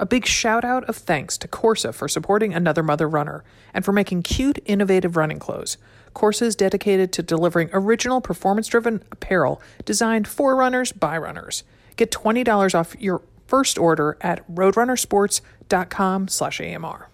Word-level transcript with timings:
A 0.00 0.06
big 0.06 0.24
shout 0.24 0.64
out 0.64 0.84
of 0.84 0.96
thanks 0.96 1.36
to 1.36 1.46
Corsa 1.46 1.92
for 1.92 2.08
supporting 2.08 2.54
Another 2.54 2.82
Mother 2.82 3.06
Runner 3.06 3.44
and 3.74 3.84
for 3.84 3.92
making 3.92 4.22
cute, 4.22 4.58
innovative 4.64 5.14
running 5.14 5.38
clothes. 5.38 5.76
Corsa 6.14 6.40
is 6.40 6.56
dedicated 6.56 7.12
to 7.12 7.22
delivering 7.22 7.68
original 7.74 8.22
performance 8.22 8.66
driven 8.66 9.02
apparel 9.12 9.60
designed 9.84 10.26
for 10.26 10.56
runners 10.56 10.90
by 10.92 11.18
runners. 11.18 11.64
Get 11.96 12.10
$20 12.10 12.74
off 12.74 12.96
your 12.98 13.20
first 13.46 13.78
order 13.78 14.16
at 14.22 14.50
roadrunnersports.com 14.50 16.28
slash 16.28 16.60
AMR. 16.62 17.10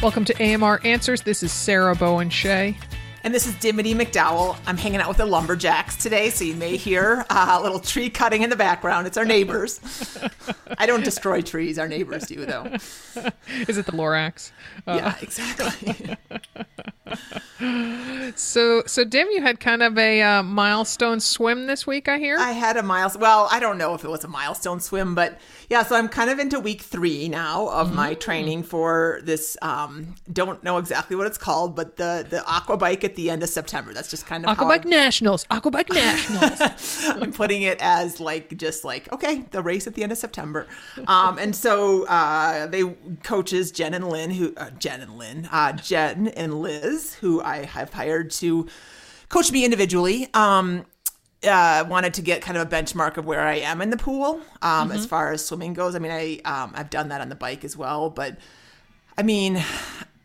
Welcome 0.00 0.24
to 0.26 0.40
AMR 0.40 0.80
Answers. 0.84 1.22
This 1.22 1.42
is 1.42 1.50
Sarah 1.50 1.96
Bowen 1.96 2.30
Shea. 2.30 2.76
And 3.26 3.34
this 3.34 3.48
is 3.48 3.56
Dimity 3.56 3.92
McDowell. 3.92 4.56
I'm 4.68 4.76
hanging 4.76 5.00
out 5.00 5.08
with 5.08 5.16
the 5.16 5.26
lumberjacks 5.26 5.96
today, 5.96 6.30
so 6.30 6.44
you 6.44 6.54
may 6.54 6.76
hear 6.76 7.26
uh, 7.28 7.58
a 7.58 7.60
little 7.60 7.80
tree 7.80 8.08
cutting 8.08 8.42
in 8.42 8.50
the 8.50 8.56
background. 8.56 9.08
It's 9.08 9.16
our 9.16 9.24
neighbors. 9.24 9.80
I 10.78 10.86
don't 10.86 11.04
destroy 11.04 11.42
trees. 11.42 11.76
Our 11.76 11.88
neighbors 11.88 12.28
do, 12.28 12.46
though. 12.46 12.66
Is 13.66 13.78
it 13.78 13.86
the 13.86 13.90
Lorax? 13.90 14.52
yeah, 14.86 15.16
exactly. 15.20 16.16
So, 18.34 18.82
so 18.86 19.04
Dim, 19.04 19.28
you 19.30 19.42
had 19.42 19.60
kind 19.60 19.82
of 19.82 19.96
a 19.96 20.20
uh, 20.20 20.42
milestone 20.42 21.20
swim 21.20 21.66
this 21.66 21.86
week. 21.86 22.08
I 22.08 22.18
hear. 22.18 22.36
I 22.38 22.52
had 22.52 22.76
a 22.76 22.82
milestone. 22.82 23.22
Well, 23.22 23.48
I 23.50 23.60
don't 23.60 23.78
know 23.78 23.94
if 23.94 24.04
it 24.04 24.10
was 24.10 24.24
a 24.24 24.28
milestone 24.28 24.80
swim, 24.80 25.14
but 25.14 25.38
yeah. 25.70 25.82
So 25.82 25.96
I'm 25.96 26.08
kind 26.08 26.30
of 26.30 26.38
into 26.38 26.58
week 26.58 26.82
three 26.82 27.28
now 27.28 27.68
of 27.68 27.94
my 27.94 28.14
training 28.14 28.64
for 28.64 29.20
this. 29.22 29.56
Um, 29.62 30.14
don't 30.32 30.62
know 30.64 30.78
exactly 30.78 31.16
what 31.16 31.26
it's 31.26 31.38
called, 31.38 31.76
but 31.76 31.96
the 31.96 32.26
the 32.28 32.44
aqua 32.46 32.76
bike 32.76 33.04
at 33.04 33.14
the 33.14 33.30
end 33.30 33.42
of 33.42 33.48
September. 33.48 33.92
That's 33.92 34.10
just 34.10 34.26
kind 34.26 34.44
of 34.44 34.56
Aquabike 34.56 34.84
Nationals. 34.84 35.44
Aquabike 35.46 35.88
Nationals. 35.94 37.06
I'm 37.22 37.32
putting 37.32 37.62
it 37.62 37.78
as 37.80 38.20
like 38.20 38.56
just 38.56 38.84
like 38.84 39.10
okay, 39.12 39.44
the 39.50 39.62
race 39.62 39.86
at 39.86 39.94
the 39.94 40.02
end 40.02 40.12
of 40.12 40.18
September, 40.18 40.66
um, 41.06 41.38
and 41.38 41.54
so 41.54 42.06
uh, 42.06 42.66
they 42.66 42.84
coaches 43.22 43.70
Jen 43.70 43.94
and 43.94 44.08
Lynn, 44.08 44.30
who 44.30 44.52
uh, 44.56 44.70
Jen 44.70 45.00
and 45.00 45.16
Lynn, 45.16 45.48
uh, 45.52 45.72
Jen 45.72 46.28
and 46.28 46.60
Liz, 46.60 46.95
who 47.14 47.42
I 47.42 47.64
have 47.64 47.92
hired 47.92 48.30
to 48.32 48.66
coach 49.28 49.50
me 49.52 49.64
individually. 49.64 50.28
Um, 50.34 50.84
uh, 51.46 51.84
wanted 51.88 52.14
to 52.14 52.22
get 52.22 52.42
kind 52.42 52.56
of 52.56 52.66
a 52.66 52.70
benchmark 52.70 53.18
of 53.18 53.26
where 53.26 53.42
I 53.42 53.56
am 53.56 53.80
in 53.80 53.90
the 53.90 53.96
pool 53.96 54.40
um, 54.62 54.90
as 54.90 55.06
far 55.06 55.32
as 55.32 55.44
swimming 55.44 55.74
goes. 55.74 55.94
I 55.94 55.98
mean, 55.98 56.10
I 56.10 56.40
um, 56.44 56.72
I've 56.74 56.90
done 56.90 57.10
that 57.10 57.20
on 57.20 57.28
the 57.28 57.34
bike 57.34 57.64
as 57.64 57.76
well, 57.76 58.10
but 58.10 58.38
I 59.18 59.22
mean, 59.22 59.62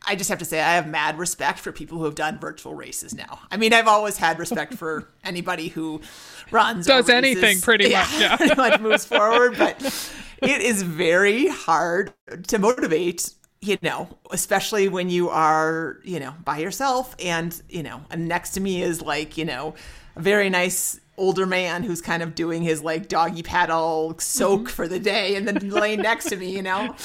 I 0.07 0.15
just 0.15 0.29
have 0.29 0.39
to 0.39 0.45
say 0.45 0.59
I 0.59 0.73
have 0.75 0.87
mad 0.87 1.17
respect 1.19 1.59
for 1.59 1.71
people 1.71 1.97
who 1.99 2.05
have 2.05 2.15
done 2.15 2.39
virtual 2.39 2.73
races 2.73 3.13
now. 3.13 3.39
I 3.51 3.57
mean, 3.57 3.73
I've 3.73 3.87
always 3.87 4.17
had 4.17 4.39
respect 4.39 4.73
for 4.73 5.07
anybody 5.23 5.67
who 5.67 6.01
runs 6.49 6.87
or 6.87 6.93
Does 6.93 7.09
anything, 7.09 7.61
pretty 7.61 7.91
much, 7.91 8.19
yeah. 8.19 8.35
pretty 8.37 8.55
much 8.55 8.79
moves 8.79 9.05
forward, 9.05 9.57
but 9.57 9.79
it 10.41 10.61
is 10.61 10.81
very 10.81 11.47
hard 11.47 12.13
to 12.47 12.57
motivate. 12.57 13.33
You 13.63 13.77
know, 13.83 14.09
especially 14.31 14.87
when 14.87 15.09
you 15.09 15.29
are, 15.29 15.99
you 16.03 16.19
know, 16.19 16.33
by 16.43 16.57
yourself, 16.57 17.15
and 17.23 17.59
you 17.69 17.83
know, 17.83 18.01
and 18.09 18.27
next 18.27 18.51
to 18.51 18.59
me 18.59 18.81
is 18.81 19.01
like, 19.01 19.37
you 19.37 19.45
know, 19.45 19.75
a 20.15 20.21
very 20.21 20.49
nice 20.49 20.99
older 21.17 21.45
man 21.45 21.83
who's 21.83 22.01
kind 22.01 22.23
of 22.23 22.33
doing 22.33 22.63
his 22.63 22.81
like 22.81 23.07
doggy 23.07 23.43
paddle 23.43 24.15
soak 24.17 24.67
for 24.69 24.87
the 24.87 24.99
day 24.99 25.35
and 25.35 25.47
then 25.47 25.69
laying 25.69 26.01
next 26.01 26.29
to 26.29 26.35
me 26.35 26.49
you 26.55 26.63
know? 26.63 26.95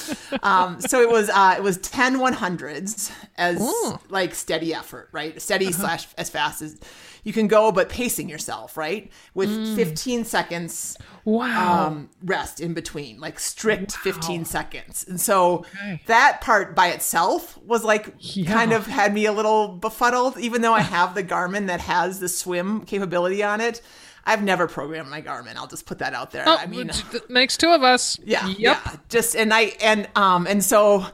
Um, 0.42 0.80
so 0.80 1.02
it 1.02 1.10
was 1.10 1.28
uh, 1.28 1.54
it 1.58 1.62
was 1.62 1.76
10 1.78 2.16
100s 2.18 3.12
as 3.36 3.60
like 4.08 4.34
steady 4.34 4.72
effort 4.72 5.08
right? 5.12 5.40
Steady 5.42 5.70
slash 5.72 6.06
as 6.16 6.30
fast 6.30 6.62
as 6.62 6.80
you 7.26 7.32
can 7.32 7.48
go 7.48 7.72
but 7.72 7.88
pacing 7.88 8.28
yourself 8.28 8.76
right 8.76 9.10
with 9.34 9.50
15 9.76 10.24
seconds 10.24 10.96
Wow. 11.24 11.86
um, 11.88 12.10
rest 12.24 12.60
in 12.60 12.72
between, 12.72 13.18
like 13.18 13.40
strict 13.40 13.90
15 13.96 14.44
seconds. 14.44 15.04
And 15.08 15.20
so 15.20 15.64
that 16.06 16.40
part 16.40 16.76
by 16.76 16.86
itself 16.90 17.58
was 17.66 17.82
like 17.82 18.14
Yeah. 18.20 18.52
kind 18.52 18.72
of 18.72 18.86
had 18.86 19.12
me 19.12 19.26
a 19.26 19.32
little 19.32 19.66
befuddled, 19.66 20.38
even 20.38 20.62
though 20.62 20.72
I 20.72 20.82
have 20.82 21.16
the 21.16 21.24
Garmin 21.24 21.66
that 21.66 21.80
has 21.80 22.20
the 22.20 22.28
swim 22.28 22.82
capability 22.84 23.42
on 23.42 23.60
it. 23.60 23.82
I've 24.24 24.42
never 24.44 24.68
programmed 24.68 25.10
my 25.10 25.20
Garmin. 25.20 25.56
I'll 25.56 25.66
just 25.66 25.84
put 25.86 25.98
that 25.98 26.14
out 26.14 26.30
there. 26.30 26.44
Oh, 26.46 26.56
I 26.60 26.66
mean, 26.66 26.90
makes 27.28 27.56
two 27.56 27.70
of 27.70 27.82
us. 27.82 28.18
yeah, 28.24 28.46
Yep. 28.46 28.56
yeah. 28.58 28.92
Just 29.08 29.34
and 29.34 29.52
I 29.52 29.72
and 29.80 30.08
um 30.14 30.46
and 30.46 30.62
so 30.64 31.06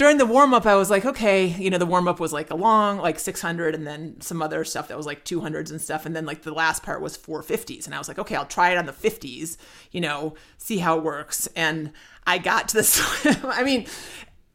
during 0.00 0.16
the 0.16 0.24
warm 0.24 0.54
up, 0.54 0.64
I 0.64 0.76
was 0.76 0.88
like, 0.88 1.04
okay, 1.04 1.44
you 1.44 1.68
know, 1.68 1.76
the 1.76 1.84
warm 1.84 2.08
up 2.08 2.20
was 2.20 2.32
like 2.32 2.50
a 2.50 2.54
long, 2.54 2.96
like 2.96 3.18
600, 3.18 3.74
and 3.74 3.86
then 3.86 4.18
some 4.22 4.40
other 4.40 4.64
stuff 4.64 4.88
that 4.88 4.96
was 4.96 5.04
like 5.04 5.26
200s 5.26 5.70
and 5.70 5.78
stuff, 5.78 6.06
and 6.06 6.16
then 6.16 6.24
like 6.24 6.40
the 6.40 6.54
last 6.54 6.82
part 6.82 7.02
was 7.02 7.18
450s, 7.18 7.84
and 7.84 7.94
I 7.94 7.98
was 7.98 8.08
like, 8.08 8.18
okay, 8.18 8.34
I'll 8.34 8.46
try 8.46 8.70
it 8.70 8.78
on 8.78 8.86
the 8.86 8.94
50s, 8.94 9.58
you 9.90 10.00
know, 10.00 10.36
see 10.56 10.78
how 10.78 10.96
it 10.96 11.04
works, 11.04 11.48
and 11.48 11.92
I 12.26 12.38
got 12.38 12.68
to 12.68 12.76
this. 12.78 12.98
I 13.44 13.62
mean. 13.62 13.86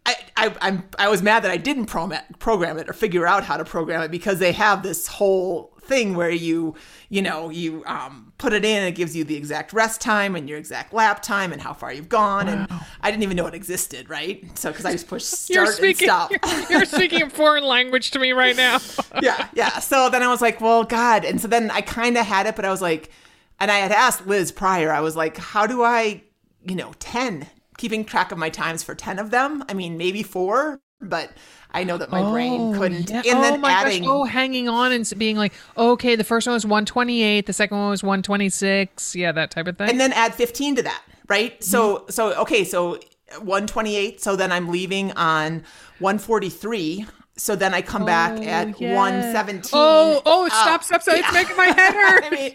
I, 0.05 0.16
I, 0.38 0.55
I'm, 0.61 0.83
I 0.99 1.09
was 1.09 1.23
mad 1.23 1.43
that 1.43 1.51
I 1.51 1.57
didn't 1.57 1.88
program, 1.88 2.21
program 2.39 2.77
it 2.77 2.88
or 2.89 2.93
figure 2.93 3.25
out 3.25 3.43
how 3.43 3.57
to 3.57 3.66
program 3.66 4.01
it 4.01 4.11
because 4.11 4.39
they 4.39 4.51
have 4.51 4.83
this 4.83 5.07
whole 5.07 5.73
thing 5.81 6.16
where 6.16 6.29
you, 6.29 6.75
you 7.09 7.21
know, 7.21 7.49
you 7.49 7.83
um, 7.85 8.33
put 8.38 8.53
it 8.53 8.66
in 8.66 8.77
and 8.79 8.88
it 8.88 8.95
gives 8.95 9.16
you 9.16 9.23
the 9.23 9.35
exact 9.35 9.73
rest 9.73 10.01
time 10.01 10.35
and 10.35 10.49
your 10.49 10.57
exact 10.57 10.93
lap 10.93 11.21
time 11.21 11.53
and 11.53 11.61
how 11.61 11.73
far 11.73 11.93
you've 11.93 12.09
gone. 12.09 12.47
And 12.49 12.67
I 13.01 13.11
didn't 13.11 13.23
even 13.23 13.38
know 13.38 13.47
it 13.47 13.53
existed, 13.53 14.09
right? 14.09 14.45
So, 14.57 14.71
because 14.71 14.85
I 14.85 14.91
just 14.91 15.07
pushed 15.07 15.27
start 15.27 15.79
and 15.79 15.97
stop. 15.97 16.31
You're, 16.31 16.69
you're 16.69 16.85
speaking 16.85 17.22
a 17.23 17.29
foreign 17.29 17.63
language 17.63 18.11
to 18.11 18.19
me 18.19 18.31
right 18.33 18.55
now. 18.55 18.79
yeah, 19.22 19.47
yeah. 19.53 19.79
So 19.79 20.09
then 20.09 20.23
I 20.23 20.27
was 20.27 20.41
like, 20.41 20.61
well, 20.61 20.83
God. 20.83 21.23
And 21.25 21.39
so 21.39 21.47
then 21.47 21.72
I 21.72 21.81
kind 21.81 22.17
of 22.17 22.25
had 22.25 22.45
it, 22.47 22.55
but 22.55 22.66
I 22.66 22.72
was 22.72 22.81
like, 22.81 23.11
and 23.59 23.72
I 23.72 23.77
had 23.77 23.91
asked 23.91 24.27
Liz 24.27 24.51
prior, 24.51 24.91
I 24.91 25.01
was 25.01 25.16
like, 25.16 25.37
how 25.37 25.66
do 25.66 25.83
I, 25.83 26.23
you 26.63 26.75
know, 26.75 26.93
10, 26.99 27.47
keeping 27.78 28.06
track 28.06 28.31
of 28.31 28.38
my 28.38 28.50
times 28.50 28.84
for 28.84 28.96
10 28.96 29.19
of 29.19 29.31
them? 29.31 29.63
I 29.69 29.74
mean, 29.74 29.97
maybe 29.97 30.24
four, 30.24 30.81
but 31.02 31.31
I 31.72 31.84
know 31.84 31.97
that 31.97 32.09
my 32.09 32.30
brain 32.31 32.74
oh, 32.75 32.78
couldn't. 32.78 33.09
Yeah. 33.09 33.24
And 33.25 33.40
oh 33.40 33.41
then 33.41 33.62
my 33.62 33.72
adding. 33.72 34.03
gosh! 34.03 34.12
Oh, 34.12 34.24
hanging 34.24 34.69
on 34.69 34.91
and 34.91 35.12
being 35.18 35.36
like, 35.36 35.53
okay, 35.78 36.16
the 36.16 36.24
first 36.24 36.47
one 36.47 36.53
was 36.53 36.66
128, 36.66 37.46
the 37.46 37.53
second 37.53 37.78
one 37.78 37.90
was 37.90 38.03
126. 38.03 39.16
Yeah, 39.16 39.31
that 39.34 39.52
type 39.52 39.68
of 39.68 39.78
thing. 39.78 39.90
and 39.90 40.00
then 40.00 40.14
add 40.14 40.34
15 40.34 40.78
to 40.78 40.84
that 40.84 41.02
right 41.28 41.53
mm-hmm. 41.53 41.64
so 41.64 42.06
so 42.09 42.34
okay 42.41 42.64
so 42.64 43.00
128 43.40 44.22
so 44.22 44.35
then 44.35 44.52
i'm 44.52 44.69
leaving 44.69 45.12
on 45.14 45.64
143 46.00 47.06
so 47.38 47.56
then 47.56 47.73
i 47.73 47.81
come 47.81 48.06
back 48.06 48.31
at 48.41 48.79
yeah. 48.79 48.96
117 48.96 49.72
oh, 49.73 50.22
oh, 50.25 50.47
stop, 50.47 50.84
stop, 50.84 51.01
stop! 51.01 51.18
It's 51.18 51.34
making 51.34 51.57
my 51.57 51.66
head 51.66 51.94
hurt. 52.01 52.23
I 52.25 52.29
mean, 52.29 52.53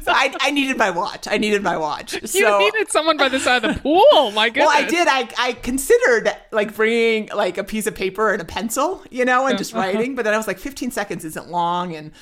so 0.00 0.12
I, 0.12 0.34
I 0.40 0.50
needed 0.50 0.76
my 0.76 0.90
watch. 0.90 1.26
I 1.28 1.38
needed 1.38 1.62
my 1.62 1.76
watch. 1.76 2.14
you 2.20 2.26
so, 2.26 2.58
needed 2.58 2.90
someone 2.90 3.16
by 3.16 3.28
the 3.28 3.40
side 3.40 3.64
of 3.64 3.74
the 3.74 3.80
pool. 3.80 4.30
My 4.32 4.48
goodness. 4.48 4.66
well, 4.66 4.84
I 4.84 4.86
did. 4.86 5.08
I, 5.08 5.28
I 5.38 5.52
considered 5.52 6.30
like 6.52 6.74
bringing 6.74 7.28
like 7.34 7.58
a 7.58 7.64
piece 7.64 7.86
of 7.86 7.94
paper 7.94 8.32
and 8.32 8.40
a 8.42 8.44
pencil, 8.44 9.02
you 9.10 9.24
know, 9.24 9.46
and 9.46 9.58
just 9.58 9.74
Uh-huh. 9.74 9.86
writing. 9.86 10.14
But 10.14 10.24
then 10.24 10.34
I 10.34 10.36
was 10.36 10.46
like, 10.46 10.58
15 10.58 10.90
seconds 10.90 11.24
isn't 11.24 11.50
long. 11.50 11.94
And 11.94 12.12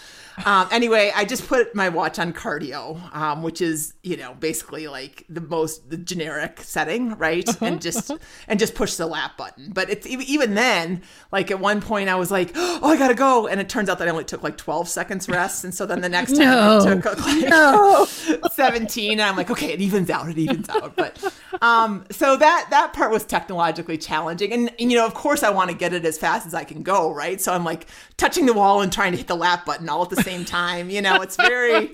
um, 0.45 0.69
anyway, 0.71 1.13
I 1.15 1.25
just 1.25 1.47
put 1.47 1.75
my 1.75 1.89
watch 1.89 2.19
on 2.19 2.33
cardio, 2.33 3.15
um, 3.15 3.43
which 3.43 3.61
is 3.61 3.95
you 4.03 4.17
know 4.17 4.35
basically 4.35 4.89
like 4.89 5.25
the 5.29 5.41
most 5.41 5.91
the 5.91 5.97
generic 5.97 6.61
setting, 6.61 7.17
right? 7.17 7.49
Uh-huh. 7.49 7.67
And 7.67 7.83
just 7.83 8.11
and 8.49 8.59
just 8.59 8.75
push 8.75 8.95
the 8.95 9.07
lap 9.07 9.37
button. 9.37 9.71
But 9.73 9.91
it's 9.91 10.07
even 10.07 10.55
then, 10.55 11.03
like 11.33 11.51
at 11.51 11.61
one 11.61 11.81
point, 11.81 12.09
I 12.09 12.15
was 12.17 12.31
like, 12.31 12.53
oh, 12.55 12.81
I 12.85 12.97
gotta 12.97 13.15
go, 13.15 13.47
and 13.47 13.61
it 13.61 13.69
turns 13.69 13.89
out 13.89 13.99
that 13.99 14.09
I 14.09 14.11
only 14.11 14.25
took 14.25 14.43
like 14.43 14.57
12 14.57 14.89
seconds 14.89 15.29
rest, 15.29 15.65
and 15.65 15.75
so 15.75 15.87
then 15.87 16.01
the 16.01 16.09
next 16.09 16.33
time 16.37 16.47
No. 16.47 16.81
I 16.81 16.95
took 16.95 17.05
like 17.05 18.09
17 18.53 19.13
and 19.13 19.23
i'm 19.23 19.37
like 19.37 19.51
okay 19.51 19.73
it 19.73 19.81
evens 19.81 20.11
out 20.11 20.29
it 20.29 20.39
evens 20.39 20.69
out 20.69 20.95
but 20.97 21.23
um 21.63 22.05
so 22.11 22.37
that 22.37 22.67
that 22.71 22.93
part 22.93 23.11
was 23.11 23.25
technologically 23.25 23.99
challenging 23.99 24.53
and, 24.53 24.71
and, 24.79 24.91
you 24.91 24.99
know 24.99 25.07
of 25.07 25.15
course 25.15 25.43
i 25.43 25.51
want 25.51 25.71
to 25.71 25.77
get 25.77 25.93
it 25.93 26.05
as 26.05 26.19
fast 26.19 26.47
as 26.47 26.55
i 26.55 26.65
can 26.65 26.83
go 26.83 27.13
right 27.13 27.41
so 27.41 27.53
i'm 27.53 27.65
like 27.65 27.87
touching 28.17 28.47
the 28.47 28.53
wall 28.53 28.81
and 28.81 28.93
trying 28.93 29.13
to 29.13 29.19
hit 29.19 29.27
the 29.27 29.35
lap 29.35 29.65
button 29.65 29.89
all 29.89 30.03
at 30.03 30.11
the 30.11 30.23
same 30.25 30.45
time 30.45 30.91
you 30.91 31.03
know 31.03 31.21
it's 31.21 31.37
very 31.37 31.93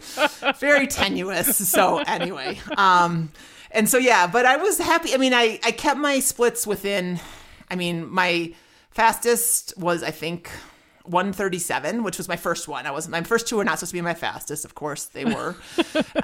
very 0.59 0.87
tenuous 0.87 1.57
so 1.69 1.99
anyway 1.99 2.59
um 2.77 3.31
and 3.73 3.89
so 3.89 3.99
yeah 3.99 4.27
but 4.27 4.47
i 4.47 4.57
was 4.57 4.79
happy 4.79 5.13
i 5.15 5.17
mean 5.17 5.35
i 5.35 5.59
i 5.65 5.71
kept 5.71 5.99
my 5.99 6.21
splits 6.21 6.67
within 6.67 7.19
i 7.71 7.77
mean 7.77 8.09
my 8.11 8.53
fastest 8.91 9.77
was 9.77 10.03
i 10.03 10.11
think 10.11 10.51
137, 11.05 12.03
which 12.03 12.19
was 12.19 12.29
my 12.29 12.37
first 12.37 12.69
one. 12.69 12.87
I 12.87 12.91
wasn't. 12.91 13.13
my 13.13 13.23
first 13.23 13.49
two 13.49 13.57
were 13.57 13.65
not 13.65 13.79
supposed 13.79 13.91
to 13.91 13.97
be 13.97 14.01
my 14.01 14.15
fastest, 14.15 14.65
of 14.65 14.75
course 14.75 15.07
they 15.07 15.25
were. 15.25 15.57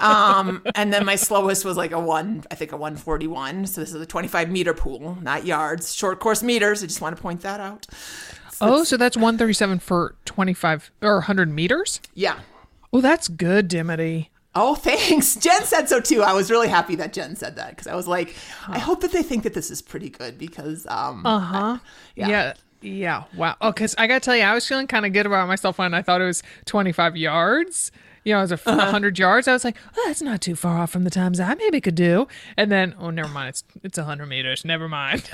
um, 0.00 0.62
and 0.74 0.92
then 0.92 1.04
my 1.04 1.16
slowest 1.16 1.64
was 1.64 1.76
like 1.76 1.92
a 1.92 2.00
one, 2.00 2.44
I 2.50 2.54
think 2.54 2.72
a 2.72 2.76
141. 2.76 3.66
So 3.66 3.80
this 3.80 3.94
is 3.94 4.00
a 4.00 4.06
25 4.06 4.50
meter 4.50 4.74
pool, 4.74 5.18
not 5.22 5.46
yards, 5.46 5.94
short 5.94 6.20
course 6.20 6.42
meters. 6.42 6.82
I 6.82 6.86
just 6.86 7.00
want 7.00 7.16
to 7.16 7.22
point 7.22 7.40
that 7.40 7.58
out. 7.58 7.86
Oh, 8.60 8.84
so 8.84 8.96
that's 8.96 9.16
137 9.16 9.78
for 9.80 10.14
25 10.24 10.90
or 11.02 11.14
100 11.16 11.50
meters. 11.52 12.00
Yeah. 12.14 12.40
Oh, 12.92 13.00
that's 13.00 13.28
good, 13.28 13.68
Dimity. 13.68 14.30
Oh, 14.54 14.74
thanks. 14.76 15.36
Jen 15.36 15.64
said 15.64 15.88
so 15.88 16.00
too. 16.00 16.22
I 16.22 16.32
was 16.32 16.50
really 16.50 16.68
happy 16.68 16.94
that 16.96 17.12
Jen 17.12 17.36
said 17.36 17.56
that 17.56 17.70
because 17.70 17.86
I 17.86 17.94
was 17.94 18.08
like, 18.08 18.34
I 18.68 18.78
hope 18.78 19.00
that 19.02 19.12
they 19.12 19.22
think 19.22 19.42
that 19.42 19.54
this 19.54 19.70
is 19.70 19.82
pretty 19.82 20.08
good 20.08 20.38
because, 20.38 20.86
um, 20.88 21.24
Uh 21.26 21.38
huh. 21.38 21.78
Yeah. 22.14 22.28
Yeah. 22.28 22.52
Yeah. 22.82 23.24
Wow. 23.36 23.56
Oh, 23.60 23.72
because 23.72 23.94
I 23.98 24.06
got 24.06 24.22
to 24.22 24.24
tell 24.26 24.36
you, 24.36 24.42
I 24.42 24.54
was 24.54 24.66
feeling 24.66 24.86
kind 24.86 25.04
of 25.06 25.12
good 25.12 25.26
about 25.26 25.48
myself 25.48 25.78
when 25.78 25.92
I 25.94 26.02
thought 26.02 26.20
it 26.20 26.26
was 26.26 26.42
25 26.66 27.16
yards. 27.16 27.90
You 28.26 28.32
know, 28.32 28.38
it 28.40 28.42
was 28.42 28.52
a 28.52 28.54
Uh-huh. 28.56 28.76
100 28.76 29.20
yards. 29.20 29.46
I 29.46 29.52
was 29.52 29.62
like, 29.62 29.76
oh, 29.96 30.02
that's 30.06 30.20
not 30.20 30.40
too 30.40 30.56
far 30.56 30.78
off 30.78 30.90
from 30.90 31.04
the 31.04 31.10
times 31.10 31.38
I 31.38 31.54
maybe 31.54 31.80
could 31.80 31.94
do. 31.94 32.26
And 32.56 32.72
then, 32.72 32.96
oh, 32.98 33.10
never 33.10 33.28
mind. 33.28 33.50
It's 33.50 33.62
it's 33.84 33.98
100 33.98 34.26
meters. 34.26 34.64
Never 34.64 34.88
mind. 34.88 35.28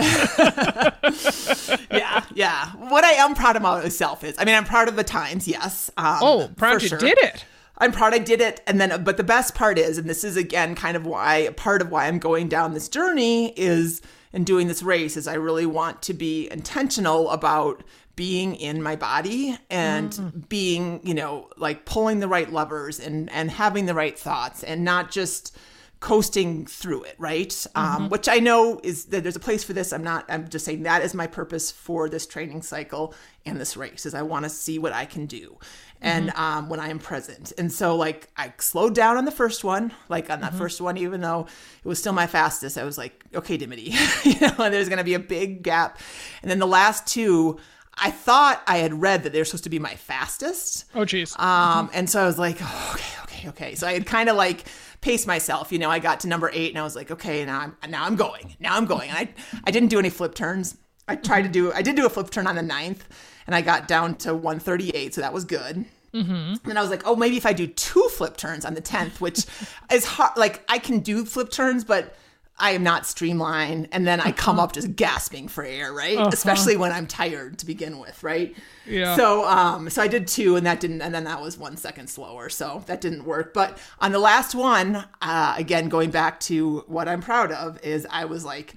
yeah, 1.90 2.24
yeah. 2.34 2.66
What 2.76 3.02
I 3.04 3.12
am 3.12 3.34
proud 3.34 3.56
of 3.56 3.62
myself 3.62 4.22
is, 4.22 4.36
I 4.38 4.44
mean, 4.44 4.54
I'm 4.54 4.66
proud 4.66 4.88
of 4.88 4.96
the 4.96 5.04
times, 5.04 5.48
yes. 5.48 5.90
Um, 5.96 6.18
oh, 6.20 6.48
for 6.48 6.54
proud 6.54 6.82
you 6.82 6.88
sure. 6.88 6.98
did 6.98 7.16
it. 7.18 7.46
I'm 7.78 7.92
proud 7.92 8.12
I 8.12 8.18
did 8.18 8.42
it. 8.42 8.60
And 8.66 8.78
then, 8.78 9.02
but 9.02 9.16
the 9.16 9.24
best 9.24 9.54
part 9.54 9.78
is, 9.78 9.96
and 9.96 10.08
this 10.08 10.22
is 10.22 10.36
again 10.36 10.74
kind 10.74 10.94
of 10.94 11.06
why, 11.06 11.48
part 11.56 11.80
of 11.80 11.90
why 11.90 12.06
I'm 12.08 12.18
going 12.18 12.48
down 12.48 12.74
this 12.74 12.88
journey 12.90 13.54
is, 13.58 14.02
and 14.34 14.44
doing 14.46 14.68
this 14.68 14.82
race, 14.82 15.16
is 15.16 15.26
I 15.26 15.34
really 15.34 15.66
want 15.66 16.02
to 16.02 16.14
be 16.14 16.50
intentional 16.50 17.30
about 17.30 17.82
being 18.16 18.54
in 18.54 18.82
my 18.82 18.96
body 18.96 19.56
and 19.70 20.46
being, 20.48 21.00
you 21.02 21.14
know, 21.14 21.48
like 21.56 21.84
pulling 21.84 22.20
the 22.20 22.28
right 22.28 22.52
levers 22.52 23.00
and, 23.00 23.30
and 23.30 23.50
having 23.50 23.86
the 23.86 23.94
right 23.94 24.18
thoughts 24.18 24.62
and 24.62 24.84
not 24.84 25.10
just 25.10 25.56
coasting 26.02 26.66
through 26.66 27.04
it, 27.04 27.14
right? 27.16 27.66
Um, 27.76 28.10
which 28.10 28.28
I 28.28 28.40
know 28.40 28.80
is 28.82 29.06
that 29.06 29.22
there's 29.22 29.36
a 29.36 29.40
place 29.40 29.62
for 29.62 29.72
this. 29.72 29.92
I'm 29.92 30.02
not, 30.02 30.24
I'm 30.28 30.48
just 30.48 30.64
saying 30.64 30.82
that 30.82 31.02
is 31.02 31.14
my 31.14 31.28
purpose 31.28 31.70
for 31.70 32.08
this 32.08 32.26
training 32.26 32.62
cycle 32.62 33.14
and 33.46 33.58
this 33.58 33.76
race 33.76 34.04
is 34.04 34.12
I 34.12 34.22
want 34.22 34.44
to 34.44 34.50
see 34.50 34.80
what 34.80 34.92
I 34.92 35.04
can 35.04 35.26
do. 35.26 35.58
And 36.04 36.30
um, 36.30 36.68
when 36.68 36.80
I 36.80 36.88
am 36.88 36.98
present. 36.98 37.52
And 37.56 37.70
so, 37.70 37.94
like, 37.94 38.28
I 38.36 38.52
slowed 38.58 38.92
down 38.92 39.16
on 39.16 39.24
the 39.24 39.30
first 39.30 39.62
one. 39.62 39.92
Like, 40.08 40.30
on 40.30 40.40
that 40.40 40.52
first 40.52 40.80
one, 40.80 40.96
even 40.96 41.20
though 41.20 41.46
it 41.84 41.86
was 41.86 42.00
still 42.00 42.12
my 42.12 42.26
fastest, 42.26 42.76
I 42.76 42.82
was 42.82 42.98
like, 42.98 43.24
okay, 43.32 43.56
Dimity, 43.56 43.94
you 44.24 44.40
know, 44.40 44.68
there's 44.68 44.88
going 44.88 44.98
to 44.98 45.04
be 45.04 45.14
a 45.14 45.20
big 45.20 45.62
gap. 45.62 46.00
And 46.42 46.50
then 46.50 46.58
the 46.58 46.66
last 46.66 47.06
two, 47.06 47.60
I 47.98 48.10
thought 48.10 48.62
I 48.66 48.78
had 48.78 49.00
read 49.00 49.22
that 49.22 49.32
they 49.32 49.38
were 49.38 49.44
supposed 49.44 49.64
to 49.64 49.70
be 49.70 49.78
my 49.78 49.94
fastest. 49.94 50.86
Oh, 50.94 51.00
jeez. 51.00 51.38
Um, 51.38 51.90
and 51.92 52.08
so 52.08 52.22
I 52.22 52.26
was 52.26 52.38
like, 52.38 52.56
oh, 52.60 52.90
okay, 52.94 53.22
okay, 53.24 53.48
okay. 53.48 53.74
So 53.74 53.86
I 53.86 53.92
had 53.92 54.06
kind 54.06 54.28
of 54.28 54.36
like 54.36 54.64
paced 55.00 55.26
myself. 55.26 55.70
You 55.70 55.78
know, 55.78 55.90
I 55.90 55.98
got 55.98 56.20
to 56.20 56.28
number 56.28 56.50
eight, 56.52 56.70
and 56.70 56.78
I 56.78 56.82
was 56.82 56.96
like, 56.96 57.10
okay, 57.10 57.44
now 57.44 57.60
I'm 57.60 57.90
now 57.90 58.04
I'm 58.04 58.16
going. 58.16 58.56
Now 58.60 58.76
I'm 58.76 58.86
going. 58.86 59.10
And 59.10 59.18
I 59.18 59.28
I 59.64 59.70
didn't 59.70 59.90
do 59.90 59.98
any 59.98 60.10
flip 60.10 60.34
turns. 60.34 60.76
I 61.06 61.16
tried 61.16 61.42
to 61.42 61.48
do. 61.48 61.72
I 61.72 61.82
did 61.82 61.96
do 61.96 62.06
a 62.06 62.10
flip 62.10 62.30
turn 62.30 62.46
on 62.46 62.56
the 62.56 62.62
ninth, 62.62 63.06
and 63.46 63.54
I 63.54 63.60
got 63.60 63.88
down 63.88 64.16
to 64.16 64.34
138, 64.34 65.14
so 65.14 65.20
that 65.20 65.32
was 65.32 65.44
good. 65.44 65.84
Mm-hmm. 66.14 66.68
And 66.68 66.78
I 66.78 66.82
was 66.82 66.90
like, 66.90 67.02
oh, 67.06 67.16
maybe 67.16 67.36
if 67.36 67.46
I 67.46 67.52
do 67.52 67.66
two 67.66 68.06
flip 68.10 68.36
turns 68.36 68.64
on 68.64 68.74
the 68.74 68.82
10th, 68.82 69.20
which 69.20 69.46
is 69.92 70.04
hard. 70.04 70.36
Like 70.36 70.64
I 70.68 70.78
can 70.78 71.00
do 71.00 71.24
flip 71.24 71.50
turns, 71.50 71.84
but 71.84 72.16
I 72.58 72.72
am 72.72 72.82
not 72.82 73.06
streamlined. 73.06 73.88
And 73.92 74.06
then 74.06 74.20
I 74.20 74.30
come 74.32 74.60
up 74.60 74.72
just 74.72 74.94
gasping 74.94 75.48
for 75.48 75.64
air, 75.64 75.92
right? 75.92 76.18
Especially 76.32 76.76
when 76.76 76.92
I'm 76.92 77.06
tired 77.06 77.58
to 77.58 77.66
begin 77.66 77.98
with, 77.98 78.22
right? 78.22 78.54
Yeah. 78.86 79.16
So, 79.16 79.44
um, 79.46 79.90
so 79.90 80.02
I 80.02 80.08
did 80.08 80.26
two, 80.26 80.56
and 80.56 80.66
that 80.66 80.78
didn't, 80.80 81.02
and 81.02 81.14
then 81.14 81.24
that 81.24 81.40
was 81.40 81.58
one 81.58 81.76
second 81.76 82.08
slower, 82.08 82.48
so 82.48 82.82
that 82.86 83.00
didn't 83.00 83.24
work. 83.24 83.54
But 83.54 83.78
on 84.00 84.12
the 84.12 84.18
last 84.18 84.54
one, 84.54 85.04
uh, 85.22 85.54
again, 85.56 85.88
going 85.88 86.10
back 86.10 86.40
to 86.40 86.84
what 86.86 87.08
I'm 87.08 87.20
proud 87.20 87.52
of 87.52 87.82
is 87.84 88.06
I 88.10 88.26
was 88.26 88.44
like 88.44 88.74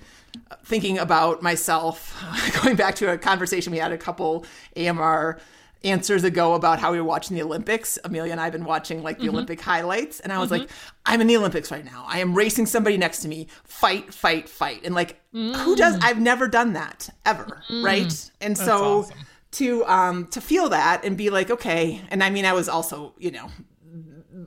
thinking 0.63 0.97
about 0.97 1.41
myself, 1.41 2.21
going 2.63 2.75
back 2.75 2.95
to 2.95 3.11
a 3.11 3.17
conversation 3.17 3.71
we 3.71 3.79
had 3.79 3.91
a 3.91 3.97
couple 3.97 4.45
AMR 4.75 5.39
answers 5.85 6.23
ago 6.23 6.53
about 6.55 6.79
how 6.79 6.91
we 6.91 6.99
were 6.99 7.07
watching 7.07 7.35
the 7.35 7.43
Olympics. 7.43 7.97
Amelia 8.03 8.31
and 8.31 8.41
I 8.41 8.45
have 8.45 8.53
been 8.53 8.65
watching 8.65 9.03
like 9.03 9.17
the 9.17 9.25
mm-hmm. 9.25 9.35
Olympic 9.35 9.61
highlights, 9.61 10.19
and 10.19 10.33
I 10.33 10.39
was 10.39 10.51
like, 10.51 10.63
mm-hmm. 10.63 10.89
I'm 11.05 11.21
in 11.21 11.27
the 11.27 11.37
Olympics 11.37 11.71
right 11.71 11.85
now. 11.85 12.05
I 12.07 12.19
am 12.19 12.33
racing 12.33 12.65
somebody 12.65 12.97
next 12.97 13.19
to 13.19 13.27
me. 13.27 13.47
Fight, 13.63 14.13
fight, 14.13 14.49
fight. 14.49 14.81
And 14.83 14.93
like, 14.95 15.21
who 15.31 15.75
does? 15.75 15.97
Mm. 15.97 16.03
I've 16.03 16.19
never 16.19 16.47
done 16.47 16.73
that 16.73 17.09
ever, 17.25 17.63
mm. 17.69 17.83
right? 17.83 18.31
And 18.41 18.57
so 18.57 18.99
awesome. 18.99 19.17
to 19.51 19.85
um 19.85 20.27
to 20.27 20.41
feel 20.41 20.69
that 20.69 21.05
and 21.05 21.15
be 21.15 21.29
like, 21.29 21.49
okay. 21.51 22.01
And 22.09 22.23
I 22.23 22.29
mean, 22.29 22.45
I 22.45 22.53
was 22.53 22.67
also, 22.67 23.13
you 23.17 23.31
know, 23.31 23.49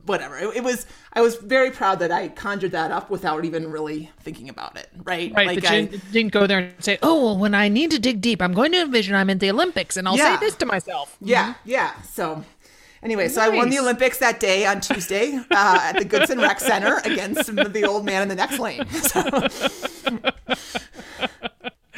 whatever. 0.08 0.36
It, 0.38 0.56
it 0.56 0.64
was. 0.64 0.86
I 1.12 1.20
was 1.20 1.36
very 1.36 1.70
proud 1.70 1.98
that 2.00 2.10
I 2.10 2.28
conjured 2.28 2.72
that 2.72 2.90
up 2.90 3.10
without 3.10 3.44
even 3.44 3.70
really 3.70 4.10
thinking 4.20 4.48
about 4.48 4.76
it, 4.76 4.88
right? 5.04 5.32
Right, 5.34 5.46
Like 5.46 5.62
but 5.62 5.70
I, 5.70 5.76
you 5.78 6.00
didn't- 6.12 6.32
go 6.32 6.46
there 6.46 6.58
and 6.58 6.84
say, 6.84 6.98
"Oh, 7.02 7.24
well, 7.24 7.38
when 7.38 7.54
I 7.54 7.68
need 7.68 7.90
to 7.92 7.98
dig 7.98 8.20
deep, 8.20 8.40
I'm 8.42 8.52
going 8.54 8.72
to 8.72 8.80
envision 8.82 9.14
I'm 9.14 9.30
in 9.30 9.38
the 9.38 9.50
Olympics, 9.50 9.96
and 9.96 10.08
I'll 10.08 10.16
Yeah. 10.16 10.38
say 10.38 10.46
this 10.46 10.54
to 10.56 10.66
myself." 10.66 11.16
Yeah, 11.20 11.54
yeah. 11.64 11.92
So 12.02 12.44
anyway, 13.02 13.28
so 13.28 13.40
I 13.42 13.48
won 13.48 13.70
the 13.70 13.78
Olympics 13.78 14.18
that 14.18 14.40
day 14.40 14.66
on 14.66 14.80
Tuesday 14.80 15.36
uh, 15.50 15.78
at 15.82 15.98
the 15.98 16.04
Goodson 16.04 16.38
Rec 16.40 16.60
Center 16.60 17.00
against 17.04 17.54
the 17.54 17.84
old 17.84 18.04
man 18.04 18.22
in 18.22 18.28
the 18.28 18.34
next 18.36 18.58
lane. 18.58 18.84
So, 18.90 19.22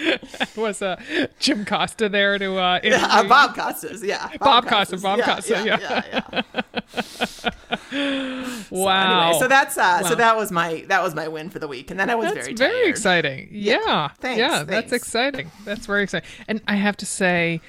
Was 0.56 0.82
uh, 0.82 1.00
Jim 1.38 1.64
Costa 1.64 2.08
there 2.08 2.38
to 2.38 2.56
uh, 2.56 2.80
uh. 2.84 3.28
Bob 3.28 3.54
Costas, 3.54 4.02
yeah. 4.02 4.30
Bob 4.38 4.66
Costa, 4.66 4.96
Bob 4.98 5.18
yeah, 5.18 5.34
Costa, 5.34 5.62
yeah. 5.64 5.78
yeah, 5.80 6.42
yeah. 6.52 7.50
Wow. 8.70 9.28
Anyway, 9.28 9.40
so 9.40 9.48
that's 9.48 9.76
uh, 9.76 10.00
Wow. 10.02 10.08
so 10.08 10.14
that 10.14 10.36
was 10.36 10.52
my 10.52 10.84
that 10.88 11.02
was 11.02 11.14
my 11.14 11.28
win 11.28 11.50
for 11.50 11.58
the 11.58 11.68
week, 11.68 11.90
and 11.90 11.98
then 11.98 12.08
I 12.10 12.14
was 12.14 12.32
That's 12.32 12.46
very 12.46 12.54
very, 12.56 12.72
tired. 12.82 12.88
exciting. 12.88 13.48
Yeah. 13.50 14.08
Thanks, 14.20 14.38
yeah, 14.38 14.62
that's 14.62 14.92
exciting. 14.92 15.50
That's 15.64 15.86
very 15.86 16.04
exciting. 16.04 16.28
And 16.48 16.60
I 16.68 16.76
have 16.76 16.96
to 16.98 17.06
say, 17.06 17.60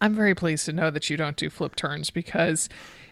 I'm 0.00 0.14
very 0.14 0.34
pleased 0.34 0.66
to 0.66 0.72
know 0.72 0.90
that 0.90 1.08
you 1.10 1.16
don't 1.16 1.36
do 1.36 1.48
flip 1.50 1.76
turns 1.76 2.10
because 2.10 2.68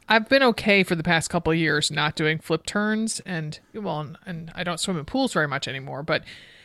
I've 0.08 0.28
been 0.28 0.42
okay 0.42 0.82
for 0.82 0.94
the 0.94 1.02
past 1.02 1.30
couple 1.30 1.52
of 1.52 1.58
years 1.58 1.90
not 1.90 2.16
doing 2.16 2.38
flip 2.38 2.66
turns 2.66 3.20
and 3.20 3.58
well 3.75 4.00
and, 4.00 4.19
and 4.26 4.52
I 4.54 4.62
don't 4.62 4.78
swim 4.80 4.98
in 4.98 5.04
pools 5.04 5.32
very 5.32 5.48
much 5.48 5.66
anymore, 5.69 6.02
but 6.02 6.22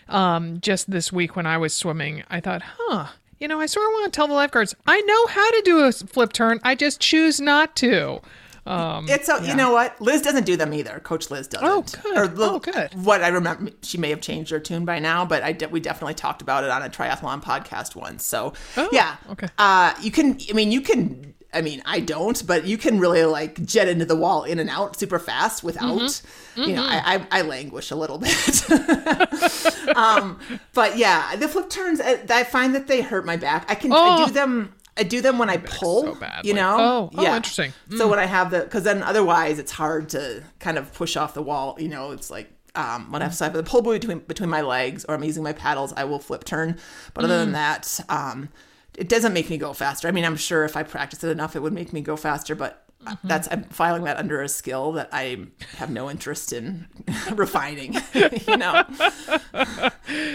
um 0.10 0.60
just 0.62 0.90
this 0.92 1.12
week 1.12 1.36
when 1.36 1.46
I 1.46 1.58
was 1.58 1.74
swimming, 1.74 2.24
I 2.30 2.40
thought, 2.40 2.62
"Huh, 2.78 3.08
you 3.40 3.48
know, 3.48 3.60
I 3.60 3.66
sort 3.66 3.86
of 3.88 3.92
want 3.94 4.06
to 4.12 4.16
tell 4.16 4.28
the 4.28 4.34
lifeguards, 4.34 4.76
I 4.88 5.02
know 5.02 5.28
how 5.28 5.50
to 5.52 5.62
do 5.66 5.80
a 5.80 5.92
flip 5.92 6.34
turn. 6.34 6.60
I 6.64 6.76
just 6.76 7.00
choose 7.00 7.40
not 7.42 7.76
to." 7.78 8.20
Um 8.66 9.08
It's 9.10 9.28
a, 9.28 9.46
you 9.46 9.56
know 9.56 9.72
what 9.74 10.00
Liz 10.00 10.22
doesn't 10.22 10.46
do 10.46 10.56
them 10.56 10.74
either. 10.74 11.02
Coach 11.02 11.30
Liz 11.30 11.48
doesn't. 11.50 11.68
Oh, 11.68 11.82
good. 12.02 12.38
Li- 12.38 12.46
Oh, 12.50 12.60
good. 12.60 12.94
What 13.04 13.22
I 13.22 13.28
remember, 13.28 13.72
she 13.82 13.98
may 13.98 14.10
have 14.10 14.22
changed 14.22 14.52
her 14.52 14.60
tune 14.60 14.86
by 14.86 15.00
now, 15.00 15.26
but 15.26 15.44
I 15.44 15.52
de- 15.52 15.68
we 15.68 15.82
definitely 15.82 16.14
talked 16.14 16.42
about 16.42 16.64
it 16.64 16.70
on 16.70 16.82
a 16.82 16.90
triathlon 16.90 17.44
podcast 17.44 17.94
once. 17.94 18.24
So 18.26 18.54
Oh, 18.78 18.88
yeah, 18.94 19.18
okay. 19.32 19.50
Uh, 19.58 19.94
you 20.02 20.12
can. 20.12 20.38
I 20.50 20.54
mean, 20.54 20.72
you 20.72 20.80
can. 20.80 21.33
I 21.54 21.62
mean, 21.62 21.82
I 21.86 22.00
don't, 22.00 22.46
but 22.48 22.66
you 22.66 22.78
can 22.78 23.00
really 23.00 23.24
like 23.26 23.64
jet 23.66 23.88
into 23.88 24.06
the 24.06 24.16
wall 24.16 24.44
in 24.44 24.60
and 24.60 24.70
out 24.70 24.98
super 25.00 25.20
fast 25.20 25.64
without. 25.64 26.00
Mm-hmm. 26.02 26.62
You 26.64 26.76
know, 26.76 26.84
I, 26.84 27.16
I 27.32 27.40
I 27.40 27.42
languish 27.44 27.92
a 27.92 27.96
little 27.96 28.18
bit. 28.26 28.70
um, 29.96 30.40
but 30.74 30.98
yeah, 30.98 31.36
the 31.36 31.48
flip 31.48 31.70
turns. 31.70 32.02
I, 32.02 32.20
I 32.30 32.44
find 32.44 32.76
that 32.76 32.88
they 32.88 33.02
hurt 33.02 33.26
my 33.26 33.38
back. 33.38 33.66
I 33.70 33.76
can 33.76 33.92
I 33.92 33.96
Oh. 34.00 34.26
do 34.28 34.32
them. 34.34 34.74
I 34.96 35.02
do 35.04 35.22
them 35.22 35.40
when 35.40 35.50
I 35.50 35.58
pull. 35.58 36.16
so. 36.16 36.28
You 36.44 36.54
know. 36.54 36.78
Oh, 36.80 37.10
oh, 37.16 37.36
interesting. 37.36 37.74
So 37.98 38.08
when 38.08 38.20
I 38.20 38.26
have 38.26 38.52
the, 38.52 38.60
because 38.60 38.84
then 38.84 39.02
otherwise 39.02 39.58
it's 39.58 39.72
hard 39.72 40.10
to 40.10 40.44
kind 40.60 40.77
of 40.77 40.94
push 40.94 41.18
off 41.18 41.34
the 41.34 41.42
wall. 41.42 41.75
You 41.80 41.88
know, 41.89 42.12
it's 42.12 42.30
like 42.30 42.51
um, 42.75 43.12
when 43.12 43.22
I 43.24 43.25
have, 43.25 43.34
so 43.36 43.46
I 43.46 43.48
have 43.48 43.56
the 43.56 43.63
pull 43.63 43.82
buoy 43.82 43.98
between 43.98 44.20
between 44.20 44.50
my 44.50 44.62
legs, 44.62 45.04
or 45.10 45.16
I'm 45.16 45.24
using 45.24 45.42
my 45.44 45.54
paddles, 45.54 45.94
I 45.98 46.04
will 46.04 46.20
flip 46.20 46.44
turn. 46.44 46.77
But 47.16 47.24
other 47.25 47.39
than 47.39 47.50
Mm. 47.50 47.54
that, 47.54 48.00
um, 48.10 48.50
it 48.98 49.10
doesn't 49.10 49.34
make 49.34 49.50
me 49.50 49.58
go 49.58 49.74
faster. 49.74 50.08
I 50.08 50.12
mean, 50.12 50.26
I'm 50.26 50.38
sure 50.38 50.66
if 50.66 50.78
I 50.78 50.84
practice 50.84 51.24
it 51.24 51.30
enough, 51.30 51.56
it 51.56 51.62
would 51.62 51.74
make 51.74 51.94
me 51.94 52.02
go 52.02 52.16
faster. 52.16 52.56
But 52.56 52.80
Mm-hmm. 53.04 53.28
that's 53.28 53.50
I'm 53.52 53.66
filing 53.66 54.06
that 54.06 54.16
under 54.16 54.42
a 54.42 54.48
skill 54.48 54.94
that 54.94 55.10
I 55.12 55.48
have 55.76 55.90
no 55.90 56.10
interest 56.10 56.54
in 56.54 56.88
refining. 57.34 57.96
you 58.14 58.56
know. 58.56 58.84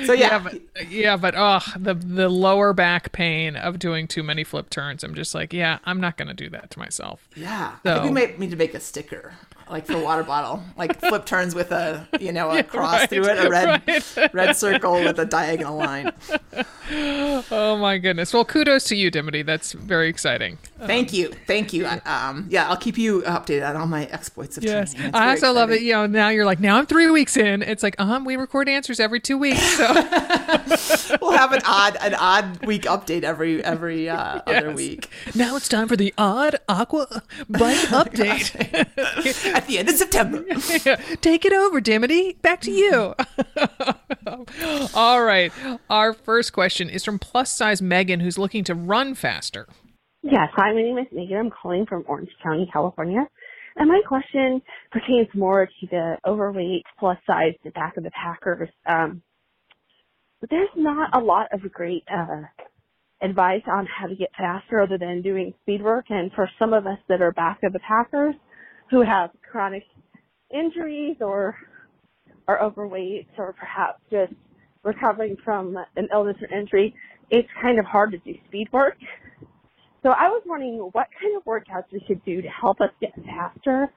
So 0.04 0.12
yeah, 0.12 0.12
yeah, 0.12 0.38
but 0.38 0.90
yeah, 0.90 1.16
but 1.16 1.34
oh, 1.36 1.60
the 1.78 1.94
the 1.94 2.28
lower 2.28 2.74
back 2.74 3.12
pain 3.12 3.56
of 3.56 3.78
doing 3.78 4.06
too 4.06 4.22
many 4.22 4.44
flip 4.44 4.68
turns. 4.68 5.02
I'm 5.02 5.14
just 5.14 5.34
like, 5.34 5.54
yeah, 5.54 5.78
I'm 5.84 5.98
not 6.00 6.18
going 6.18 6.28
to 6.28 6.34
do 6.34 6.50
that 6.50 6.70
to 6.72 6.78
myself. 6.78 7.28
Yeah, 7.34 7.76
I 7.84 7.94
think 7.94 8.04
we 8.04 8.10
might 8.10 8.38
need 8.38 8.50
to 8.50 8.56
make 8.56 8.74
a 8.74 8.80
sticker, 8.80 9.32
like 9.70 9.86
for 9.86 9.98
water 9.98 10.22
bottle, 10.22 10.62
like 10.76 10.98
flip 11.00 11.24
turns 11.24 11.54
with 11.54 11.72
a 11.72 12.06
you 12.20 12.32
know 12.32 12.50
a 12.50 12.62
cross 12.64 13.00
right, 13.00 13.10
through 13.10 13.24
it, 13.24 13.44
a 13.44 13.48
red 13.48 13.82
right. 13.86 14.32
red 14.34 14.56
circle 14.56 14.94
with 14.94 15.18
a 15.18 15.24
diagonal 15.24 15.76
line. 15.76 16.12
Oh 16.90 17.76
my 17.78 17.98
goodness. 17.98 18.32
Well, 18.32 18.44
kudos 18.44 18.84
to 18.84 18.96
you, 18.96 19.10
Dimity. 19.10 19.42
That's 19.42 19.72
very 19.72 20.08
exciting. 20.08 20.58
Thank 20.80 21.12
you, 21.12 21.32
thank 21.46 21.72
you. 21.72 21.86
Um, 22.06 22.46
yeah, 22.48 22.68
I'll 22.68 22.76
keep 22.76 22.96
you 22.96 23.22
updated 23.22 23.68
on 23.68 23.76
all 23.76 23.86
my 23.86 24.04
exploits 24.06 24.56
of 24.56 24.64
Yes, 24.64 24.94
training. 24.94 25.14
I 25.14 25.30
also 25.30 25.52
love 25.52 25.70
it. 25.70 25.82
You 25.82 25.92
know, 25.92 26.06
now 26.06 26.28
you're 26.28 26.46
like, 26.46 26.60
now 26.60 26.78
I'm 26.78 26.86
three 26.86 27.10
weeks 27.10 27.36
in. 27.36 27.62
It's 27.62 27.82
like, 27.82 27.98
um, 28.00 28.24
we 28.24 28.36
record 28.36 28.68
answers 28.68 29.00
every 29.00 29.20
two 29.20 29.36
weeks. 29.36 29.60
So 29.60 29.92
We'll 31.20 31.32
have 31.32 31.52
an 31.52 31.62
odd 31.64 31.96
an 32.00 32.14
odd 32.14 32.64
week 32.64 32.82
update 32.82 33.22
every 33.22 33.62
every 33.64 34.08
uh, 34.08 34.40
other 34.46 34.72
week 34.72 35.08
now 35.34 35.56
it's 35.56 35.68
time 35.68 35.88
for 35.88 35.96
the 35.96 36.12
odd 36.18 36.56
aqua 36.68 37.22
bike 37.48 37.76
update. 37.88 38.54
At 39.58 39.66
the 39.66 39.78
end 39.78 39.88
of 39.88 39.96
September. 39.96 40.44
Take 41.20 41.44
it 41.44 41.52
over, 41.52 41.80
Dimity. 41.80 42.34
Back 42.42 42.60
to 42.62 42.70
you. 42.70 43.14
All 44.94 45.22
right. 45.22 45.52
Our 45.90 46.12
first 46.12 46.52
question 46.52 46.88
is 46.88 47.04
from 47.04 47.18
plus 47.18 47.54
size 47.54 47.82
Megan, 47.82 48.20
who's 48.20 48.38
looking 48.38 48.62
to 48.64 48.74
run 48.74 49.14
faster. 49.16 49.66
Yes, 50.22 50.48
hi, 50.54 50.72
my 50.72 50.82
name 50.82 50.98
is 50.98 51.06
Megan. 51.12 51.36
I'm 51.36 51.50
calling 51.50 51.86
from 51.86 52.04
Orange 52.06 52.30
County, 52.42 52.68
California. 52.72 53.26
And 53.76 53.88
my 53.88 54.00
question 54.06 54.62
pertains 54.92 55.28
more 55.34 55.66
to 55.66 55.86
the 55.90 56.16
overweight 56.26 56.84
plus 56.98 57.18
size, 57.26 57.54
the 57.64 57.70
back 57.70 57.96
of 57.96 58.04
the 58.04 58.10
packers. 58.10 58.68
Um, 58.86 59.22
but 60.40 60.50
there's 60.50 60.68
not 60.76 61.16
a 61.16 61.20
lot 61.20 61.48
of 61.52 61.60
great 61.72 62.04
uh, 62.12 62.42
advice 63.22 63.62
on 63.66 63.86
how 63.86 64.06
to 64.06 64.14
get 64.14 64.30
faster 64.36 64.80
other 64.80 64.98
than 64.98 65.22
doing 65.22 65.52
speed 65.62 65.82
work. 65.82 66.06
And 66.10 66.30
for 66.32 66.48
some 66.60 66.72
of 66.72 66.86
us 66.86 66.98
that 67.08 67.22
are 67.22 67.32
back 67.32 67.58
of 67.64 67.72
the 67.72 67.80
packers 67.80 68.36
who 68.90 69.02
have 69.02 69.30
chronic 69.50 69.84
injuries 70.54 71.16
or 71.20 71.56
are 72.48 72.62
overweight 72.62 73.28
or 73.38 73.54
perhaps 73.54 74.00
just 74.10 74.32
recovering 74.84 75.36
from 75.44 75.76
an 75.96 76.08
illness 76.12 76.36
or 76.42 76.58
injury, 76.58 76.94
it's 77.30 77.48
kind 77.62 77.78
of 77.78 77.84
hard 77.84 78.12
to 78.12 78.18
do 78.18 78.34
speed 78.48 78.68
work. 78.72 78.96
So 80.02 80.10
I 80.10 80.28
was 80.28 80.42
wondering 80.46 80.78
what 80.92 81.08
kind 81.20 81.36
of 81.36 81.44
workouts 81.44 81.92
we 81.92 82.02
should 82.06 82.24
do 82.24 82.42
to 82.42 82.48
help 82.48 82.80
us 82.80 82.90
get 83.00 83.12
faster. 83.26 83.92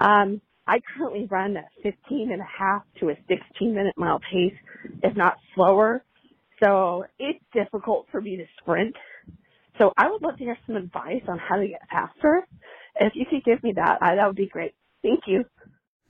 Um, 0.00 0.40
I 0.66 0.80
currently 0.96 1.26
run 1.30 1.56
a 1.56 1.64
15 1.82 2.32
and 2.32 2.40
a 2.40 2.46
half 2.46 2.82
to 3.00 3.10
a 3.10 3.16
16 3.28 3.74
minute 3.74 3.94
mile 3.96 4.20
pace, 4.32 4.54
if 5.02 5.16
not 5.16 5.36
slower. 5.54 6.04
So 6.62 7.04
it's 7.18 7.44
difficult 7.54 8.06
for 8.12 8.20
me 8.20 8.36
to 8.36 8.44
sprint. 8.60 8.94
So 9.78 9.92
I 9.96 10.10
would 10.10 10.22
love 10.22 10.38
to 10.38 10.44
hear 10.44 10.58
some 10.66 10.76
advice 10.76 11.22
on 11.28 11.38
how 11.38 11.56
to 11.56 11.68
get 11.68 11.82
faster. 11.90 12.46
If 12.96 13.14
you 13.14 13.24
could 13.26 13.44
give 13.44 13.62
me 13.62 13.72
that, 13.72 13.98
I, 14.00 14.16
that 14.16 14.26
would 14.26 14.36
be 14.36 14.46
great. 14.46 14.74
Thank 15.02 15.20
you. 15.26 15.44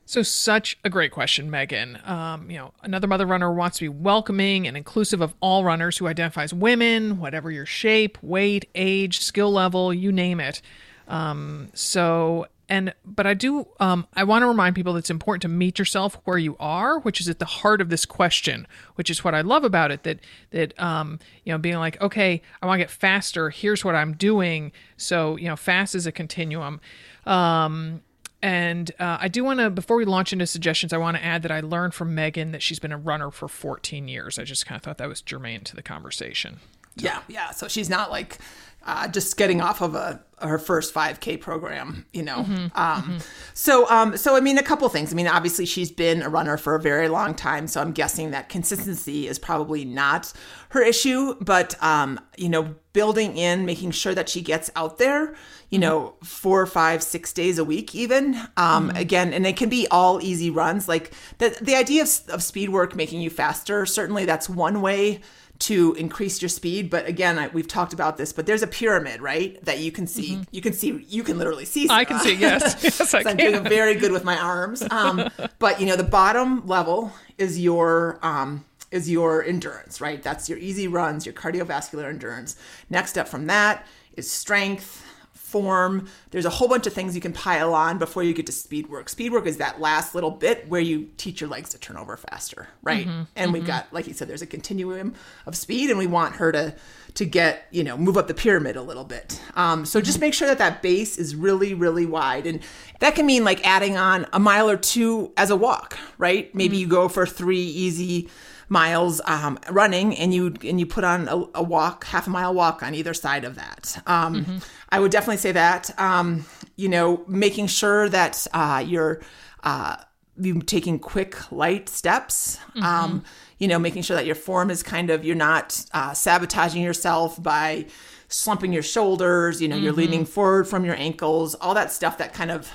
So, 0.04 0.22
such 0.22 0.78
a 0.84 0.90
great 0.90 1.12
question, 1.12 1.50
Megan. 1.50 1.98
Um, 2.04 2.50
you 2.50 2.58
know, 2.58 2.72
another 2.82 3.06
mother 3.06 3.24
runner 3.24 3.52
wants 3.52 3.78
to 3.78 3.84
be 3.84 3.88
welcoming 3.88 4.66
and 4.66 4.76
inclusive 4.76 5.20
of 5.20 5.34
all 5.40 5.64
runners 5.64 5.96
who 5.96 6.08
identify 6.08 6.42
as 6.42 6.52
women, 6.52 7.18
whatever 7.18 7.50
your 7.50 7.66
shape, 7.66 8.18
weight, 8.20 8.68
age, 8.74 9.20
skill 9.20 9.52
level, 9.52 9.94
you 9.94 10.10
name 10.10 10.40
it. 10.40 10.60
Um, 11.06 11.68
so, 11.72 12.46
and 12.72 12.94
but 13.04 13.26
I 13.26 13.34
do, 13.34 13.68
um, 13.80 14.06
I 14.14 14.24
want 14.24 14.44
to 14.44 14.46
remind 14.46 14.74
people 14.74 14.94
that 14.94 15.00
it's 15.00 15.10
important 15.10 15.42
to 15.42 15.48
meet 15.48 15.78
yourself 15.78 16.18
where 16.24 16.38
you 16.38 16.56
are, 16.58 17.00
which 17.00 17.20
is 17.20 17.28
at 17.28 17.38
the 17.38 17.44
heart 17.44 17.82
of 17.82 17.90
this 17.90 18.06
question, 18.06 18.66
which 18.94 19.10
is 19.10 19.22
what 19.22 19.34
I 19.34 19.42
love 19.42 19.62
about 19.62 19.90
it. 19.90 20.04
That 20.04 20.20
that 20.52 20.80
um, 20.80 21.18
you 21.44 21.52
know, 21.52 21.58
being 21.58 21.76
like, 21.76 22.00
okay, 22.00 22.40
I 22.62 22.66
want 22.66 22.78
to 22.78 22.84
get 22.84 22.90
faster. 22.90 23.50
Here's 23.50 23.84
what 23.84 23.94
I'm 23.94 24.14
doing. 24.14 24.72
So, 24.96 25.36
you 25.36 25.48
know, 25.48 25.56
fast 25.56 25.94
is 25.94 26.06
a 26.06 26.12
continuum. 26.12 26.80
Um, 27.26 28.00
and 28.40 28.90
uh, 28.98 29.18
I 29.20 29.28
do 29.28 29.44
want 29.44 29.60
to, 29.60 29.68
before 29.68 29.98
we 29.98 30.06
launch 30.06 30.32
into 30.32 30.46
suggestions, 30.46 30.94
I 30.94 30.96
want 30.96 31.18
to 31.18 31.22
add 31.22 31.42
that 31.42 31.52
I 31.52 31.60
learned 31.60 31.92
from 31.92 32.14
Megan 32.14 32.52
that 32.52 32.62
she's 32.62 32.78
been 32.78 32.90
a 32.90 32.96
runner 32.96 33.30
for 33.30 33.48
14 33.48 34.08
years. 34.08 34.38
I 34.38 34.44
just 34.44 34.64
kind 34.64 34.76
of 34.78 34.82
thought 34.82 34.96
that 34.96 35.08
was 35.08 35.20
germane 35.20 35.60
to 35.64 35.76
the 35.76 35.82
conversation. 35.82 36.58
So. 36.96 37.04
Yeah, 37.04 37.20
yeah. 37.28 37.50
So 37.50 37.68
she's 37.68 37.88
not 37.88 38.10
like 38.10 38.38
uh, 38.84 39.08
just 39.08 39.36
getting 39.36 39.60
off 39.60 39.80
of 39.80 39.94
a 39.94 40.22
her 40.48 40.58
first 40.58 40.92
5k 40.92 41.40
program 41.40 42.04
you 42.12 42.22
know 42.22 42.38
mm-hmm, 42.38 42.66
um, 42.74 43.02
mm-hmm. 43.02 43.18
so 43.54 43.88
um, 43.90 44.16
so 44.16 44.36
i 44.36 44.40
mean 44.40 44.58
a 44.58 44.62
couple 44.62 44.88
things 44.88 45.12
i 45.12 45.16
mean 45.16 45.28
obviously 45.28 45.64
she's 45.64 45.90
been 45.90 46.22
a 46.22 46.28
runner 46.28 46.56
for 46.56 46.74
a 46.74 46.80
very 46.80 47.08
long 47.08 47.34
time 47.34 47.66
so 47.66 47.80
i'm 47.80 47.92
guessing 47.92 48.32
that 48.32 48.48
consistency 48.48 49.28
is 49.28 49.38
probably 49.38 49.84
not 49.84 50.32
her 50.70 50.82
issue 50.82 51.34
but 51.40 51.80
um, 51.82 52.18
you 52.36 52.48
know 52.48 52.74
building 52.92 53.36
in 53.36 53.64
making 53.64 53.90
sure 53.90 54.14
that 54.14 54.28
she 54.28 54.42
gets 54.42 54.70
out 54.76 54.98
there 54.98 55.34
you 55.70 55.78
know 55.78 56.00
mm-hmm. 56.00 56.06
know 56.06 56.14
four 56.22 56.66
five 56.66 57.02
six 57.02 57.32
days 57.32 57.58
a 57.58 57.64
week 57.64 57.94
even 57.94 58.34
um, 58.56 58.88
mm-hmm. 58.88 58.96
again 58.96 59.32
and 59.32 59.46
it 59.46 59.56
can 59.56 59.68
be 59.68 59.86
all 59.90 60.20
easy 60.22 60.50
runs 60.50 60.88
like 60.88 61.12
the, 61.38 61.56
the 61.60 61.74
idea 61.74 62.02
of, 62.02 62.08
of 62.28 62.42
speed 62.42 62.68
work 62.68 62.96
making 62.96 63.20
you 63.20 63.30
faster 63.30 63.86
certainly 63.86 64.24
that's 64.24 64.48
one 64.48 64.80
way 64.80 65.20
to 65.62 65.94
increase 65.94 66.42
your 66.42 66.48
speed. 66.48 66.90
But 66.90 67.06
again, 67.06 67.38
I, 67.38 67.48
we've 67.48 67.68
talked 67.68 67.92
about 67.92 68.16
this, 68.16 68.32
but 68.32 68.46
there's 68.46 68.62
a 68.62 68.66
pyramid, 68.66 69.20
right? 69.20 69.62
That 69.64 69.78
you 69.78 69.92
can 69.92 70.06
see. 70.06 70.32
Mm-hmm. 70.32 70.42
You 70.50 70.60
can 70.60 70.72
see. 70.72 71.04
You 71.08 71.22
can 71.22 71.38
literally 71.38 71.64
see. 71.64 71.86
Sarah. 71.86 72.00
I 72.00 72.04
can 72.04 72.18
see. 72.20 72.34
Yes, 72.34 72.82
yes, 72.82 73.14
I 73.14 73.22
can. 73.22 73.30
I'm 73.32 73.36
doing 73.36 73.64
very 73.64 73.94
good 73.94 74.12
with 74.12 74.24
my 74.24 74.36
arms. 74.36 74.82
Um, 74.90 75.30
but 75.58 75.80
you 75.80 75.86
know, 75.86 75.96
the 75.96 76.04
bottom 76.04 76.66
level 76.66 77.12
is 77.38 77.60
your 77.60 78.18
um, 78.22 78.64
is 78.90 79.08
your 79.08 79.44
endurance, 79.44 80.00
right? 80.00 80.22
That's 80.22 80.48
your 80.48 80.58
easy 80.58 80.88
runs, 80.88 81.24
your 81.24 81.34
cardiovascular 81.34 82.08
endurance. 82.08 82.56
Next 82.90 83.16
up 83.16 83.28
from 83.28 83.46
that 83.46 83.86
is 84.16 84.30
strength 84.30 85.06
form. 85.52 86.08
There's 86.30 86.46
a 86.46 86.50
whole 86.50 86.66
bunch 86.66 86.86
of 86.86 86.92
things 86.92 87.14
you 87.14 87.20
can 87.20 87.32
pile 87.32 87.74
on 87.74 87.98
before 87.98 88.22
you 88.22 88.32
get 88.32 88.46
to 88.46 88.52
speed 88.52 88.88
work. 88.88 89.08
Speed 89.08 89.32
work 89.32 89.46
is 89.46 89.58
that 89.58 89.80
last 89.80 90.14
little 90.14 90.30
bit 90.30 90.66
where 90.68 90.80
you 90.80 91.10
teach 91.18 91.40
your 91.40 91.50
legs 91.50 91.70
to 91.70 91.78
turn 91.78 91.96
over 91.96 92.16
faster, 92.16 92.68
right? 92.82 93.06
Mm-hmm, 93.06 93.10
and 93.10 93.28
mm-hmm. 93.36 93.52
we've 93.52 93.66
got, 93.66 93.92
like 93.92 94.08
you 94.08 94.14
said, 94.14 94.28
there's 94.28 94.42
a 94.42 94.46
continuum 94.46 95.14
of 95.46 95.54
speed, 95.54 95.90
and 95.90 95.98
we 95.98 96.06
want 96.06 96.36
her 96.36 96.50
to 96.50 96.74
to 97.14 97.26
get 97.26 97.66
you 97.70 97.84
know 97.84 97.96
move 97.98 98.16
up 98.16 98.26
the 98.26 98.34
pyramid 98.34 98.76
a 98.76 98.82
little 98.82 99.04
bit. 99.04 99.40
Um, 99.54 99.84
so 99.84 100.00
just 100.00 100.16
mm-hmm. 100.16 100.22
make 100.22 100.34
sure 100.34 100.48
that 100.48 100.58
that 100.58 100.80
base 100.80 101.18
is 101.18 101.36
really 101.36 101.74
really 101.74 102.06
wide, 102.06 102.46
and 102.46 102.60
that 103.00 103.14
can 103.14 103.26
mean 103.26 103.44
like 103.44 103.64
adding 103.66 103.96
on 103.96 104.26
a 104.32 104.40
mile 104.40 104.68
or 104.70 104.78
two 104.78 105.32
as 105.36 105.50
a 105.50 105.56
walk, 105.56 105.98
right? 106.18 106.52
Maybe 106.54 106.76
mm-hmm. 106.76 106.80
you 106.80 106.88
go 106.88 107.08
for 107.08 107.26
three 107.26 107.60
easy 107.60 108.30
miles 108.72 109.20
um, 109.26 109.58
running 109.70 110.16
and 110.16 110.32
you 110.32 110.54
and 110.64 110.80
you 110.80 110.86
put 110.86 111.04
on 111.04 111.28
a, 111.28 111.44
a, 111.56 111.62
walk 111.62 112.04
half 112.04 112.26
a 112.26 112.30
mile 112.30 112.54
walk 112.54 112.82
on 112.82 112.94
either 112.94 113.12
side 113.12 113.44
of 113.44 113.56
that 113.56 114.02
um, 114.06 114.34
mm-hmm. 114.34 114.58
i 114.88 114.98
would 114.98 115.12
definitely 115.12 115.36
say 115.36 115.52
that 115.52 115.90
um, 116.00 116.46
you 116.76 116.88
know 116.88 117.22
making 117.28 117.66
sure 117.66 118.08
that 118.08 118.46
uh, 118.54 118.82
you're 118.84 119.20
uh, 119.62 119.96
you 120.40 120.62
taking 120.62 120.98
quick 120.98 121.52
light 121.52 121.86
steps 121.90 122.58
mm-hmm. 122.74 122.82
Um, 122.82 123.24
you 123.58 123.68
know 123.68 123.78
making 123.78 124.00
sure 124.02 124.16
that 124.16 124.24
your 124.24 124.34
form 124.34 124.70
is 124.70 124.82
kind 124.82 125.10
of 125.10 125.22
you're 125.22 125.36
not 125.36 125.84
uh, 125.92 126.14
sabotaging 126.14 126.82
yourself 126.82 127.40
by 127.42 127.84
slumping 128.28 128.72
your 128.72 128.82
shoulders 128.82 129.60
you 129.60 129.68
know 129.68 129.76
mm-hmm. 129.76 129.84
you're 129.84 129.92
leaning 129.92 130.24
forward 130.24 130.66
from 130.66 130.86
your 130.86 130.94
ankles 130.94 131.54
all 131.56 131.74
that 131.74 131.92
stuff 131.92 132.16
that 132.16 132.32
kind 132.32 132.50
of 132.50 132.72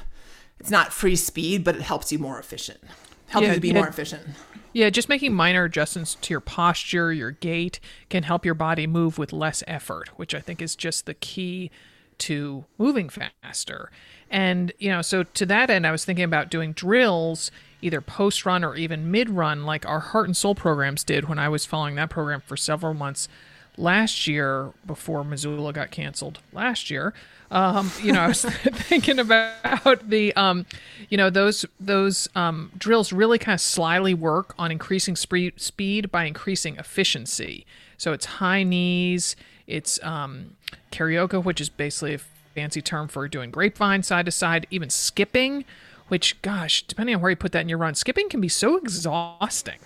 it's 0.60 0.70
not 0.70 0.94
free 0.94 1.16
speed 1.16 1.64
but 1.64 1.76
it 1.76 1.82
helps 1.82 2.12
you 2.12 2.20
more 2.20 2.38
efficient 2.38 2.80
helps 3.30 3.48
yeah, 3.48 3.56
you 3.56 3.60
be 3.60 3.74
more 3.74 3.88
efficient 3.88 4.22
yeah, 4.78 4.92
just 4.92 5.10
making 5.10 5.34
minor 5.34 5.64
adjustments 5.64 6.14
to 6.22 6.32
your 6.32 6.40
posture, 6.40 7.12
your 7.12 7.32
gait 7.32 7.80
can 8.12 8.22
help 8.22 8.46
your 8.46 8.54
body 8.54 8.86
move 8.86 9.18
with 9.18 9.34
less 9.34 9.64
effort, 9.66 10.10
which 10.18 10.36
I 10.36 10.40
think 10.40 10.62
is 10.62 10.76
just 10.76 11.08
the 11.08 11.16
key 11.16 11.72
to 12.20 12.64
moving 12.78 13.10
faster. 13.10 13.90
And, 14.30 14.72
you 14.78 14.90
know, 14.90 15.02
so 15.02 15.24
to 15.24 15.48
that 15.48 15.72
end, 15.72 15.88
I 15.88 15.92
was 15.92 16.06
thinking 16.06 16.26
about 16.26 16.52
doing 16.52 16.74
drills 16.74 17.50
either 17.82 18.02
post 18.02 18.46
run 18.46 18.64
or 18.64 18.76
even 18.76 19.10
mid 19.10 19.32
run, 19.32 19.66
like 19.66 19.84
our 19.88 20.00
Heart 20.00 20.28
and 20.28 20.38
Sole 20.38 20.54
programs 20.54 21.04
did 21.04 21.28
when 21.28 21.40
I 21.40 21.50
was 21.50 21.66
following 21.66 21.96
that 21.96 22.12
program 22.12 22.42
for 22.42 22.56
several 22.56 22.94
months 22.94 23.28
last 23.78 24.28
year 24.28 24.72
before 24.86 25.24
Missoula 25.24 25.72
got 25.74 25.92
canceled 25.92 26.40
last 26.52 26.90
year. 26.90 27.14
Um, 27.50 27.92
you 28.02 28.12
know, 28.12 28.22
I 28.22 28.28
was 28.28 28.44
thinking 28.46 29.20
about 29.20 30.10
the, 30.10 30.34
um, 30.36 30.66
you 31.10 31.18
know, 31.18 31.30
those 31.30 31.66
those 31.80 32.28
um, 32.36 32.72
drills 32.78 33.14
really 33.14 33.40
kind 33.40 33.54
of 33.54 33.62
slyly 33.62 34.14
work 34.14 34.54
on 34.60 34.72
increasing 34.72 35.16
spe- 35.16 35.58
speed 35.58 36.12
by 36.12 36.26
increasing 36.26 36.76
efficiency. 36.76 37.66
So 37.98 38.12
it's 38.12 38.26
high 38.26 38.64
knees, 38.64 39.36
it's 39.66 40.02
um, 40.04 40.56
carioca, 40.92 41.44
which 41.44 41.62
is 41.62 41.70
basically 41.70 42.16
a 42.16 42.20
fancy 42.54 42.82
term 42.82 43.08
for 43.08 43.28
doing 43.28 43.52
grapevine 43.52 44.04
side 44.04 44.26
to 44.26 44.32
side, 44.32 44.68
even 44.72 44.90
skipping. 44.90 45.64
Which, 46.10 46.42
gosh, 46.42 46.84
depending 46.84 47.16
on 47.16 47.22
where 47.22 47.32
you 47.32 47.36
put 47.36 47.52
that 47.52 47.60
in 47.60 47.70
your 47.70 47.80
run, 47.80 47.94
skipping 47.94 48.30
can 48.30 48.40
be 48.40 48.48
so 48.48 48.78
exhausting. 48.78 49.80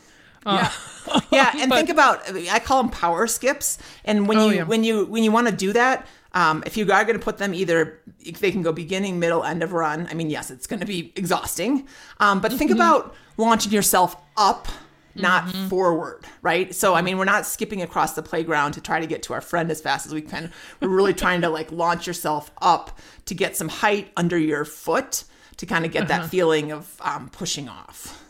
Uh, 0.45 0.69
yeah, 1.11 1.21
yeah, 1.31 1.51
and 1.61 1.69
but, 1.69 1.77
think 1.77 1.89
about 1.89 2.21
I 2.49 2.59
call 2.59 2.81
them 2.81 2.91
power 2.91 3.27
skips, 3.27 3.77
and 4.05 4.27
when 4.27 4.37
oh, 4.37 4.49
you 4.49 4.55
yeah. 4.57 4.63
when 4.63 4.83
you 4.83 5.05
when 5.05 5.23
you 5.23 5.31
want 5.31 5.47
to 5.47 5.55
do 5.55 5.73
that, 5.73 6.07
um, 6.33 6.63
if 6.65 6.77
you 6.77 6.83
are 6.91 7.03
going 7.03 7.17
to 7.17 7.23
put 7.23 7.37
them 7.37 7.53
either, 7.53 7.99
they 8.39 8.51
can 8.51 8.61
go 8.61 8.71
beginning, 8.71 9.19
middle, 9.19 9.43
end 9.43 9.63
of 9.63 9.73
run. 9.73 10.07
I 10.09 10.13
mean, 10.13 10.29
yes, 10.29 10.49
it's 10.49 10.67
going 10.67 10.79
to 10.79 10.85
be 10.85 11.11
exhausting, 11.15 11.87
um, 12.19 12.39
but 12.39 12.51
think 12.53 12.71
mm-hmm. 12.71 12.79
about 12.79 13.15
launching 13.37 13.71
yourself 13.71 14.15
up, 14.37 14.67
not 15.15 15.45
mm-hmm. 15.45 15.67
forward, 15.67 16.25
right? 16.41 16.73
So, 16.73 16.93
I 16.93 17.01
mean, 17.01 17.17
we're 17.17 17.25
not 17.25 17.45
skipping 17.45 17.81
across 17.81 18.13
the 18.13 18.23
playground 18.23 18.73
to 18.73 18.81
try 18.81 18.99
to 18.99 19.07
get 19.07 19.23
to 19.23 19.33
our 19.33 19.41
friend 19.41 19.69
as 19.69 19.81
fast 19.81 20.05
as 20.05 20.13
we 20.13 20.21
can. 20.21 20.51
We're 20.79 20.87
really 20.87 21.13
trying 21.13 21.41
to 21.41 21.49
like 21.49 21.71
launch 21.71 22.07
yourself 22.07 22.51
up 22.61 22.97
to 23.25 23.35
get 23.35 23.57
some 23.57 23.67
height 23.67 24.11
under 24.15 24.37
your 24.37 24.63
foot 24.63 25.25
to 25.57 25.65
kind 25.65 25.85
of 25.85 25.91
get 25.91 26.09
uh-huh. 26.09 26.21
that 26.21 26.29
feeling 26.29 26.71
of 26.71 26.95
um, 27.01 27.29
pushing 27.29 27.67
off. 27.67 28.23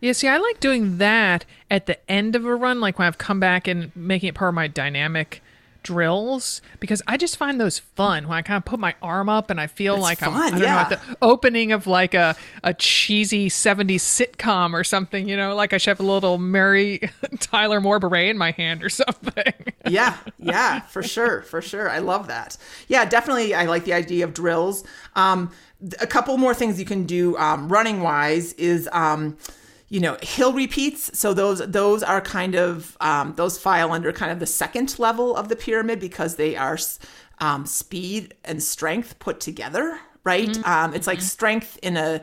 Yeah, 0.00 0.12
see, 0.12 0.28
I 0.28 0.36
like 0.36 0.60
doing 0.60 0.98
that 0.98 1.44
at 1.70 1.86
the 1.86 1.98
end 2.10 2.36
of 2.36 2.44
a 2.44 2.54
run, 2.54 2.80
like 2.80 2.98
when 2.98 3.06
I've 3.06 3.18
come 3.18 3.40
back 3.40 3.66
and 3.66 3.94
making 3.96 4.28
it 4.28 4.34
part 4.34 4.50
of 4.50 4.54
my 4.54 4.68
dynamic 4.68 5.42
drills 5.84 6.62
because 6.80 7.00
I 7.06 7.16
just 7.16 7.36
find 7.36 7.60
those 7.60 7.78
fun 7.78 8.26
when 8.26 8.36
I 8.36 8.42
kind 8.42 8.56
of 8.56 8.64
put 8.64 8.80
my 8.80 8.94
arm 9.00 9.28
up 9.28 9.50
and 9.50 9.60
I 9.60 9.68
feel 9.68 9.94
it's 9.94 10.02
like 10.02 10.18
fun, 10.18 10.32
I'm 10.32 10.40
I 10.40 10.50
don't 10.50 10.60
yeah. 10.60 10.74
know 10.74 10.78
at 10.80 10.88
the 10.88 11.16
opening 11.22 11.70
of 11.70 11.86
like 11.86 12.14
a, 12.14 12.34
a 12.64 12.74
cheesy 12.74 13.48
70s 13.48 14.00
sitcom 14.00 14.72
or 14.72 14.82
something, 14.82 15.28
you 15.28 15.36
know, 15.36 15.54
like 15.54 15.72
I 15.72 15.78
should 15.78 15.90
have 15.90 16.00
a 16.00 16.10
little 16.10 16.38
Mary 16.38 17.00
Tyler 17.38 17.80
Moore 17.80 18.00
beret 18.00 18.30
in 18.30 18.38
my 18.38 18.50
hand 18.50 18.82
or 18.82 18.88
something. 18.88 19.52
yeah, 19.86 20.16
yeah, 20.38 20.80
for 20.80 21.02
sure, 21.02 21.42
for 21.42 21.62
sure. 21.62 21.88
I 21.88 21.98
love 21.98 22.26
that. 22.26 22.56
Yeah, 22.88 23.04
definitely. 23.04 23.54
I 23.54 23.66
like 23.66 23.84
the 23.84 23.92
idea 23.92 24.24
of 24.24 24.34
drills. 24.34 24.84
Um, 25.14 25.52
a 26.00 26.06
couple 26.06 26.36
more 26.38 26.54
things 26.54 26.80
you 26.80 26.86
can 26.86 27.04
do 27.04 27.36
um, 27.36 27.70
running 27.70 28.00
wise 28.00 28.54
is 28.54 28.88
um, 28.92 29.36
you 29.88 30.00
know 30.00 30.16
hill 30.22 30.52
repeats 30.52 31.16
so 31.18 31.34
those 31.34 31.60
those 31.66 32.02
are 32.02 32.20
kind 32.20 32.54
of 32.54 32.96
um, 33.00 33.34
those 33.36 33.58
file 33.58 33.92
under 33.92 34.12
kind 34.12 34.32
of 34.32 34.40
the 34.40 34.46
second 34.46 34.98
level 34.98 35.36
of 35.36 35.48
the 35.48 35.56
pyramid 35.56 36.00
because 36.00 36.36
they 36.36 36.56
are 36.56 36.78
um, 37.38 37.66
speed 37.66 38.34
and 38.44 38.62
strength 38.62 39.18
put 39.18 39.40
together 39.40 39.98
right 40.24 40.48
mm-hmm. 40.48 40.70
um, 40.70 40.94
it's 40.94 41.06
like 41.06 41.18
mm-hmm. 41.18 41.26
strength 41.26 41.78
in 41.82 41.96
a 41.96 42.22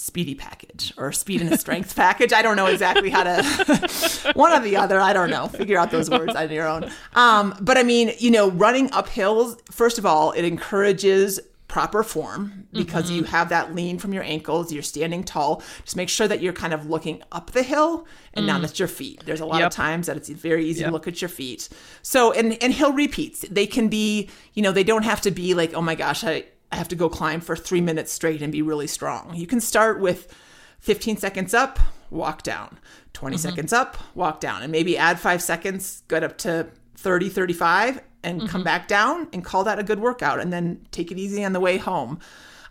speedy 0.00 0.34
package 0.34 0.94
or 0.96 1.12
speed 1.12 1.42
and 1.42 1.52
a 1.52 1.58
strength 1.58 1.94
package. 1.96 2.32
I 2.32 2.40
don't 2.40 2.56
know 2.56 2.66
exactly 2.66 3.10
how 3.10 3.24
to 3.24 4.32
one 4.34 4.52
or 4.52 4.60
the 4.60 4.76
other. 4.76 4.98
I 4.98 5.12
don't 5.12 5.28
know. 5.28 5.48
Figure 5.48 5.78
out 5.78 5.90
those 5.90 6.08
words 6.08 6.34
on 6.34 6.50
your 6.50 6.66
own. 6.66 6.90
Um, 7.14 7.54
but 7.60 7.76
I 7.76 7.82
mean, 7.82 8.12
you 8.18 8.30
know, 8.30 8.50
running 8.50 8.90
up 8.92 9.08
hills, 9.08 9.56
first 9.70 9.98
of 9.98 10.06
all, 10.06 10.32
it 10.32 10.44
encourages 10.44 11.38
proper 11.70 12.02
form 12.02 12.66
because 12.72 13.04
mm-hmm. 13.06 13.14
you 13.14 13.22
have 13.22 13.48
that 13.50 13.76
lean 13.76 13.96
from 13.96 14.12
your 14.12 14.24
ankles. 14.24 14.72
You're 14.72 14.82
standing 14.82 15.22
tall. 15.22 15.62
Just 15.84 15.94
make 15.94 16.08
sure 16.08 16.26
that 16.26 16.40
you're 16.40 16.52
kind 16.52 16.74
of 16.74 16.86
looking 16.90 17.22
up 17.30 17.52
the 17.52 17.62
hill 17.62 18.08
and 18.34 18.42
mm. 18.42 18.48
not 18.48 18.64
at 18.64 18.80
your 18.80 18.88
feet. 18.88 19.22
There's 19.24 19.40
a 19.40 19.46
lot 19.46 19.58
yep. 19.58 19.68
of 19.68 19.72
times 19.72 20.08
that 20.08 20.16
it's 20.16 20.28
very 20.28 20.66
easy 20.66 20.80
yep. 20.80 20.88
to 20.88 20.92
look 20.92 21.06
at 21.06 21.22
your 21.22 21.28
feet. 21.28 21.68
So, 22.02 22.32
and, 22.32 22.60
and 22.60 22.74
hill 22.74 22.92
repeats, 22.92 23.42
they 23.48 23.68
can 23.68 23.86
be, 23.86 24.28
you 24.54 24.62
know, 24.64 24.72
they 24.72 24.82
don't 24.82 25.04
have 25.04 25.20
to 25.20 25.30
be 25.30 25.54
like, 25.54 25.72
oh 25.72 25.80
my 25.80 25.94
gosh, 25.94 26.24
I, 26.24 26.44
I 26.72 26.76
have 26.76 26.88
to 26.88 26.96
go 26.96 27.08
climb 27.08 27.40
for 27.40 27.54
three 27.54 27.80
minutes 27.80 28.10
straight 28.10 28.42
and 28.42 28.50
be 28.50 28.62
really 28.62 28.88
strong. 28.88 29.32
You 29.36 29.46
can 29.46 29.60
start 29.60 30.00
with 30.00 30.36
15 30.80 31.18
seconds 31.18 31.54
up, 31.54 31.78
walk 32.10 32.42
down, 32.42 32.80
20 33.12 33.36
mm-hmm. 33.36 33.48
seconds 33.48 33.72
up, 33.72 33.96
walk 34.16 34.40
down, 34.40 34.62
and 34.62 34.72
maybe 34.72 34.98
add 34.98 35.20
five 35.20 35.40
seconds, 35.40 36.02
get 36.08 36.24
up 36.24 36.36
to 36.38 36.66
30, 36.96 37.28
35, 37.28 38.00
and 38.22 38.40
mm-hmm. 38.40 38.48
come 38.48 38.64
back 38.64 38.88
down 38.88 39.28
and 39.32 39.44
call 39.44 39.64
that 39.64 39.78
a 39.78 39.82
good 39.82 40.00
workout 40.00 40.40
and 40.40 40.52
then 40.52 40.86
take 40.90 41.10
it 41.10 41.18
easy 41.18 41.44
on 41.44 41.52
the 41.52 41.60
way 41.60 41.78
home. 41.78 42.18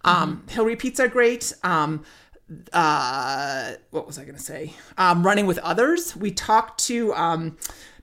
Um, 0.03 0.38
mm-hmm. 0.38 0.48
Hill 0.50 0.65
repeats 0.65 1.00
are 1.00 1.08
great. 1.08 1.53
Um, 1.63 2.03
uh, 2.74 3.74
what 3.91 4.08
was 4.08 4.18
I 4.18 4.24
going 4.24 4.36
to 4.36 4.41
say? 4.41 4.74
Um, 4.98 5.25
running 5.25 5.46
with 5.46 5.60
others. 5.60 6.15
We 6.15 6.32
talked 6.32 6.84
to 6.86 7.13
um, 7.13 7.58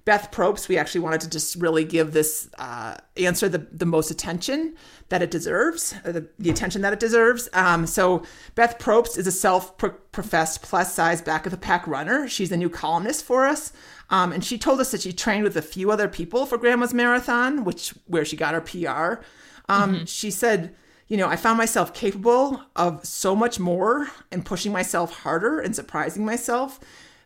Beth 0.05 0.31
Probst. 0.31 0.69
We 0.69 0.79
actually 0.79 1.00
wanted 1.00 1.21
to 1.23 1.31
just 1.31 1.57
really 1.57 1.85
give 1.85 2.12
this 2.12 2.49
uh, 2.59 2.97
answer 3.17 3.49
the, 3.49 3.67
the 3.73 3.87
most 3.87 4.11
attention 4.11 4.76
that 5.09 5.21
it 5.21 5.31
deserves, 5.31 5.95
the, 6.05 6.29
the, 6.38 6.50
attention 6.50 6.83
that 6.83 6.93
it 6.93 7.00
deserves. 7.00 7.49
Um, 7.53 7.87
so 7.87 8.23
Beth 8.55 8.79
Probst 8.79 9.19
is 9.19 9.26
a 9.26 9.33
self-professed 9.33 10.62
plus-size 10.62 11.23
back 11.23 11.47
of 11.47 11.53
the 11.53 11.59
pack 11.59 11.87
runner. 11.87 12.29
She's 12.29 12.53
a 12.53 12.57
new 12.57 12.71
columnist 12.71 13.25
for 13.25 13.47
us. 13.47 13.73
Um, 14.11 14.33
and 14.33 14.45
she 14.45 14.59
told 14.59 14.81
us 14.81 14.93
that 14.93 15.03
she 15.03 15.13
trained 15.13 15.45
with 15.45 15.57
a 15.57 15.63
few 15.63 15.91
other 15.91 16.09
people 16.09 16.47
for 16.47 16.59
Grandma's 16.59 16.95
Marathon, 16.95 17.65
which 17.65 17.91
where 18.07 18.25
she 18.25 18.37
got 18.37 18.55
her 18.55 18.61
PR. 18.61 19.23
Um, 19.69 19.95
mm-hmm. 19.95 20.05
She 20.05 20.31
said, 20.31 20.75
you 21.09 21.17
know, 21.17 21.29
I 21.29 21.37
found 21.37 21.59
myself 21.59 21.95
capable 21.95 22.63
of 22.75 23.05
so 23.05 23.37
much 23.37 23.59
more 23.59 24.09
and 24.33 24.45
pushing 24.45 24.73
myself 24.73 25.13
harder 25.21 25.61
and 25.61 25.75
surprising 25.75 26.25
myself 26.25 26.81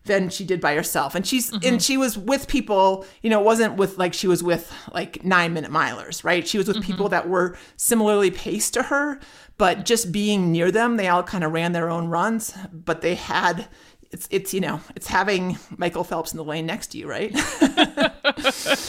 than 0.05 0.31
she 0.31 0.45
did 0.45 0.61
by 0.61 0.75
herself. 0.75 1.15
And 1.15 1.27
she's 1.27 1.51
mm-hmm. 1.51 1.67
and 1.67 1.83
she 1.83 1.97
was 1.97 2.17
with 2.17 2.49
people, 2.49 3.05
you 3.23 3.31
know, 3.31 3.41
it 3.41 3.45
wasn't 3.45 3.77
with 3.77 3.99
like 3.99 4.15
she 4.15 4.27
was 4.27 4.43
with 4.43 4.73
like 4.93 5.25
9 5.25 5.53
minute 5.53 5.71
milers, 5.71 6.25
right? 6.25 6.47
She 6.47 6.59
was 6.59 6.69
with 6.69 6.79
mm-hmm. 6.79 6.87
people 6.87 7.09
that 7.11 7.29
were 7.29 7.57
similarly 7.77 8.31
paced 8.31 8.75
to 8.75 8.85
her, 8.85 9.21
but 9.59 9.85
just 9.85 10.11
being 10.11 10.51
near 10.51 10.71
them, 10.71 10.97
they 10.97 11.09
all 11.09 11.23
kind 11.23 11.45
of 11.45 11.53
ran 11.53 11.73
their 11.73 11.91
own 11.91 12.09
runs, 12.09 12.55
but 12.73 13.03
they 13.03 13.15
had 13.15 13.69
it's 14.11 14.27
it's 14.31 14.53
you 14.53 14.61
know 14.61 14.81
it's 14.97 15.07
having 15.07 15.59
Michael 15.77 16.05
Phelps 16.05 16.33
in 16.33 16.37
the 16.37 16.45
lane 16.45 16.67
next 16.67 16.89
to 16.89 16.99
you, 16.99 17.09
right? 17.09 17.33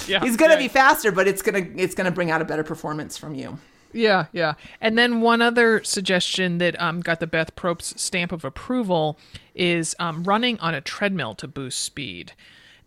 yeah, 0.08 0.20
he's 0.22 0.36
gonna 0.36 0.54
yeah. 0.54 0.58
be 0.58 0.68
faster, 0.68 1.12
but 1.12 1.28
it's 1.28 1.42
gonna 1.42 1.66
it's 1.76 1.96
gonna 1.96 2.12
bring 2.12 2.32
out 2.32 2.42
a 2.42 2.46
better 2.46 2.64
performance 2.64 3.18
from 3.18 3.36
you. 3.36 3.58
Yeah, 3.94 4.28
yeah. 4.32 4.54
And 4.80 4.98
then 4.98 5.22
one 5.22 5.42
other 5.42 5.84
suggestion 5.84 6.60
that 6.60 6.80
um, 6.82 7.02
got 7.02 7.20
the 7.20 7.28
Beth 7.28 7.56
Probst 7.56 8.00
stamp 8.00 8.32
of 8.32 8.46
approval 8.46 9.20
is 9.54 9.96
um, 10.00 10.24
running 10.24 10.58
on 10.60 10.74
a 10.74 10.82
treadmill 10.82 11.36
to 11.36 11.48
boost 11.48 11.80
speed. 11.80 12.34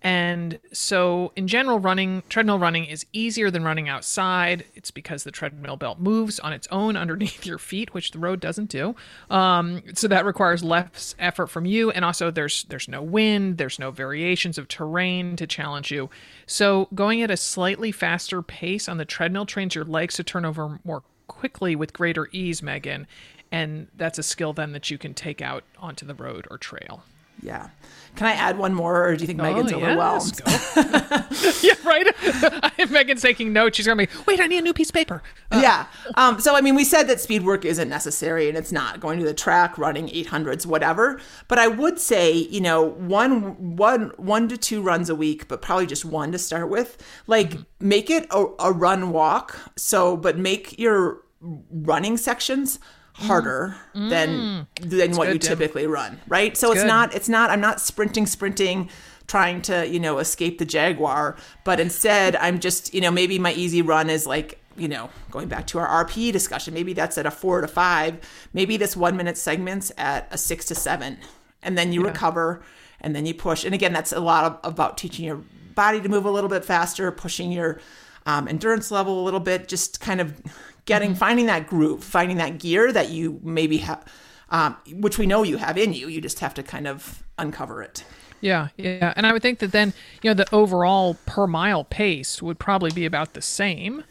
And 0.05 0.61
so, 0.71 1.33
in 1.35 1.49
general, 1.49 1.79
running 1.79 2.23
treadmill 2.29 2.59
running 2.59 2.85
is 2.85 3.07
easier 3.15 3.51
than 3.51 3.65
running 3.65 3.89
outside. 3.89 4.67
It's 4.75 4.91
because 4.91 5.25
the 5.25 5.31
treadmill 5.31 5.77
belt 5.77 5.99
moves 5.99 6.39
on 6.39 6.53
its 6.53 6.69
own 6.71 6.95
underneath 7.05 7.47
your 7.47 7.57
feet, 7.57 7.95
which 7.95 8.11
the 8.11 8.19
road 8.19 8.39
doesn't 8.39 8.69
do. 8.69 8.95
Um, 9.31 9.83
so 9.95 10.07
that 10.09 10.27
requires 10.27 10.63
less 10.63 11.15
effort 11.19 11.47
from 11.47 11.65
you, 11.65 11.91
and 11.91 12.05
also 12.05 12.31
there's 12.31 12.65
there's 12.65 12.87
no 12.87 13.03
wind, 13.03 13.57
there's 13.57 13.79
no 13.79 13.91
variations 13.91 14.59
of 14.59 14.69
terrain 14.69 15.37
to 15.37 15.47
challenge 15.47 15.91
you. 15.91 16.11
So 16.47 16.89
going 16.95 17.23
at 17.23 17.31
a 17.31 17.37
slightly 17.39 17.91
faster 17.91 18.43
pace 18.43 18.91
on 18.91 18.99
the 18.99 19.07
treadmill 19.07 19.47
trains 19.47 19.75
your 19.75 19.87
legs 19.87 20.17
to 20.17 20.23
turn 20.25 20.45
over 20.45 20.81
more 20.85 21.03
quickly 21.29 21.75
with 21.75 21.95
greater 21.95 22.29
ease, 22.31 22.63
Megan. 22.63 23.07
And 23.51 23.87
that's 23.97 24.19
a 24.19 24.23
skill 24.23 24.53
then 24.53 24.73
that 24.73 24.91
you 24.91 24.99
can 24.99 25.15
take 25.15 25.41
out 25.41 25.65
onto 25.79 26.05
the 26.05 26.15
road 26.15 26.47
or 26.51 26.59
trail. 26.59 27.05
Yeah. 27.43 27.69
Can 28.17 28.29
I 28.29 28.33
add 28.33 28.59
one 28.59 28.75
more, 28.75 29.09
or 29.09 29.17
do 29.17 29.23
you 29.23 29.27
think 29.27 29.41
Megan's 29.41 29.73
oh, 29.73 29.77
overwhelmed? 29.77 30.41
yeah, 31.63 31.75
right. 31.85 32.91
Megan's 32.91 33.23
taking 33.23 33.53
notes. 33.53 33.77
She's 33.77 33.87
gonna 33.89 34.07
be, 34.07 34.13
wait, 34.25 34.39
I 34.41 34.47
need 34.47 34.59
a 34.59 34.63
new 34.63 34.73
piece 34.73 34.91
of 34.91 34.95
paper. 34.95 35.21
Uh. 35.51 35.61
Yeah. 35.61 35.87
Um, 36.17 36.39
so 36.39 36.55
I 36.55 36.61
mean, 36.61 36.77
we 36.77 36.85
said 36.85 37.05
that 37.05 37.21
speed 37.21 37.45
work 37.45 37.65
isn't 37.65 37.89
necessary, 37.89 38.49
and 38.49 38.57
it's 38.57 38.71
not 38.71 39.01
going 39.01 39.19
to 39.19 39.25
the 39.25 39.35
track, 39.35 39.77
running 39.79 40.07
800s, 40.07 40.65
whatever. 40.65 41.21
But 41.49 41.59
I 41.59 41.67
would 41.67 41.99
say, 41.99 42.33
you 42.33 42.61
know, 42.61 42.83
one, 42.85 43.77
one, 43.77 44.13
one 44.17 44.49
to 44.49 44.57
two 44.57 44.81
runs 44.81 45.11
a 45.11 45.17
week, 45.17 45.49
but 45.49 45.61
probably 45.61 45.87
just 45.87 46.05
one 46.05 46.31
to 46.31 46.39
start 46.39 46.69
with. 46.69 47.03
Like, 47.27 47.51
mm-hmm. 47.51 47.89
make 47.89 48.11
it 48.11 48.29
a, 48.31 48.47
a 48.61 48.73
run 48.73 49.11
walk. 49.11 49.59
So, 49.77 50.17
but 50.17 50.39
make 50.39 50.79
your 50.79 51.23
running 51.41 52.17
sections 52.17 52.79
harder 53.15 53.77
mm. 53.95 54.11
than 54.11 54.67
than 54.81 55.13
what 55.17 55.33
you 55.33 55.39
typically 55.39 55.87
run, 55.87 56.21
right? 56.29 56.57
So 56.57 56.73
it's, 56.73 56.81
it's 56.81 56.89
not 56.89 57.15
it's 57.15 57.29
not 57.29 57.51
I'm 57.51 57.61
not 57.61 57.81
sprinting 57.81 58.27
sprinting 58.27 58.91
trying 59.27 59.63
to, 59.63 59.89
you 59.89 59.99
know, 59.99 60.19
escape 60.19 60.59
the 60.59 60.67
jaguar, 60.67 61.37
but 61.65 61.81
instead 61.81 62.37
I'm 62.37 62.61
just, 62.61 62.93
you 62.93 63.01
know, 63.01 63.11
maybe 63.11 63.39
my 63.39 63.55
easy 63.55 63.81
run 63.81 64.11
is 64.11 64.27
like 64.27 64.61
you 64.77 64.89
know, 64.89 65.09
going 65.31 65.47
back 65.47 65.69
to 65.69 65.79
our 65.79 66.05
RPE 66.05 66.33
discussion, 66.33 66.75
maybe 66.75 66.93
that's 66.93 67.17
at 67.17 67.27
a 67.27 67.31
four 67.31 67.61
to 67.61 67.69
five. 67.69 68.19
Maybe 68.53 68.77
this 68.77 68.97
one 68.97 69.17
minute 69.17 69.37
segment's 69.39 69.93
at 69.97 70.27
a 70.33 70.39
six 70.39 70.65
to 70.67 70.75
seven. 70.75 71.19
And 71.63 71.79
then 71.79 71.93
you 71.93 72.03
yeah. 72.03 72.09
recover 72.09 72.63
and 73.01 73.15
then 73.15 73.25
you 73.25 73.35
push. 73.35 73.65
And 73.65 73.73
again, 73.73 73.93
that's 73.93 74.13
a 74.13 74.19
lot 74.19 74.45
of, 74.45 74.73
about 74.73 74.99
teaching 74.99 75.25
your 75.25 75.43
body 75.77 76.01
to 76.01 76.09
move 76.09 76.25
a 76.25 76.31
little 76.31 76.51
bit 76.51 76.65
faster, 76.65 77.11
pushing 77.13 77.53
your 77.53 77.81
um, 78.27 78.49
endurance 78.49 78.91
level 78.91 79.21
a 79.21 79.25
little 79.25 79.41
bit, 79.41 79.69
just 79.69 80.01
kind 80.01 80.21
of 80.21 80.41
getting 80.85 81.11
mm-hmm. 81.11 81.19
finding 81.19 81.47
that 81.47 81.67
groove, 81.67 82.03
finding 82.05 82.37
that 82.39 82.59
gear 82.59 82.93
that 82.93 83.11
you 83.11 83.41
maybe 83.43 83.79
have, 83.79 84.05
um, 84.51 84.77
which 84.93 85.19
we 85.19 85.27
know 85.27 85.43
you 85.43 85.57
have 85.57 85.79
in 85.79 85.93
you. 85.93 86.09
You 86.09 86.21
just 86.21 86.41
have 86.41 86.55
to 86.55 86.63
kind 86.63 86.87
of 86.87 87.23
uncover 87.39 87.83
it. 87.83 88.05
Yeah, 88.41 88.69
yeah, 88.77 89.15
and 89.17 89.27
I 89.27 89.33
would 89.33 89.41
think 89.41 89.61
that 89.61 89.73
then 89.73 89.95
you 90.23 90.31
know 90.31 90.35
the 90.35 90.53
overall 90.55 91.17
per 91.25 91.47
mile 91.47 91.85
pace 91.85 92.43
would 92.43 92.59
probably 92.59 92.91
be 92.91 93.07
about 93.07 93.33
the 93.33 93.43
same. 93.43 94.05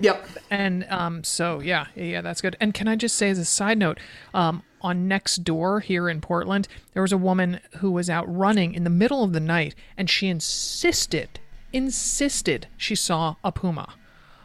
Yep. 0.00 0.28
And 0.50 0.86
um, 0.90 1.24
so 1.24 1.60
yeah, 1.60 1.86
yeah, 1.94 2.20
that's 2.20 2.40
good. 2.40 2.56
And 2.60 2.72
can 2.72 2.86
I 2.86 2.96
just 2.96 3.16
say 3.16 3.30
as 3.30 3.38
a 3.38 3.44
side 3.44 3.78
note, 3.78 3.98
um, 4.32 4.62
on 4.80 5.08
Nextdoor 5.08 5.82
here 5.82 6.08
in 6.08 6.20
Portland, 6.20 6.68
there 6.92 7.02
was 7.02 7.12
a 7.12 7.18
woman 7.18 7.60
who 7.78 7.90
was 7.90 8.08
out 8.08 8.32
running 8.32 8.74
in 8.74 8.84
the 8.84 8.90
middle 8.90 9.24
of 9.24 9.32
the 9.32 9.40
night, 9.40 9.74
and 9.96 10.08
she 10.08 10.28
insisted, 10.28 11.40
insisted 11.72 12.68
she 12.76 12.94
saw 12.94 13.36
a 13.42 13.50
puma. 13.50 13.94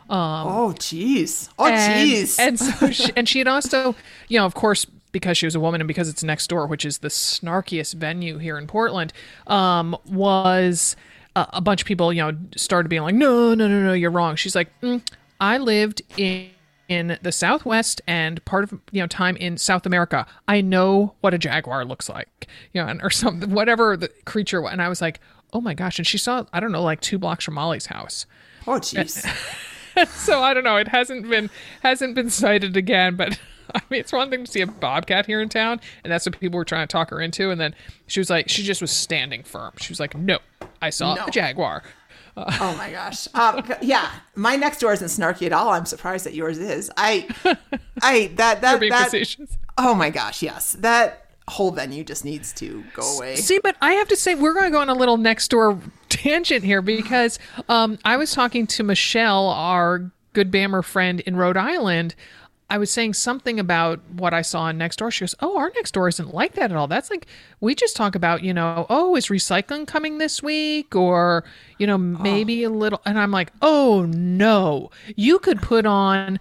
Um, 0.09 0.47
oh, 0.47 0.73
jeez. 0.77 1.49
Oh, 1.57 1.65
jeez. 1.65 2.39
And, 2.39 2.49
and, 2.49 2.59
so 2.59 2.89
she, 2.91 3.11
and 3.15 3.27
she 3.27 3.39
had 3.39 3.47
also, 3.47 3.95
you 4.27 4.37
know, 4.37 4.45
of 4.45 4.53
course, 4.53 4.85
because 5.11 5.37
she 5.37 5.45
was 5.45 5.55
a 5.55 5.59
woman 5.59 5.79
and 5.79 5.87
because 5.87 6.09
it's 6.09 6.23
Nextdoor, 6.23 6.67
which 6.67 6.85
is 6.85 6.99
the 6.99 7.07
snarkiest 7.07 7.93
venue 7.95 8.37
here 8.37 8.57
in 8.57 8.67
Portland, 8.67 9.13
um, 9.47 9.95
was 10.05 10.95
uh, 11.35 11.45
a 11.53 11.61
bunch 11.61 11.81
of 11.81 11.87
people, 11.87 12.11
you 12.11 12.21
know, 12.21 12.37
started 12.55 12.89
being 12.89 13.03
like, 13.03 13.15
no, 13.15 13.53
no, 13.53 13.67
no, 13.67 13.81
no, 13.81 13.93
you're 13.93 14.11
wrong. 14.11 14.35
She's 14.35 14.55
like, 14.55 14.69
mm, 14.81 15.01
I 15.39 15.57
lived 15.57 16.01
in 16.17 16.49
in 16.89 17.17
the 17.21 17.31
Southwest 17.31 18.01
and 18.07 18.43
part 18.43 18.65
of 18.65 18.77
you 18.91 19.01
know 19.01 19.07
time 19.07 19.37
in 19.37 19.57
South 19.57 19.85
America. 19.85 20.27
I 20.47 20.61
know 20.61 21.15
what 21.21 21.33
a 21.33 21.37
jaguar 21.37 21.85
looks 21.85 22.09
like, 22.09 22.47
you 22.73 22.83
know, 22.83 22.97
or 23.01 23.09
something, 23.09 23.51
whatever 23.51 23.95
the 23.95 24.09
creature. 24.25 24.65
And 24.67 24.81
I 24.81 24.89
was 24.89 25.01
like, 25.01 25.19
oh 25.53 25.61
my 25.61 25.73
gosh! 25.73 25.97
And 25.97 26.05
she 26.05 26.17
saw, 26.17 26.45
I 26.51 26.59
don't 26.59 26.71
know, 26.71 26.83
like 26.83 27.01
two 27.01 27.17
blocks 27.17 27.45
from 27.45 27.53
Molly's 27.55 27.85
house. 27.85 28.25
Oh, 28.67 28.79
jeez. 28.79 29.25
so 30.09 30.41
I 30.41 30.53
don't 30.53 30.63
know. 30.63 30.77
It 30.77 30.87
hasn't 30.87 31.29
been 31.29 31.49
hasn't 31.81 32.15
been 32.15 32.29
cited 32.29 32.77
again, 32.77 33.15
but 33.15 33.39
I 33.75 33.81
mean, 33.89 33.99
it's 33.99 34.13
one 34.13 34.29
thing 34.29 34.45
to 34.45 34.51
see 34.51 34.61
a 34.61 34.67
bobcat 34.67 35.25
here 35.25 35.41
in 35.41 35.49
town, 35.49 35.79
and 36.03 36.11
that's 36.11 36.25
what 36.25 36.39
people 36.39 36.57
were 36.57 36.65
trying 36.65 36.87
to 36.87 36.91
talk 36.91 37.09
her 37.09 37.21
into. 37.21 37.49
And 37.49 37.59
then 37.59 37.73
she 38.07 38.19
was 38.19 38.29
like, 38.29 38.49
she 38.49 38.63
just 38.63 38.81
was 38.81 38.91
standing 38.91 39.43
firm. 39.43 39.73
She 39.77 39.91
was 39.91 39.99
like, 39.99 40.15
"No, 40.15 40.39
I 40.81 40.89
saw 40.89 41.15
no. 41.15 41.25
a 41.25 41.31
jaguar." 41.31 41.83
Uh, 42.35 42.45
oh 42.61 42.75
my 42.77 42.91
gosh. 42.91 43.27
Um, 43.33 43.63
yeah, 43.81 44.11
my 44.35 44.57
Nextdoor 44.57 44.93
isn't 44.93 45.07
snarky 45.07 45.45
at 45.45 45.53
all. 45.53 45.69
I'm 45.69 45.85
surprised 45.85 46.25
that 46.25 46.33
yours 46.33 46.57
is. 46.57 46.91
I, 46.97 47.27
I 48.01 48.31
that 48.35 48.61
that 48.61 48.79
that. 48.79 49.05
Facetious. 49.05 49.57
Oh 49.77 49.95
my 49.95 50.09
gosh, 50.09 50.41
yes, 50.43 50.73
that 50.79 51.22
whole 51.47 51.71
venue 51.71 52.03
just 52.03 52.23
needs 52.23 52.53
to 52.53 52.83
go 52.93 53.17
away. 53.17 53.35
See, 53.35 53.59
but 53.59 53.75
I 53.81 53.93
have 53.93 54.07
to 54.09 54.15
say, 54.15 54.35
we're 54.35 54.53
going 54.53 54.65
to 54.65 54.71
go 54.71 54.79
on 54.79 54.89
a 54.89 54.93
little 54.93 55.17
Nextdoor 55.17 55.81
tangent 56.09 56.63
here 56.63 56.81
because 56.81 57.39
um, 57.69 57.99
I 58.05 58.17
was 58.17 58.33
talking 58.33 58.67
to 58.67 58.83
Michelle, 58.83 59.49
our 59.49 60.11
good 60.33 60.51
BAMR 60.51 60.83
friend 60.83 61.19
in 61.21 61.35
Rhode 61.35 61.57
Island. 61.57 62.15
I 62.69 62.77
was 62.77 62.89
saying 62.89 63.13
something 63.13 63.59
about 63.59 63.99
what 64.09 64.33
I 64.33 64.41
saw 64.41 64.61
on 64.61 64.79
Nextdoor. 64.79 65.11
She 65.11 65.21
goes, 65.21 65.35
"Oh, 65.41 65.57
our 65.57 65.69
Nextdoor 65.71 66.09
isn't 66.09 66.33
like 66.33 66.53
that 66.53 66.71
at 66.71 66.77
all. 66.77 66.87
That's 66.87 67.11
like 67.11 67.27
we 67.59 67.75
just 67.75 67.95
talk 67.95 68.15
about, 68.15 68.41
you 68.41 68.53
know, 68.53 68.87
oh, 68.89 69.15
is 69.15 69.27
recycling 69.27 69.85
coming 69.85 70.17
this 70.17 70.41
week, 70.41 70.95
or 70.95 71.43
you 71.77 71.85
know, 71.85 71.97
maybe 71.97 72.65
oh. 72.65 72.69
a 72.69 72.71
little." 72.71 73.01
And 73.05 73.19
I'm 73.19 73.31
like, 73.31 73.51
"Oh 73.61 74.05
no, 74.09 74.89
you 75.15 75.37
could 75.37 75.61
put 75.61 75.85
on 75.85 76.39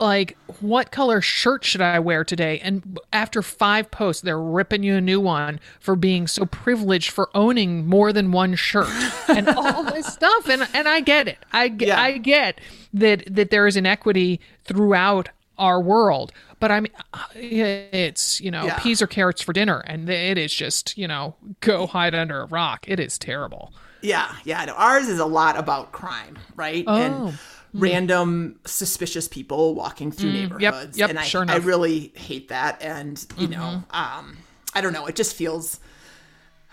like 0.00 0.36
what 0.60 0.90
color 0.90 1.20
shirt 1.20 1.64
should 1.64 1.80
I 1.80 1.98
wear 1.98 2.24
today? 2.24 2.58
And 2.60 2.98
after 3.12 3.42
five 3.42 3.90
posts, 3.90 4.22
they're 4.22 4.40
ripping 4.40 4.82
you 4.82 4.96
a 4.96 5.00
new 5.00 5.20
one 5.20 5.60
for 5.80 5.96
being 5.96 6.26
so 6.26 6.46
privileged 6.46 7.10
for 7.10 7.30
owning 7.34 7.86
more 7.86 8.12
than 8.12 8.32
one 8.32 8.54
shirt 8.56 8.88
and 9.28 9.48
all 9.48 9.84
this 9.84 10.06
stuff. 10.06 10.48
And 10.48 10.68
and 10.74 10.88
I 10.88 11.00
get 11.00 11.28
it. 11.28 11.38
I 11.52 11.68
get 11.68 11.88
Yeah. 11.88 12.00
I 12.00 12.18
get 12.18 12.60
that 12.92 13.24
that 13.32 13.50
there 13.50 13.66
is 13.66 13.76
inequity 13.76 14.40
throughout 14.64 15.28
our 15.58 15.80
world. 15.80 16.32
But 16.58 16.72
I 16.72 16.80
mean, 16.80 16.92
it's 17.34 18.40
you 18.40 18.50
know 18.50 18.64
Yeah. 18.64 18.78
peas 18.78 19.00
or 19.00 19.06
carrots 19.06 19.42
for 19.42 19.52
dinner, 19.52 19.78
and 19.86 20.08
it 20.08 20.38
is 20.38 20.52
just 20.54 20.96
you 20.98 21.06
know 21.06 21.36
go 21.60 21.86
hide 21.86 22.14
under 22.14 22.40
a 22.40 22.46
rock. 22.46 22.84
It 22.88 22.98
is 22.98 23.18
terrible. 23.18 23.72
Yeah, 24.02 24.34
yeah. 24.44 24.64
Know. 24.66 24.74
Ours 24.74 25.08
is 25.08 25.18
a 25.18 25.24
lot 25.24 25.56
about 25.58 25.92
crime, 25.92 26.38
right? 26.56 26.84
Oh. 26.86 26.96
And 26.96 27.38
random 27.74 28.58
suspicious 28.64 29.28
people 29.28 29.74
walking 29.74 30.12
through 30.12 30.30
Mm, 30.30 30.34
neighborhoods. 30.50 30.96
yep, 30.98 31.10
and 31.10 31.18
I, 31.18 31.24
sure 31.24 31.42
I. 31.42 31.46
Mm-hmm. 31.58 31.66
really 31.66 32.12
hate 32.14 32.48
that. 32.48 32.80
And, 32.80 33.24
you 33.36 33.48
know, 33.48 33.82
um, 33.90 34.36
I 34.74 34.80
don't 34.80 34.92
know. 34.92 35.06
It 35.06 35.16
just 35.16 35.34
feels, 35.34 35.80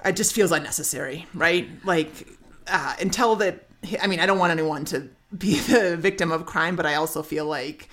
it 0.05 0.15
just 0.15 0.33
feels 0.33 0.51
unnecessary, 0.51 1.25
right? 1.33 1.67
Like, 1.83 2.27
uh, 2.67 2.95
until 2.99 3.35
that, 3.37 3.67
I 4.01 4.07
mean, 4.07 4.19
I 4.19 4.25
don't 4.25 4.37
want 4.39 4.51
anyone 4.51 4.85
to 4.85 5.09
be 5.37 5.59
the 5.71 5.97
victim 5.97 6.31
of 6.31 6.45
crime, 6.45 6.75
but 6.75 6.85
I 6.85 6.95
also 6.95 7.23
feel 7.23 7.45
like, 7.45 7.89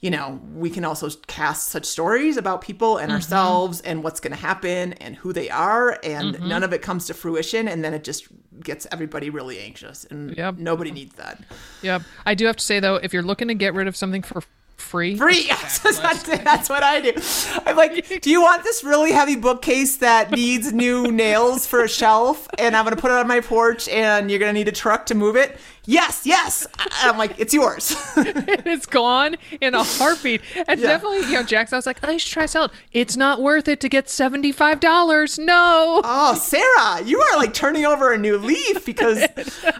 you 0.00 0.10
know, 0.10 0.40
we 0.54 0.70
can 0.70 0.84
also 0.84 1.10
cast 1.26 1.68
such 1.68 1.84
stories 1.84 2.36
about 2.36 2.62
people 2.62 2.94
Mm-hmm. 2.94 3.02
and 3.04 3.12
ourselves 3.12 3.80
and 3.82 4.02
what's 4.02 4.18
going 4.20 4.32
to 4.32 4.38
happen 4.40 4.94
and 4.94 5.16
who 5.16 5.32
they 5.32 5.50
are, 5.50 5.98
and 6.02 6.34
Mm-hmm. 6.34 6.48
none 6.48 6.62
of 6.62 6.72
it 6.72 6.80
comes 6.82 7.06
to 7.06 7.14
fruition, 7.14 7.68
and 7.68 7.84
then 7.84 7.92
it 7.94 8.02
just 8.04 8.28
gets 8.62 8.86
everybody 8.92 9.30
really 9.30 9.58
anxious, 9.60 10.04
and 10.10 10.36
Yep. 10.36 10.56
nobody 10.58 10.90
needs 10.90 11.14
that. 11.16 11.42
Yep. 11.82 12.02
I 12.26 12.34
do 12.34 12.46
have 12.46 12.56
to 12.56 12.64
say 12.64 12.80
though, 12.80 12.96
if 12.96 13.12
you're 13.12 13.22
looking 13.22 13.48
to 13.48 13.54
get 13.54 13.74
rid 13.74 13.88
of 13.88 13.96
something 13.96 14.22
for 14.22 14.42
free, 14.76 15.14
Free, 15.16 15.46
that's, 15.48 15.78
that's 16.26 16.68
what 16.70 16.82
I 16.82 17.00
do. 17.02 17.12
I'm 17.66 17.76
like, 17.76 18.22
do 18.22 18.30
you 18.30 18.40
want 18.40 18.64
this 18.64 18.82
really 18.82 19.12
heavy 19.12 19.36
bookcase 19.36 19.98
that 19.98 20.30
needs 20.30 20.72
new 20.72 21.12
nails 21.12 21.66
for 21.66 21.84
a 21.84 21.88
shelf, 21.88 22.48
and 22.58 22.74
I'm 22.74 22.84
gonna 22.84 22.96
put 22.96 23.10
it 23.10 23.18
on 23.18 23.28
my 23.28 23.40
porch, 23.40 23.88
and 23.90 24.30
you're 24.30 24.40
gonna 24.40 24.54
need 24.54 24.68
a 24.68 24.72
truck 24.72 25.04
to 25.06 25.14
move 25.14 25.36
it? 25.36 25.58
Yes, 25.86 26.22
yes. 26.24 26.66
I'm 27.02 27.16
like, 27.18 27.38
it's 27.38 27.54
yours. 27.54 27.94
it's 28.16 28.86
gone 28.86 29.36
in 29.60 29.74
a 29.74 29.82
heartbeat. 29.82 30.42
And 30.68 30.78
Yeah. 30.80 30.88
definitely, 30.88 31.20
you 31.28 31.32
know, 31.34 31.42
Jack's. 31.42 31.72
I 31.72 31.76
was 31.76 31.86
like, 31.86 32.02
I 32.06 32.16
should 32.18 32.30
try 32.32 32.46
sell 32.46 32.64
it. 32.66 32.70
It's 32.92 33.16
not 33.16 33.40
worth 33.40 33.66
it 33.66 33.80
to 33.80 33.88
get 33.88 34.08
seventy 34.10 34.52
five 34.52 34.78
dollars. 34.80 35.38
No. 35.38 36.00
Oh, 36.04 36.34
Sarah, 36.34 37.02
you 37.04 37.20
are 37.20 37.38
like 37.38 37.54
turning 37.54 37.86
over 37.86 38.12
a 38.12 38.18
new 38.18 38.36
leaf 38.38 38.84
because 38.84 39.26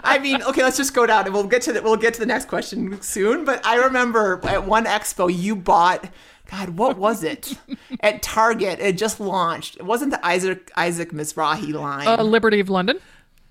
I 0.03 0.19
mean, 0.19 0.43
okay, 0.43 0.63
let's 0.63 0.77
just 0.79 0.95
go 0.95 1.07
down 1.07 1.27
and 1.27 1.35
we'll 1.35 1.45
get 1.47 1.63
to 1.63 1.73
the 1.73 1.83
we'll 1.83 1.97
get 1.97 2.15
to 2.15 2.21
the 2.21 2.27
next 2.27 2.47
question 2.49 3.01
soon. 3.03 3.45
But 3.45 3.65
I 3.67 3.77
remember 3.77 4.41
at 4.45 4.67
one 4.67 4.87
expo 4.87 5.33
you 5.33 5.55
bought 5.55 6.09
God, 6.51 6.71
what 6.71 6.97
was 6.99 7.23
it? 7.23 7.57
at 8.01 8.23
Target, 8.23 8.81
it 8.81 8.99
just 8.99 9.21
launched. 9.21 9.77
It 9.77 9.85
wasn't 9.85 10.11
the 10.11 10.27
Isaac 10.27 10.73
Isaac 10.77 11.13
Mizrahi 11.13 11.73
line. 11.73 12.09
Uh, 12.09 12.23
Liberty 12.25 12.59
of 12.59 12.69
London, 12.69 12.99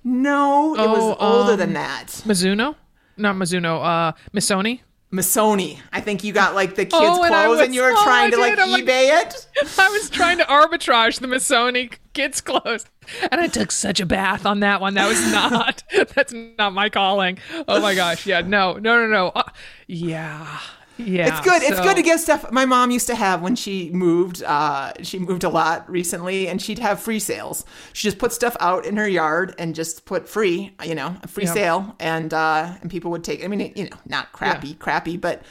no, 0.04 0.76
it 0.76 0.88
was 0.88 1.16
Oh, 1.20 1.40
older 1.40 1.54
um, 1.54 1.60
than 1.60 1.74
that. 1.74 2.08
Mizuno, 2.26 2.76
not 3.18 3.36
Mizuno. 3.36 3.84
Uh, 3.84 4.12
Missoni. 4.34 4.82
Missoni. 5.12 5.80
I 5.92 6.02
think 6.02 6.24
you 6.24 6.32
got 6.34 6.54
like 6.54 6.76
the 6.76 6.84
kids' 6.86 6.94
Oh, 6.96 7.24
and 7.24 7.34
I 7.34 7.46
clothes 7.46 7.60
and 7.62 7.70
was- 7.70 7.76
you 7.76 7.82
were 7.82 7.94
oh, 7.96 8.04
trying 8.04 8.28
I 8.28 8.30
to 8.30 8.38
like 8.38 8.52
did. 8.52 8.60
I'm 8.60 8.72
like- 8.72 8.84
eBay 8.86 9.22
it. 9.24 9.48
I 9.80 9.90
was 9.90 10.10
trying 10.10 10.38
to 10.38 10.44
arbitrage 10.44 11.20
the 11.20 11.26
Missoni 11.28 11.94
kids' 12.14 12.42
clothes, 12.42 12.86
and 13.32 13.42
I 13.42 13.48
took 13.48 13.72
such 13.72 14.00
a 14.00 14.06
bath 14.06 14.46
on 14.46 14.60
that 14.60 14.82
one. 14.82 14.94
That 14.94 15.08
was 15.10 15.20
not. 15.32 15.84
that's 16.16 16.32
not 16.60 16.74
my 16.74 16.90
calling. 16.90 17.40
Oh 17.68 17.82
my 17.82 17.96
gosh. 17.96 18.28
Yeah. 18.28 18.42
No. 18.42 18.74
No. 18.74 19.02
No. 19.02 19.08
No. 19.08 19.28
Uh, 19.30 19.50
yeah. 19.88 20.60
Yeah. 21.00 21.30
It's 21.38 21.42
good. 21.48 21.64
It's 21.64 21.80
good 21.80 21.96
to 21.96 22.04
give 22.04 22.20
stuff. 22.20 22.52
My 22.52 22.66
mom 22.66 22.92
used 22.92 23.08
to 23.08 23.16
have 23.16 23.42
when 23.42 23.56
she 23.56 23.90
moved. 23.92 24.44
Uh, 24.44 24.92
she 25.02 25.18
moved 25.18 25.44
a 25.44 25.50
lot 25.50 25.90
recently, 25.90 26.48
and 26.48 26.62
she'd 26.62 26.80
have 26.80 27.00
free 27.00 27.20
sales. 27.20 27.66
She 27.94 28.08
just 28.08 28.20
put 28.20 28.34
stuff 28.34 28.56
out 28.60 28.86
in 28.86 28.98
her 28.98 29.08
yard 29.08 29.56
and 29.58 29.74
just 29.74 30.06
put 30.06 30.28
free, 30.28 30.76
you 30.86 30.96
know, 30.96 31.16
a 31.24 31.28
free 31.28 31.46
Yep. 31.46 31.54
sale, 31.54 31.96
and 32.00 32.34
uh, 32.34 32.74
and 32.82 32.92
people 32.92 33.12
would 33.12 33.24
take. 33.24 33.44
I 33.44 33.48
mean, 33.48 33.72
you 33.76 33.86
know, 33.90 33.98
not 34.06 34.32
crappy, 34.34 34.74
crappy, 34.76 35.16
but 35.18 35.42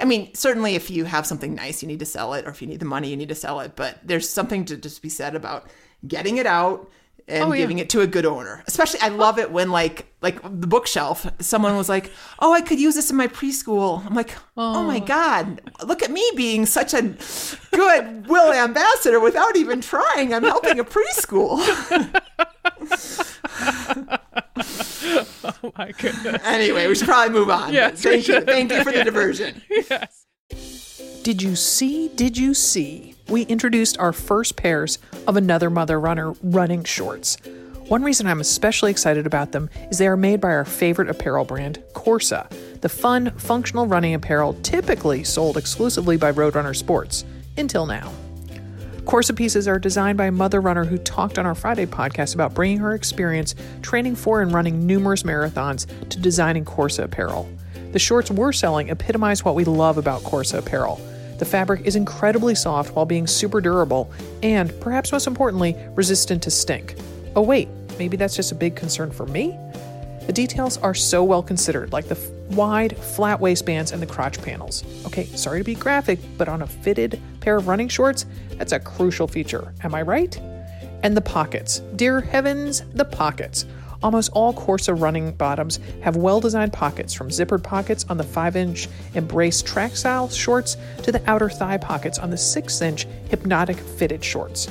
I 0.00 0.06
mean, 0.06 0.34
certainly 0.34 0.74
if 0.74 0.90
you 0.90 1.04
have 1.04 1.26
something 1.26 1.54
nice, 1.54 1.82
you 1.82 1.88
need 1.88 2.00
to 2.00 2.06
sell 2.06 2.34
it, 2.34 2.46
or 2.46 2.50
if 2.50 2.60
you 2.62 2.66
need 2.66 2.80
the 2.80 2.86
money, 2.86 3.10
you 3.10 3.16
need 3.16 3.28
to 3.28 3.34
sell 3.34 3.60
it. 3.60 3.76
But 3.76 3.98
there's 4.02 4.28
something 4.28 4.64
to 4.66 4.76
just 4.76 5.02
be 5.02 5.08
said 5.08 5.34
about 5.36 5.68
getting 6.08 6.38
it 6.38 6.46
out 6.46 6.90
and 7.26 7.44
Oh, 7.44 7.52
yeah. 7.52 7.62
giving 7.62 7.78
it 7.78 7.88
to 7.90 8.00
a 8.00 8.06
good 8.06 8.26
owner. 8.26 8.62
Especially, 8.66 9.00
I 9.00 9.08
love 9.08 9.38
it 9.38 9.50
when 9.50 9.70
like 9.70 10.06
like 10.20 10.42
the 10.42 10.66
bookshelf. 10.66 11.26
Someone 11.40 11.76
was 11.76 11.88
like, 11.88 12.10
"Oh, 12.38 12.52
I 12.52 12.60
could 12.60 12.78
use 12.80 12.94
this 12.94 13.10
in 13.10 13.16
my 13.16 13.28
preschool." 13.28 14.04
I'm 14.06 14.14
like, 14.14 14.34
"Oh, 14.56 14.82
my 14.84 14.98
oh. 14.98 15.06
god, 15.06 15.60
look 15.84 16.02
at 16.02 16.10
me 16.10 16.28
being 16.36 16.66
such 16.66 16.94
a 16.94 17.14
good 17.72 18.26
will 18.26 18.52
ambassador 18.52 19.20
without 19.20 19.56
even 19.56 19.80
trying. 19.80 20.34
I'm 20.34 20.44
helping 20.44 20.78
a 20.78 20.84
preschool." 20.84 21.60
Oh 25.62 25.72
my 25.76 25.92
goodness. 25.92 26.42
anyway, 26.44 26.86
we 26.86 26.94
should 26.94 27.06
probably 27.06 27.38
move 27.38 27.50
on. 27.50 27.72
Yes, 27.72 28.02
thank 28.02 28.28
you, 28.28 28.40
thank 28.42 28.72
you 28.72 28.82
for 28.82 28.92
the 28.92 29.04
diversion. 29.04 29.62
yes. 29.70 30.26
Did 31.22 31.42
you 31.42 31.56
see? 31.56 32.08
Did 32.08 32.36
you 32.36 32.54
see? 32.54 33.13
We 33.28 33.42
introduced 33.42 33.98
our 33.98 34.12
first 34.12 34.54
pairs 34.54 34.98
of 35.26 35.36
Another 35.36 35.70
Mother 35.70 35.98
Runner 35.98 36.32
running 36.42 36.84
shorts. 36.84 37.38
One 37.88 38.02
reason 38.02 38.26
I'm 38.26 38.40
especially 38.40 38.90
excited 38.90 39.26
about 39.26 39.52
them 39.52 39.70
is 39.90 39.96
they 39.96 40.08
are 40.08 40.16
made 40.16 40.42
by 40.42 40.50
our 40.50 40.66
favorite 40.66 41.08
apparel 41.08 41.46
brand, 41.46 41.82
Corsa, 41.94 42.50
the 42.82 42.88
fun, 42.90 43.30
functional 43.38 43.86
running 43.86 44.12
apparel 44.12 44.52
typically 44.62 45.24
sold 45.24 45.56
exclusively 45.56 46.18
by 46.18 46.32
Roadrunner 46.32 46.76
Sports, 46.76 47.24
until 47.56 47.86
now. 47.86 48.12
Corsa 49.04 49.34
pieces 49.34 49.66
are 49.66 49.78
designed 49.78 50.18
by 50.18 50.26
a 50.26 50.32
mother 50.32 50.60
runner 50.60 50.84
who 50.84 50.98
talked 50.98 51.38
on 51.38 51.46
our 51.46 51.54
Friday 51.54 51.86
podcast 51.86 52.34
about 52.34 52.52
bringing 52.52 52.78
her 52.78 52.94
experience 52.94 53.54
training 53.80 54.16
for 54.16 54.42
and 54.42 54.52
running 54.52 54.86
numerous 54.86 55.22
marathons 55.22 55.86
to 56.10 56.18
designing 56.18 56.66
Corsa 56.66 57.04
apparel. 57.04 57.48
The 57.92 57.98
shorts 57.98 58.30
we're 58.30 58.52
selling 58.52 58.90
epitomize 58.90 59.44
what 59.44 59.54
we 59.54 59.64
love 59.64 59.96
about 59.96 60.22
Corsa 60.22 60.58
apparel. 60.58 61.00
The 61.38 61.44
fabric 61.44 61.82
is 61.84 61.96
incredibly 61.96 62.54
soft 62.54 62.94
while 62.94 63.06
being 63.06 63.26
super 63.26 63.60
durable 63.60 64.10
and, 64.42 64.72
perhaps 64.80 65.12
most 65.12 65.26
importantly, 65.26 65.76
resistant 65.94 66.42
to 66.44 66.50
stink. 66.50 66.96
Oh, 67.36 67.42
wait, 67.42 67.68
maybe 67.98 68.16
that's 68.16 68.36
just 68.36 68.52
a 68.52 68.54
big 68.54 68.76
concern 68.76 69.10
for 69.10 69.26
me? 69.26 69.58
The 70.26 70.32
details 70.32 70.78
are 70.78 70.94
so 70.94 71.22
well 71.22 71.42
considered, 71.42 71.92
like 71.92 72.06
the 72.06 72.16
f- 72.16 72.30
wide, 72.56 72.96
flat 72.96 73.40
waistbands 73.40 73.92
and 73.92 74.00
the 74.00 74.06
crotch 74.06 74.40
panels. 74.40 74.82
Okay, 75.04 75.26
sorry 75.26 75.60
to 75.60 75.64
be 75.64 75.74
graphic, 75.74 76.18
but 76.38 76.48
on 76.48 76.62
a 76.62 76.66
fitted 76.66 77.20
pair 77.40 77.56
of 77.56 77.68
running 77.68 77.88
shorts, 77.88 78.24
that's 78.56 78.72
a 78.72 78.80
crucial 78.80 79.28
feature. 79.28 79.74
Am 79.82 79.94
I 79.94 80.00
right? 80.02 80.34
And 81.02 81.14
the 81.14 81.20
pockets. 81.20 81.80
Dear 81.96 82.22
heavens, 82.22 82.82
the 82.94 83.04
pockets. 83.04 83.66
Almost 84.04 84.32
all 84.34 84.52
Corsa 84.52 85.00
running 85.00 85.32
bottoms 85.32 85.80
have 86.02 86.14
well 86.14 86.38
designed 86.38 86.74
pockets, 86.74 87.14
from 87.14 87.30
zippered 87.30 87.62
pockets 87.62 88.04
on 88.10 88.18
the 88.18 88.22
5 88.22 88.54
inch 88.54 88.86
Embrace 89.14 89.62
track 89.62 89.96
style 89.96 90.28
shorts 90.28 90.76
to 91.02 91.10
the 91.10 91.22
outer 91.28 91.48
thigh 91.48 91.78
pockets 91.78 92.18
on 92.18 92.28
the 92.28 92.36
6 92.36 92.82
inch 92.82 93.06
Hypnotic 93.30 93.78
fitted 93.78 94.22
shorts. 94.22 94.70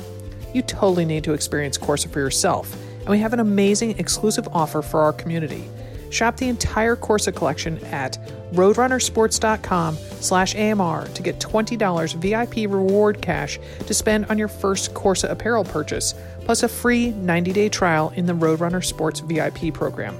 You 0.54 0.62
totally 0.62 1.04
need 1.04 1.24
to 1.24 1.32
experience 1.32 1.76
Corsa 1.76 2.08
for 2.08 2.20
yourself, 2.20 2.72
and 3.00 3.08
we 3.08 3.18
have 3.18 3.32
an 3.32 3.40
amazing 3.40 3.98
exclusive 3.98 4.46
offer 4.52 4.82
for 4.82 5.00
our 5.00 5.12
community. 5.12 5.68
Shop 6.10 6.36
the 6.36 6.48
entire 6.48 6.94
Corsa 6.94 7.34
collection 7.34 7.84
at 7.86 8.16
roadrunnersports.com 8.52 9.96
slash 10.20 10.54
AMR 10.54 11.08
to 11.08 11.22
get 11.24 11.40
$20 11.40 12.14
VIP 12.14 12.70
reward 12.70 13.20
cash 13.20 13.58
to 13.84 13.92
spend 13.92 14.26
on 14.26 14.38
your 14.38 14.46
first 14.46 14.94
Corsa 14.94 15.28
apparel 15.28 15.64
purchase, 15.64 16.14
plus 16.44 16.62
a 16.62 16.68
free 16.68 17.12
90-day 17.12 17.68
trial 17.68 18.12
in 18.16 18.26
the 18.26 18.32
Roadrunner 18.32 18.84
Sports 18.84 19.20
VIP 19.20 19.72
program. 19.72 20.14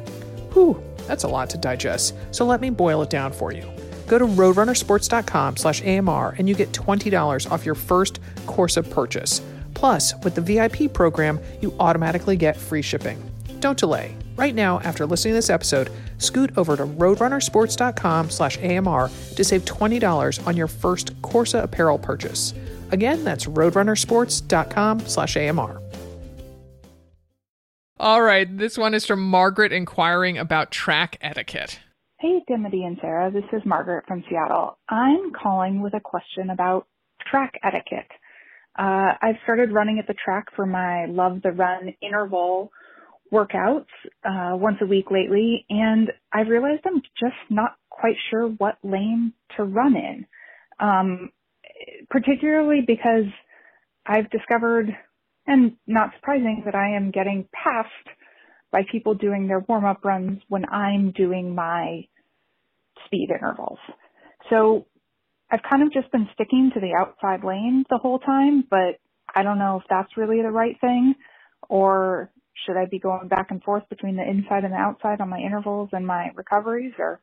Whew, 0.52 0.82
that's 1.06 1.24
a 1.24 1.28
lot 1.28 1.50
to 1.50 1.58
digest, 1.58 2.14
so 2.30 2.44
let 2.44 2.60
me 2.60 2.70
boil 2.70 3.02
it 3.02 3.10
down 3.10 3.32
for 3.32 3.52
you. 3.52 3.64
Go 4.06 4.18
to 4.18 4.26
roadrunnersports.com 4.26 5.56
slash 5.56 5.82
AMR 5.82 6.34
and 6.38 6.48
you 6.48 6.54
get 6.54 6.72
$20 6.72 7.50
off 7.50 7.64
your 7.64 7.74
first 7.74 8.20
Corsa 8.46 8.88
purchase. 8.88 9.40
Plus, 9.74 10.14
with 10.22 10.34
the 10.34 10.40
VIP 10.40 10.92
program, 10.92 11.40
you 11.60 11.74
automatically 11.80 12.36
get 12.36 12.56
free 12.56 12.82
shipping. 12.82 13.18
Don't 13.60 13.78
delay. 13.78 14.14
Right 14.36 14.54
now, 14.54 14.80
after 14.80 15.06
listening 15.06 15.32
to 15.32 15.36
this 15.36 15.50
episode, 15.50 15.90
scoot 16.18 16.56
over 16.56 16.76
to 16.76 16.84
roadrunnersports.com 16.84 18.30
slash 18.30 18.58
AMR 18.58 19.08
to 19.36 19.44
save 19.44 19.64
$20 19.64 20.46
on 20.46 20.56
your 20.56 20.66
first 20.66 21.20
Corsa 21.22 21.62
apparel 21.62 21.98
purchase. 21.98 22.52
Again, 22.90 23.24
that's 23.24 23.46
roadrunnersports.com 23.46 25.00
slash 25.00 25.36
AMR. 25.36 25.83
All 27.98 28.22
right, 28.22 28.58
this 28.58 28.76
one 28.76 28.92
is 28.92 29.06
from 29.06 29.20
Margaret 29.20 29.72
inquiring 29.72 30.36
about 30.36 30.72
track 30.72 31.16
etiquette. 31.20 31.78
Hey, 32.18 32.42
Dimity 32.48 32.82
and 32.84 32.98
Sarah. 33.00 33.30
This 33.30 33.44
is 33.52 33.62
Margaret 33.64 34.04
from 34.08 34.24
Seattle. 34.28 34.78
I'm 34.88 35.30
calling 35.32 35.80
with 35.80 35.94
a 35.94 36.00
question 36.00 36.50
about 36.50 36.88
track 37.30 37.52
etiquette. 37.62 38.10
Uh, 38.76 39.14
I've 39.22 39.36
started 39.44 39.72
running 39.72 40.00
at 40.00 40.08
the 40.08 40.14
track 40.14 40.46
for 40.56 40.66
my 40.66 41.06
Love 41.06 41.42
the 41.42 41.52
Run 41.52 41.94
interval 42.02 42.72
workouts 43.32 43.86
uh, 44.24 44.56
once 44.56 44.78
a 44.82 44.86
week 44.86 45.12
lately, 45.12 45.64
and 45.70 46.10
I've 46.32 46.48
realized 46.48 46.82
I'm 46.84 47.00
just 47.20 47.36
not 47.48 47.76
quite 47.90 48.16
sure 48.30 48.48
what 48.48 48.78
lane 48.82 49.34
to 49.56 49.62
run 49.62 49.94
in. 49.96 50.26
Um, 50.80 51.30
particularly 52.10 52.80
because 52.84 53.26
I've 54.06 54.30
discovered, 54.30 54.96
and 55.46 55.76
not 55.86 56.10
surprising, 56.16 56.62
that 56.64 56.74
I 56.74 56.96
am 56.96 57.10
getting 57.10 57.48
passed 57.52 57.88
by 58.70 58.82
people 58.90 59.14
doing 59.14 59.46
their 59.46 59.60
warm 59.60 59.84
up 59.84 60.04
runs 60.04 60.40
when 60.48 60.64
I'm 60.68 61.12
doing 61.12 61.54
my 61.54 62.06
speed 63.06 63.28
intervals. 63.30 63.78
So 64.50 64.86
I've 65.50 65.62
kind 65.68 65.82
of 65.82 65.92
just 65.92 66.10
been 66.10 66.28
sticking 66.34 66.70
to 66.74 66.80
the 66.80 66.94
outside 66.98 67.44
lane 67.44 67.84
the 67.90 67.98
whole 67.98 68.18
time, 68.18 68.64
but 68.68 68.98
I 69.34 69.42
don't 69.42 69.58
know 69.58 69.78
if 69.80 69.84
that's 69.88 70.16
really 70.16 70.42
the 70.42 70.50
right 70.50 70.76
thing 70.80 71.14
or 71.68 72.30
should 72.66 72.76
I 72.76 72.86
be 72.86 72.98
going 72.98 73.28
back 73.28 73.50
and 73.50 73.62
forth 73.62 73.84
between 73.88 74.16
the 74.16 74.28
inside 74.28 74.64
and 74.64 74.72
the 74.72 74.78
outside 74.78 75.20
on 75.20 75.28
my 75.28 75.38
intervals 75.38 75.90
and 75.92 76.06
my 76.06 76.30
recoveries 76.34 76.92
or 76.98 77.20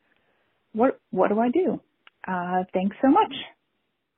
what 0.73 0.99
what 1.11 1.29
do 1.29 1.39
I 1.39 1.49
do? 1.49 1.79
Uh, 2.27 2.63
thanks 2.73 2.95
so 3.01 3.09
much. 3.09 3.33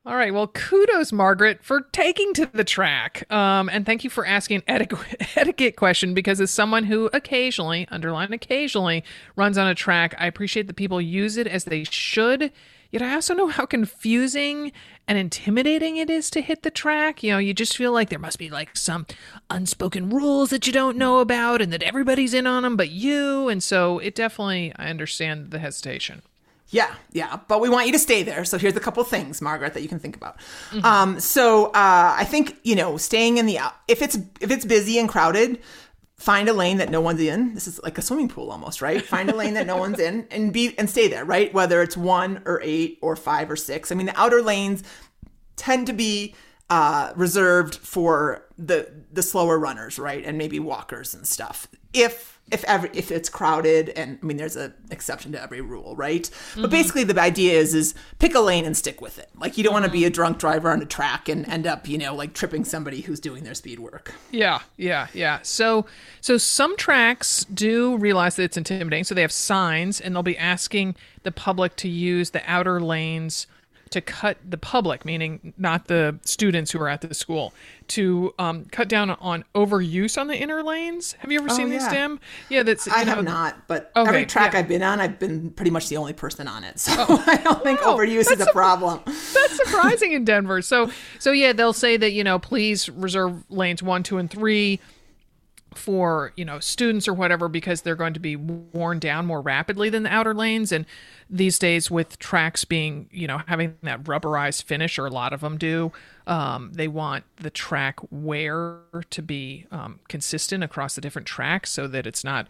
All 0.06 0.18
right. 0.18 0.34
Well, 0.34 0.48
kudos, 0.48 1.14
Margaret, 1.14 1.64
for 1.64 1.80
taking 1.94 2.34
to 2.34 2.46
the 2.52 2.66
track. 2.66 3.32
Um, 3.32 3.70
and 3.70 3.86
thank 3.86 4.04
you 4.04 4.10
for 4.10 4.26
asking 4.26 4.58
an 4.58 4.64
etiquette, 4.68 5.22
etiquette 5.38 5.78
question 5.78 6.14
because 6.14 6.42
as 6.42 6.52
someone 6.52 6.84
who 6.84 7.10
occasionally, 7.14 7.88
underline 7.90 8.34
occasionally, 8.34 9.06
runs 9.38 9.58
on 9.58 9.66
a 9.66 9.74
track, 9.74 10.14
I 10.18 10.28
appreciate 10.28 10.68
that 10.68 10.76
people 10.76 11.00
use 11.00 11.38
it 11.38 11.48
as 11.48 11.64
they 11.64 11.86
should. 11.86 12.52
Yet 12.92 13.02
I 13.02 13.14
also 13.14 13.34
know 13.34 13.48
how 13.48 13.66
confusing 13.66 14.74
and 15.08 15.18
intimidating 15.18 15.96
it 15.96 16.10
is 16.10 16.30
to 16.32 16.42
hit 16.42 16.64
the 16.64 16.70
track. 16.70 17.24
You 17.24 17.32
know, 17.32 17.38
you 17.38 17.54
just 17.54 17.78
feel 17.78 17.94
like 17.94 18.10
there 18.10 18.20
must 18.20 18.38
be 18.38 18.50
like 18.50 18.76
some 18.76 19.08
unspoken 19.50 20.10
rules 20.10 20.50
that 20.50 20.68
you 20.68 20.74
don't 20.74 20.98
know 20.98 21.20
about 21.20 21.62
and 21.62 21.72
that 21.72 21.82
everybody's 21.82 22.34
in 22.34 22.46
on 22.46 22.64
them 22.64 22.76
but 22.76 22.90
you. 22.90 23.48
And 23.48 23.64
so 23.64 24.00
it 24.00 24.16
definitely, 24.16 24.74
I 24.76 24.90
understand 24.90 25.52
the 25.52 25.60
hesitation. 25.60 26.24
Yeah, 26.74 26.92
yeah, 27.12 27.40
but 27.48 27.62
we 27.62 27.70
want 27.70 27.86
you 27.86 27.94
to 27.94 28.00
stay 28.00 28.24
there. 28.24 28.44
So 28.46 28.58
here's 28.58 28.76
a 28.76 28.80
couple 28.80 29.04
things, 29.04 29.42
Margaret, 29.42 29.76
that 29.76 29.84
you 29.84 29.88
can 29.88 30.00
think 30.00 30.16
about. 30.16 30.40
Mm-hmm. 30.72 30.84
Um, 30.84 31.20
so 31.20 31.68
uh, 31.68 32.16
I 32.18 32.26
think 32.26 32.58
you 32.64 32.76
know, 32.76 32.98
staying 32.98 33.38
in 33.38 33.46
the 33.46 33.60
if 33.88 34.02
it's 34.02 34.18
if 34.42 34.50
it's 34.50 34.66
busy 34.66 34.98
and 34.98 35.08
crowded, 35.08 35.60
find 36.18 36.50
a 36.50 36.54
lane 36.54 36.78
that 36.78 36.90
no 36.90 37.00
one's 37.00 37.22
in. 37.22 37.54
This 37.54 37.68
is 37.68 37.80
like 37.84 38.00
a 38.00 38.02
swimming 38.02 38.28
pool 38.28 38.50
almost, 38.50 38.82
right? 38.82 39.02
Find 39.06 39.30
a 39.30 39.36
lane 39.36 39.54
that 39.54 39.68
no 39.68 39.78
one's 39.78 40.00
in 40.00 40.28
and 40.32 40.52
be 40.52 40.78
and 40.80 40.90
stay 40.90 41.08
there, 41.08 41.24
right? 41.24 41.54
Whether 41.54 41.84
it's 41.84 41.96
one 41.96 42.42
or 42.46 42.60
eight 42.64 42.98
or 43.02 43.16
five 43.16 43.52
or 43.52 43.56
six. 43.56 43.92
I 43.92 43.96
mean, 43.96 44.08
the 44.08 44.20
outer 44.20 44.42
lanes 44.42 44.84
tend 45.56 45.86
to 45.88 45.94
be 45.94 46.34
uh, 46.72 47.14
reserved 47.16 47.76
for 47.76 48.46
the 48.58 48.92
the 49.12 49.22
slower 49.22 49.60
runners, 49.60 50.00
right, 50.00 50.26
and 50.26 50.40
maybe 50.40 50.60
walkers 50.60 51.14
and 51.14 51.28
stuff. 51.28 51.68
If 51.94 52.33
if 52.52 52.64
every 52.66 52.90
if 52.94 53.12
it's 53.12 53.30
crowded 53.30 53.90
and 53.90 54.20
I 54.22 54.26
mean 54.26 54.38
there's 54.38 54.56
an 54.56 54.74
exception 54.92 55.32
to 55.32 55.42
every 55.42 55.62
rule, 55.62 55.96
right? 55.96 56.24
Mm-hmm. 56.24 56.62
But 56.62 56.72
basically 56.72 57.04
the 57.04 57.20
idea 57.20 57.54
is 57.54 57.74
is 57.74 57.96
pick 58.20 58.36
a 58.36 58.40
lane 58.40 58.66
and 58.66 58.76
stick 58.76 59.02
with 59.02 59.18
it. 59.18 59.30
Like 59.36 59.58
you 59.58 59.64
don't 59.64 59.74
want 59.74 59.86
to 59.86 59.92
be 59.92 60.06
a 60.06 60.10
drunk 60.10 60.40
driver 60.40 60.70
on 60.70 60.82
a 60.82 60.86
track 60.86 61.30
and 61.30 61.48
end 61.48 61.66
up, 61.66 61.88
you 61.88 61.98
know, 61.98 62.14
like 62.14 62.34
tripping 62.34 62.66
somebody 62.66 63.02
who's 63.02 63.20
doing 63.20 63.44
their 63.44 63.56
speed 63.56 63.80
work. 63.80 64.14
Yeah, 64.32 64.60
yeah, 64.78 65.08
yeah. 65.14 65.40
So 65.42 65.86
so 66.22 66.38
some 66.38 66.78
tracks 66.78 67.46
do 67.46 67.98
realize 67.98 68.36
that 68.36 68.44
it's 68.44 68.58
intimidating, 68.58 69.04
so 69.04 69.16
they 69.16 69.22
have 69.22 69.32
signs 69.32 70.00
and 70.00 70.14
they'll 70.16 70.24
be 70.24 70.38
asking 70.38 70.96
the 71.24 71.32
public 71.32 71.76
to 71.78 71.90
use 71.90 72.32
the 72.32 72.42
outer 72.46 72.80
lanes 72.82 73.48
to 73.94 74.02
cut 74.02 74.38
the 74.44 74.58
public, 74.58 75.06
meaning 75.06 75.54
not 75.58 75.88
the 75.88 76.20
students 76.26 76.72
who 76.72 76.80
are 76.80 76.90
at 76.90 77.02
the 77.02 77.14
school, 77.14 77.54
to 77.90 78.34
um, 78.40 78.66
cut 78.66 78.90
down 78.90 79.12
on 79.12 79.46
overuse 79.54 80.20
on 80.20 80.28
the 80.28 80.36
inner 80.36 80.64
lanes. 80.64 81.14
Have 81.14 81.32
you 81.32 81.40
ever 81.40 81.48
oh, 81.52 81.56
seen 81.56 81.72
yeah. 81.72 81.78
these, 81.78 81.88
Dim? 81.88 82.20
Yeah, 82.50 82.64
that's. 82.64 82.88
I 82.92 83.04
know, 83.04 83.16
have 83.16 83.24
not, 83.24 83.68
but 83.68 83.92
okay, 83.96 84.10
every 84.10 84.26
track 84.26 84.54
yeah. 84.54 84.60
I've 84.60 84.68
been 84.68 84.84
on, 84.84 85.00
I've 85.00 85.20
been 85.20 85.52
pretty 85.52 85.72
much 85.72 85.90
the 85.90 85.98
only 85.98 86.14
person 86.14 86.48
on 86.48 86.64
it, 86.64 86.80
so 86.80 86.94
oh. 86.98 87.24
I 87.26 87.38
don't 87.38 87.64
think 87.64 87.82
wow, 87.82 87.98
overuse 87.98 88.32
is 88.32 88.42
a, 88.42 88.46
a 88.46 88.52
problem. 88.52 89.02
That's 89.06 89.58
surprising 89.64 90.12
in 90.12 90.26
Denver. 90.26 90.62
So, 90.62 90.92
so 91.20 91.32
yeah, 91.32 91.54
they'll 91.54 91.72
say 91.72 91.96
that 91.98 92.12
you 92.12 92.24
know, 92.24 92.40
please 92.40 92.90
reserve 92.90 93.44
lanes 93.50 93.84
one, 93.84 94.04
two, 94.04 94.18
and 94.18 94.30
three 94.30 94.80
for 95.76 96.34
you 96.36 96.46
know 96.46 96.60
students 96.60 97.08
or 97.08 97.14
whatever 97.14 97.48
because 97.48 97.82
they're 97.82 97.96
going 97.96 98.14
to 98.14 98.20
be 98.20 98.36
worn 98.36 99.00
down 99.00 99.26
more 99.26 99.42
rapidly 99.42 99.90
than 99.90 100.04
the 100.04 100.14
outer 100.14 100.34
lanes 100.34 100.72
and 100.72 100.86
these 101.30 101.60
days 101.60 101.90
with 101.90 102.20
tracks 102.20 102.66
being 102.66 103.10
you 103.12 103.28
know 103.28 103.42
having 103.48 103.76
that 103.84 104.04
rubberized 104.04 104.64
finish 104.64 104.98
or 104.98 105.06
a 105.06 105.10
lot 105.10 105.34
of 105.34 105.42
them 105.42 105.58
do 105.58 105.92
um, 106.26 106.72
they 106.74 106.88
want 106.88 107.26
the 107.38 107.50
track 107.50 108.00
wear 108.10 108.80
to 109.10 109.22
be 109.22 109.66
um, 109.72 110.00
consistent 110.08 110.64
across 110.64 110.96
the 110.96 111.02
different 111.02 111.28
tracks 111.28 111.70
so 111.72 111.88
that 111.88 112.08
it's 112.08 112.24
not 112.24 112.48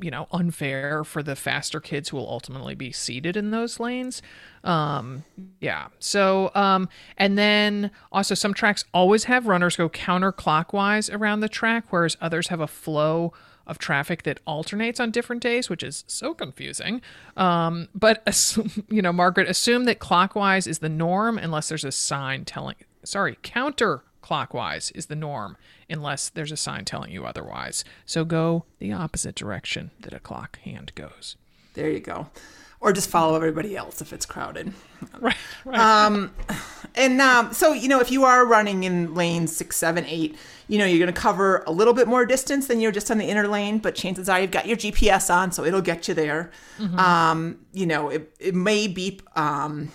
you 0.00 0.10
know 0.10 0.26
unfair 0.32 1.04
for 1.04 1.22
the 1.22 1.36
faster 1.36 1.80
kids 1.80 2.08
who 2.08 2.16
will 2.16 2.28
ultimately 2.28 2.74
be 2.74 2.90
seated 2.90 3.36
in 3.36 3.50
those 3.50 3.78
lanes. 3.78 4.22
Um, 4.64 5.24
yeah. 5.60 5.88
So 5.98 6.50
um, 6.54 6.88
and 7.18 7.36
then 7.36 7.90
also 8.10 8.34
some 8.34 8.54
tracks 8.54 8.84
always 8.94 9.24
have 9.24 9.46
runners 9.46 9.76
go 9.76 9.88
counterclockwise 9.88 11.14
around 11.14 11.40
the 11.40 11.48
track 11.48 11.84
whereas 11.90 12.16
others 12.20 12.48
have 12.48 12.60
a 12.60 12.66
flow 12.66 13.32
of 13.66 13.78
traffic 13.78 14.22
that 14.24 14.40
alternates 14.46 15.00
on 15.00 15.10
different 15.10 15.42
days, 15.42 15.68
which 15.68 15.82
is 15.82 16.04
so 16.06 16.34
confusing. 16.34 17.00
Um, 17.36 17.88
but 17.94 18.22
assume, 18.26 18.70
you 18.88 19.02
know, 19.02 19.12
Margaret, 19.12 19.48
assume 19.48 19.84
that 19.84 19.98
clockwise 19.98 20.66
is 20.66 20.78
the 20.80 20.88
norm 20.88 21.38
unless 21.38 21.68
there's 21.68 21.84
a 21.84 21.92
sign 21.92 22.44
telling. 22.44 22.76
Sorry, 23.04 23.36
counterclockwise 23.42 24.92
is 24.94 25.06
the 25.06 25.16
norm 25.16 25.56
unless 25.88 26.28
there's 26.28 26.52
a 26.52 26.56
sign 26.56 26.84
telling 26.84 27.12
you 27.12 27.24
otherwise. 27.24 27.84
So 28.06 28.24
go 28.24 28.64
the 28.78 28.92
opposite 28.92 29.34
direction 29.34 29.90
that 30.00 30.12
a 30.12 30.20
clock 30.20 30.58
hand 30.60 30.92
goes. 30.94 31.36
There 31.74 31.90
you 31.90 32.00
go 32.00 32.28
or 32.82 32.92
just 32.92 33.08
follow 33.08 33.36
everybody 33.36 33.76
else 33.76 34.02
if 34.02 34.12
it's 34.12 34.26
crowded. 34.26 34.72
Right. 35.18 35.36
right. 35.64 35.80
Um, 35.80 36.32
and 36.94 37.20
um, 37.20 37.52
so 37.52 37.72
you 37.72 37.88
know, 37.88 37.98
if 37.98 38.12
you 38.12 38.24
are 38.24 38.46
running 38.46 38.84
in 38.84 39.14
lane 39.14 39.48
six, 39.48 39.76
seven, 39.76 40.04
eight, 40.06 40.36
you 40.68 40.78
know, 40.78 40.84
you're 40.84 41.00
going 41.00 41.12
to 41.12 41.20
cover 41.20 41.64
a 41.66 41.72
little 41.72 41.92
bit 41.92 42.06
more 42.06 42.24
distance 42.24 42.68
than 42.68 42.80
you're 42.80 42.92
just 42.92 43.10
on 43.10 43.18
the 43.18 43.24
inner 43.24 43.48
lane, 43.48 43.78
but 43.78 43.96
chances 43.96 44.28
are 44.28 44.40
you've 44.40 44.52
got 44.52 44.68
your 44.68 44.76
GPS 44.76 45.32
on, 45.32 45.50
so 45.50 45.64
it'll 45.64 45.82
get 45.82 46.06
you 46.06 46.14
there. 46.14 46.52
Mm-hmm. 46.78 46.98
Um, 47.00 47.58
you 47.72 47.84
know, 47.84 48.10
it, 48.10 48.32
it 48.38 48.54
may 48.54 48.86
beep. 48.86 49.22
Um, 49.36 49.90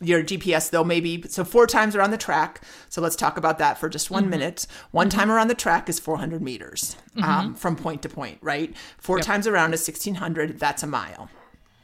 your 0.00 0.22
GPS 0.22 0.70
though 0.70 0.82
maybe 0.82 1.22
so 1.28 1.44
four 1.44 1.66
times 1.66 1.96
around 1.96 2.12
the 2.12 2.18
track. 2.18 2.60
So 2.88 3.00
let's 3.00 3.16
talk 3.16 3.36
about 3.36 3.58
that 3.58 3.78
for 3.78 3.88
just 3.88 4.10
one 4.10 4.24
mm-hmm. 4.24 4.30
minute. 4.30 4.66
One 4.92 5.08
mm-hmm. 5.08 5.18
time 5.18 5.30
around 5.30 5.48
the 5.48 5.54
track 5.54 5.88
is 5.88 5.98
400 5.98 6.40
meters 6.40 6.96
um, 7.16 7.22
mm-hmm. 7.22 7.54
from 7.54 7.76
point 7.76 8.02
to 8.02 8.08
point, 8.08 8.38
right? 8.40 8.76
Four 8.98 9.18
yep. 9.18 9.26
times 9.26 9.46
around 9.48 9.74
is 9.74 9.80
1600. 9.80 10.60
That's 10.60 10.82
a 10.84 10.86
mile. 10.86 11.28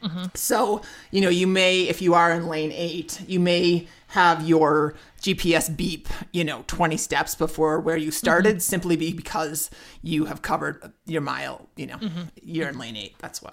Mm-hmm. 0.02 0.24
So, 0.34 0.82
you 1.10 1.20
know, 1.20 1.28
you 1.28 1.46
may, 1.46 1.82
if 1.82 2.00
you 2.00 2.14
are 2.14 2.32
in 2.32 2.46
lane 2.46 2.72
eight, 2.72 3.20
you 3.26 3.40
may 3.40 3.88
have 4.08 4.46
your 4.48 4.94
GPS 5.20 5.74
beep, 5.74 6.08
you 6.32 6.44
know, 6.44 6.64
20 6.66 6.96
steps 6.96 7.34
before 7.34 7.80
where 7.80 7.96
you 7.96 8.10
started 8.10 8.56
mm-hmm. 8.56 8.60
simply 8.60 8.96
because 8.96 9.70
you 10.02 10.26
have 10.26 10.42
covered 10.42 10.92
your 11.04 11.20
mile, 11.20 11.68
you 11.76 11.86
know, 11.86 11.96
mm-hmm. 11.96 12.22
you're 12.42 12.68
in 12.68 12.78
lane 12.78 12.96
eight. 12.96 13.16
That's 13.18 13.42
why. 13.42 13.52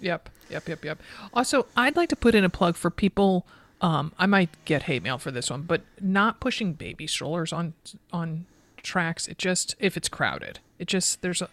Yep. 0.00 0.28
Yep. 0.50 0.68
Yep. 0.68 0.84
Yep. 0.84 1.00
Also, 1.32 1.66
I'd 1.76 1.96
like 1.96 2.08
to 2.08 2.16
put 2.16 2.34
in 2.34 2.44
a 2.44 2.50
plug 2.50 2.76
for 2.76 2.90
people. 2.90 3.46
Um, 3.80 4.12
I 4.18 4.26
might 4.26 4.50
get 4.64 4.84
hate 4.84 5.02
mail 5.02 5.18
for 5.18 5.30
this 5.30 5.50
one, 5.50 5.62
but 5.62 5.82
not 6.00 6.40
pushing 6.40 6.72
baby 6.72 7.06
strollers 7.06 7.52
on 7.52 7.74
on 8.12 8.46
tracks. 8.82 9.28
It 9.28 9.38
just 9.38 9.76
if 9.78 9.96
it's 9.96 10.08
crowded, 10.08 10.58
it 10.78 10.88
just 10.88 11.22
there's 11.22 11.42
a 11.42 11.48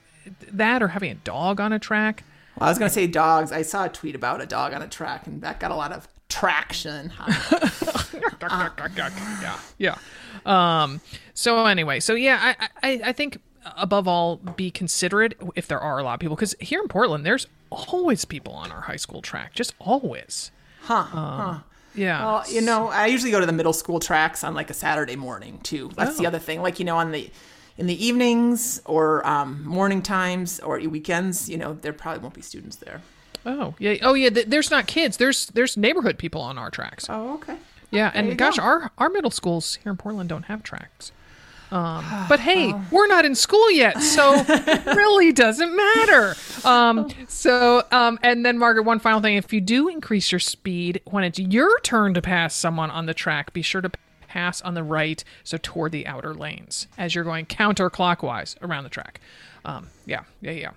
that 0.52 0.84
or 0.84 0.90
having 0.90 1.12
a 1.12 1.16
dog 1.16 1.60
on 1.60 1.72
a 1.72 1.80
track 1.80 2.24
well, 2.58 2.68
I 2.68 2.72
was 2.72 2.78
going 2.78 2.90
to 2.90 2.94
say 2.94 3.08
dogs. 3.08 3.52
I 3.52 3.62
saw 3.62 3.86
a 3.86 3.90
tweet 3.90 4.16
about 4.16 4.42
a 4.42 4.46
dog 4.46 4.74
on 4.74 4.82
a 4.82 4.88
track, 4.88 5.28
and 5.28 5.42
that 5.42 5.60
got 5.60 5.72
a 5.72 5.76
lot 5.76 5.92
of 5.92 6.08
traction. 6.30 7.12
yeah, 9.42 9.60
yeah. 9.78 9.98
Um, 10.46 11.02
so 11.34 11.66
anyway, 11.66 12.00
so 12.00 12.14
yeah, 12.14 12.56
I, 12.60 12.70
I, 12.84 13.02
I 13.06 13.12
think 13.14 13.40
above 13.78 14.08
all, 14.08 14.38
be 14.38 14.72
considerate 14.72 15.36
if 15.56 15.68
there 15.68 15.80
are 15.80 16.00
a 16.00 16.04
lot 16.04 16.16
of 16.16 16.20
people, 16.20 16.36
because 16.36 16.56
here 16.60 16.82
in 16.82 16.88
Portland, 16.88 17.26
there's 17.26 17.48
always 17.70 18.26
people 18.26 18.54
on 18.54 18.72
our 18.72 18.82
high 18.82 18.96
school 18.96 19.22
track, 19.22 19.54
just 19.54 19.74
always. 19.80 20.52
Huh. 20.82 20.96
Um, 20.96 21.08
huh. 21.14 21.60
Yeah. 21.96 22.24
Well, 22.24 22.44
you 22.50 22.62
know, 22.62 22.88
I 22.88 23.08
usually 23.08 23.32
go 23.32 23.40
to 23.40 23.46
the 23.46 23.52
middle 23.52 23.74
school 23.74 24.00
tracks 24.00 24.44
on 24.44 24.54
like 24.54 24.70
a 24.70 24.74
Saturday 24.74 25.16
morning 25.16 25.60
too. 25.64 25.92
That's 25.96 26.16
oh. 26.16 26.22
the 26.22 26.28
other 26.28 26.40
thing. 26.40 26.62
Like, 26.62 26.80
you 26.80 26.86
know, 26.86 26.98
on 26.98 27.12
the 27.12 27.30
in 27.80 27.88
the 27.88 28.06
evenings 28.06 28.82
or 28.86 29.26
um, 29.26 29.64
morning 29.66 30.02
times 30.02 30.60
or 30.60 30.80
weekends, 30.80 31.50
you 31.50 31.58
know, 31.58 31.74
there 31.74 31.94
probably 31.94 32.22
won't 32.22 32.34
be 32.34 32.42
students 32.42 32.76
there. 32.76 33.02
Oh 33.46 33.74
yeah, 33.80 33.96
oh 34.02 34.14
yeah. 34.14 34.30
There's 34.30 34.70
not 34.70 34.86
kids. 34.86 35.16
There's 35.16 35.48
there's 35.48 35.78
neighborhood 35.78 36.18
people 36.18 36.42
on 36.42 36.58
our 36.58 36.70
tracks. 36.70 37.06
Oh 37.10 37.36
okay. 37.36 37.56
Yeah, 37.90 38.12
there 38.12 38.22
and 38.22 38.38
gosh, 38.38 38.58
go. 38.58 38.64
our 38.64 38.92
our 38.98 39.10
middle 39.10 39.32
schools 39.32 39.76
here 39.82 39.92
in 39.92 39.98
Portland 39.98 40.28
don't 40.28 40.44
have 40.44 40.62
tracks. 40.62 41.14
Um, 41.72 42.04
but 42.30 42.42
hey, 42.42 42.74
oh. 42.74 42.86
we're 42.92 43.08
not 43.08 43.24
in 43.24 43.34
school 43.34 43.72
yet, 43.72 44.02
so 44.02 44.44
it 44.46 44.86
really 44.98 45.32
doesn't 45.32 45.74
matter. 45.74 46.36
Um, 46.66 47.10
so, 47.30 47.84
um, 47.92 48.20
and 48.22 48.46
then 48.46 48.58
Margaret, 48.58 48.84
one 48.84 49.00
final 49.00 49.22
thing: 49.22 49.38
if 49.38 49.54
you 49.54 49.62
do 49.62 49.88
increase 49.88 50.34
your 50.34 50.40
speed 50.40 51.02
when 51.06 51.24
it's 51.24 51.40
your 51.40 51.80
turn 51.80 52.14
to 52.16 52.22
pass 52.22 52.54
someone 52.54 52.92
on 52.92 53.06
the 53.06 53.14
track, 53.14 53.54
be 53.54 53.62
sure 53.62 53.80
to 53.80 53.90
pass 54.30 54.62
on 54.62 54.76
the 54.76 54.84
right, 54.84 55.24
so 55.44 55.58
toward 55.58 55.92
the 55.92 56.08
outer 56.08 56.34
lanes 56.34 56.88
as 56.98 57.16
you're 57.16 57.24
going 57.24 57.46
counterclockwise 57.48 58.56
around 58.62 58.84
the 58.84 58.90
track. 58.90 59.20
Um, 59.66 59.88
yeah, 60.06 60.24
yeah, 60.40 60.52
yeah. 60.52 60.72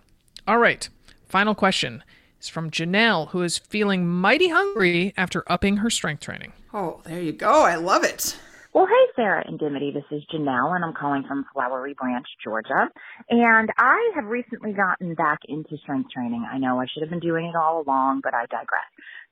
All 0.48 0.58
right. 0.58 0.88
Final 1.28 1.54
question 1.54 2.02
is 2.40 2.48
from 2.48 2.70
Janelle, 2.70 3.28
who 3.28 3.42
is 3.42 3.58
feeling 3.58 4.08
mighty 4.08 4.48
hungry 4.48 5.14
after 5.16 5.44
upping 5.46 5.78
her 5.78 5.90
strength 5.90 6.20
training. 6.20 6.52
Oh, 6.74 7.00
there 7.04 7.20
you 7.20 7.32
go. 7.32 7.64
I 7.64 7.76
love 7.76 8.02
it. 8.04 8.36
Well, 8.74 8.86
hey, 8.86 9.12
Sarah 9.14 9.44
and 9.46 9.58
Dimity. 9.58 9.92
This 9.92 10.04
is 10.10 10.22
Janelle, 10.32 10.74
and 10.74 10.82
I'm 10.82 10.94
calling 10.94 11.24
from 11.28 11.44
Flowery 11.52 11.92
Branch, 11.92 12.26
Georgia. 12.42 12.88
And 13.28 13.68
I 13.76 14.12
have 14.14 14.24
recently 14.24 14.72
gotten 14.72 15.14
back 15.14 15.40
into 15.46 15.76
strength 15.82 16.10
training. 16.10 16.46
I 16.50 16.56
know 16.56 16.80
I 16.80 16.86
should 16.86 17.02
have 17.02 17.10
been 17.10 17.20
doing 17.20 17.44
it 17.44 17.54
all 17.54 17.82
along, 17.82 18.22
but 18.24 18.32
I 18.32 18.46
digress. 18.46 18.88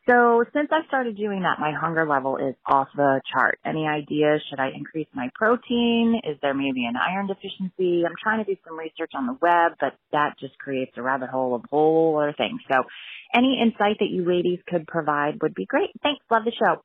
So 0.08 0.44
since 0.54 0.68
I 0.72 0.86
started 0.88 1.16
doing 1.16 1.42
that, 1.42 1.60
my 1.60 1.72
hunger 1.78 2.06
level 2.06 2.36
is 2.36 2.54
off 2.66 2.88
the 2.96 3.20
chart. 3.32 3.58
Any 3.64 3.86
ideas? 3.86 4.40
Should 4.48 4.58
I 4.58 4.70
increase 4.74 5.06
my 5.14 5.30
protein? 5.34 6.20
Is 6.24 6.38
there 6.40 6.54
maybe 6.54 6.86
an 6.86 6.94
iron 6.96 7.26
deficiency? 7.26 8.04
I'm 8.06 8.14
trying 8.20 8.44
to 8.44 8.50
do 8.50 8.58
some 8.66 8.78
research 8.78 9.12
on 9.14 9.26
the 9.26 9.36
web, 9.40 9.72
but 9.78 9.94
that 10.12 10.38
just 10.40 10.58
creates 10.58 10.92
a 10.96 11.02
rabbit 11.02 11.28
hole 11.28 11.54
of 11.54 11.62
whole 11.70 12.18
other 12.18 12.34
things. 12.36 12.60
So 12.70 12.82
any 13.34 13.60
insight 13.62 13.98
that 14.00 14.08
you 14.10 14.24
ladies 14.26 14.58
could 14.66 14.86
provide 14.86 15.42
would 15.42 15.54
be 15.54 15.66
great. 15.66 15.90
Thanks. 16.02 16.24
Love 16.30 16.44
the 16.44 16.52
show. 16.58 16.82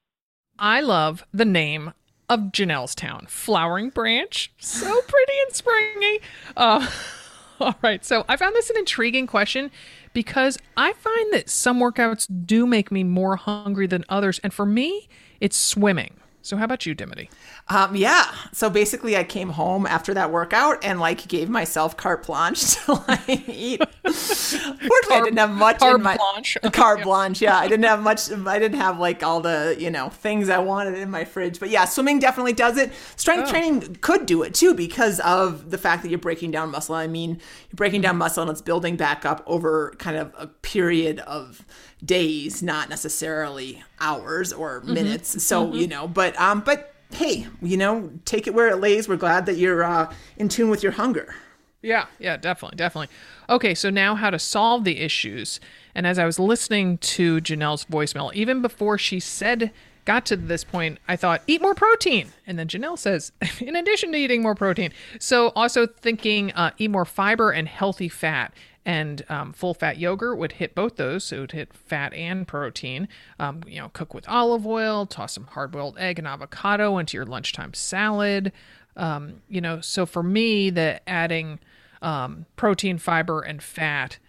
I 0.60 0.82
love 0.82 1.26
the 1.34 1.46
name 1.46 1.94
of 2.30 2.52
Janelle's 2.52 2.96
town, 2.96 3.28
Flowering 3.30 3.90
Branch. 3.90 4.54
So 4.60 5.02
pretty 5.02 5.34
and 5.46 5.56
springy. 5.56 6.20
Uh, 6.56 6.90
all 7.60 7.76
right, 7.82 8.04
so 8.04 8.26
I 8.28 8.36
found 8.36 8.56
this 8.56 8.70
an 8.70 8.78
intriguing 8.78 9.28
question 9.28 9.72
because 10.16 10.58
I 10.76 10.94
find 10.94 11.34
that 11.34 11.50
some 11.50 11.80
workouts 11.80 12.28
do 12.48 12.66
make 12.66 12.90
me 12.90 13.04
more 13.04 13.36
hungry 13.36 13.86
than 13.86 14.04
others, 14.10 14.40
and 14.40 14.52
for 14.52 14.66
me, 14.66 15.08
it's 15.40 15.58
swimming. 15.58 16.16
So 16.46 16.58
how 16.58 16.66
about 16.66 16.86
you, 16.86 16.94
Dimity? 16.94 17.32
Um, 17.70 17.96
yeah. 17.96 18.32
So 18.54 18.70
basically, 18.70 19.18
I 19.18 19.24
came 19.24 19.50
home 19.50 19.88
after 19.88 20.14
that 20.14 20.32
workout 20.32 20.86
and 20.86 21.00
like 21.00 21.28
gave 21.28 21.50
myself 21.50 21.98
carte 21.98 22.28
blanche 22.28 22.76
to 22.86 22.94
like 23.08 23.50
eat. 23.50 23.82
Fortunately, 24.04 25.16
I 25.16 25.22
didn't 25.24 25.40
have 25.40 25.50
much 25.50 25.82
in 25.82 26.04
my 26.04 26.16
blanche. 26.16 26.56
carte 26.72 27.02
blanche. 27.02 27.42
Yeah, 27.42 27.58
I 27.58 27.68
didn't 27.68 27.86
have 27.86 28.04
much. 28.04 28.32
I 28.32 28.60
didn't 28.60 28.80
have 28.80 29.00
like 29.00 29.24
all 29.24 29.42
the 29.42 29.76
you 29.80 29.90
know 29.90 30.10
things 30.10 30.48
I 30.48 30.60
wanted 30.60 30.94
in 31.00 31.10
my 31.10 31.26
fridge. 31.26 31.60
But 31.60 31.70
yeah, 31.72 31.86
swimming 31.86 32.20
definitely 32.20 32.54
does 32.54 32.78
it. 32.78 32.92
Strength 33.16 33.48
Oh. 33.48 33.50
training 33.50 33.96
could 34.02 34.28
do 34.28 34.44
it 34.44 34.54
too 34.54 34.76
because 34.76 35.20
of 35.22 35.72
the 35.72 35.80
fact 35.80 36.04
that 36.04 36.10
you're 36.10 36.20
breaking 36.20 36.52
down 36.52 36.70
muscle. 36.70 36.94
I 36.94 37.08
mean, 37.08 37.32
you're 37.32 37.76
breaking 37.76 38.02
down 38.02 38.18
muscle 38.18 38.44
and 38.44 38.52
it's 38.52 38.62
building 38.62 38.98
back 38.98 39.26
up 39.26 39.44
over 39.48 39.96
kind 39.98 40.16
of 40.16 40.32
a 40.38 40.46
period 40.46 41.22
of 41.22 41.66
days, 42.06 42.62
not 42.64 42.90
necessarily 42.90 43.84
hours 44.00 44.54
or 44.54 44.82
Mm-hmm. 44.82 44.94
minutes. 44.94 45.44
So 45.44 45.74
you 45.74 45.88
know, 45.88 46.08
but 46.08 46.40
um, 46.40 46.62
but 46.62 46.94
hey, 47.12 47.48
you 47.62 47.78
know, 47.78 48.12
take 48.26 48.48
it 48.48 48.54
where 48.54 48.68
it 48.70 48.78
lays. 48.78 49.08
We're 49.08 49.16
glad 49.16 49.46
that 49.46 49.56
you're 49.58 49.84
uh, 49.84 50.14
in 50.38 50.50
tune 50.50 50.70
with 50.70 50.84
your 50.84 50.94
hunger. 50.94 51.36
Yeah, 51.82 52.08
yeah, 52.18 52.36
definitely, 52.36 52.78
definitely. 52.78 53.16
Okay, 53.48 53.76
so 53.76 53.92
now 53.92 54.16
how 54.16 54.32
to 54.32 54.40
solve 54.40 54.86
the 54.86 55.00
issues. 55.02 55.60
And 55.94 56.08
as 56.08 56.18
I 56.18 56.26
was 56.26 56.40
listening 56.40 56.98
to 57.00 57.38
Janelle's 57.42 57.86
voicemail, 57.86 58.34
even 58.34 58.62
before 58.64 58.98
she 58.98 59.20
said, 59.20 59.72
got 60.04 60.26
to 60.26 60.36
this 60.36 60.64
point, 60.64 60.98
I 61.08 61.16
thought, 61.16 61.44
eat 61.46 61.62
more 61.62 61.76
protein. 61.76 62.30
And 62.48 62.58
then 62.58 62.68
Janelle 62.68 62.98
says, 62.98 63.32
in 63.60 63.76
addition 63.76 64.12
to 64.14 64.18
eating 64.18 64.42
more 64.42 64.56
protein. 64.56 64.94
So 65.20 65.50
also 65.56 65.86
thinking, 65.86 66.52
uh, 66.54 66.72
eat 66.80 66.90
more 66.90 67.06
fiber 67.06 67.52
and 67.52 67.68
healthy 67.68 68.10
fat. 68.10 68.52
And 68.86 69.26
um, 69.30 69.52
full 69.52 69.74
fat 69.74 69.98
yogurt 69.98 70.38
would 70.38 70.54
hit 70.54 70.76
both 70.76 70.96
those, 70.96 71.24
so 71.24 71.38
it 71.38 71.40
would 71.40 71.52
hit 71.54 71.74
fat 71.74 72.14
and 72.14 72.48
protein. 72.48 73.08
Um, 73.40 73.62
you 73.66 73.80
know, 73.80 73.90
cook 73.90 74.14
with 74.14 74.30
olive 74.30 74.68
oil, 74.68 75.08
toss 75.08 75.34
some 75.34 75.48
hard 75.48 75.72
boiled 75.72 75.98
egg 75.98 76.20
and 76.20 76.28
avocado 76.28 76.98
into 77.00 77.18
your 77.18 77.26
lunchtime 77.26 77.74
salad. 77.74 78.52
Um, 78.96 79.42
you 79.50 79.60
know, 79.60 79.82
so 79.82 80.06
for 80.06 80.22
me, 80.22 80.70
the 80.70 81.02
adding 81.10 81.60
um, 82.02 82.46
protein, 82.56 83.00
fiber, 83.00 83.42
and 83.42 83.62
fat 83.62 84.20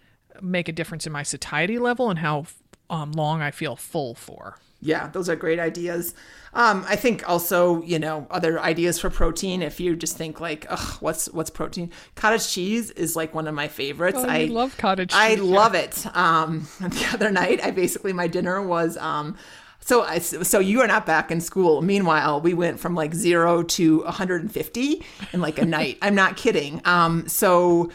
make 0.41 0.67
a 0.67 0.71
difference 0.71 1.05
in 1.05 1.13
my 1.13 1.23
satiety 1.23 1.77
level 1.77 2.09
and 2.09 2.19
how 2.19 2.45
um, 2.89 3.11
long 3.11 3.41
I 3.41 3.51
feel 3.51 3.75
full 3.75 4.15
for. 4.15 4.57
Yeah, 4.79 5.07
those 5.07 5.27
are 5.27 5.35
great 5.35 5.59
ideas. 5.59 6.13
Um, 6.53 6.85
I 6.87 6.95
think 6.95 7.27
also, 7.27 7.81
you 7.83 7.99
know, 7.99 8.27
other 8.31 8.59
ideas 8.59 8.99
for 8.99 9.09
protein. 9.09 9.61
If 9.61 9.79
you 9.79 9.95
just 9.95 10.17
think 10.17 10.39
like, 10.39 10.65
ugh, 10.69 10.97
what's 11.01 11.27
what's 11.27 11.49
protein? 11.49 11.91
Cottage 12.15 12.47
cheese 12.49 12.91
is 12.91 13.15
like 13.15 13.33
one 13.33 13.47
of 13.47 13.55
my 13.55 13.67
favorites. 13.67 14.17
Oh, 14.19 14.27
I 14.27 14.45
love 14.45 14.77
cottage 14.77 15.09
cheese. 15.09 15.17
I 15.19 15.35
cheese, 15.35 15.43
love 15.43 15.75
it. 15.75 16.05
Um, 16.15 16.67
the 16.79 17.09
other 17.13 17.31
night, 17.31 17.63
I 17.63 17.71
basically 17.71 18.13
my 18.13 18.27
dinner 18.27 18.61
was 18.61 18.97
um, 18.97 19.35
so 19.79 20.03
I 20.03 20.19
so 20.19 20.59
you 20.59 20.81
are 20.81 20.87
not 20.87 21.05
back 21.05 21.31
in 21.31 21.41
school. 21.41 21.81
Meanwhile, 21.81 22.41
we 22.41 22.53
went 22.53 22.79
from 22.79 22.93
like 22.93 23.13
zero 23.13 23.63
to 23.63 24.03
150 24.03 25.05
in 25.33 25.41
like 25.41 25.59
a 25.59 25.65
night. 25.77 25.97
I'm 26.01 26.15
not 26.15 26.37
kidding. 26.37 26.81
Um, 26.85 27.27
so 27.27 27.89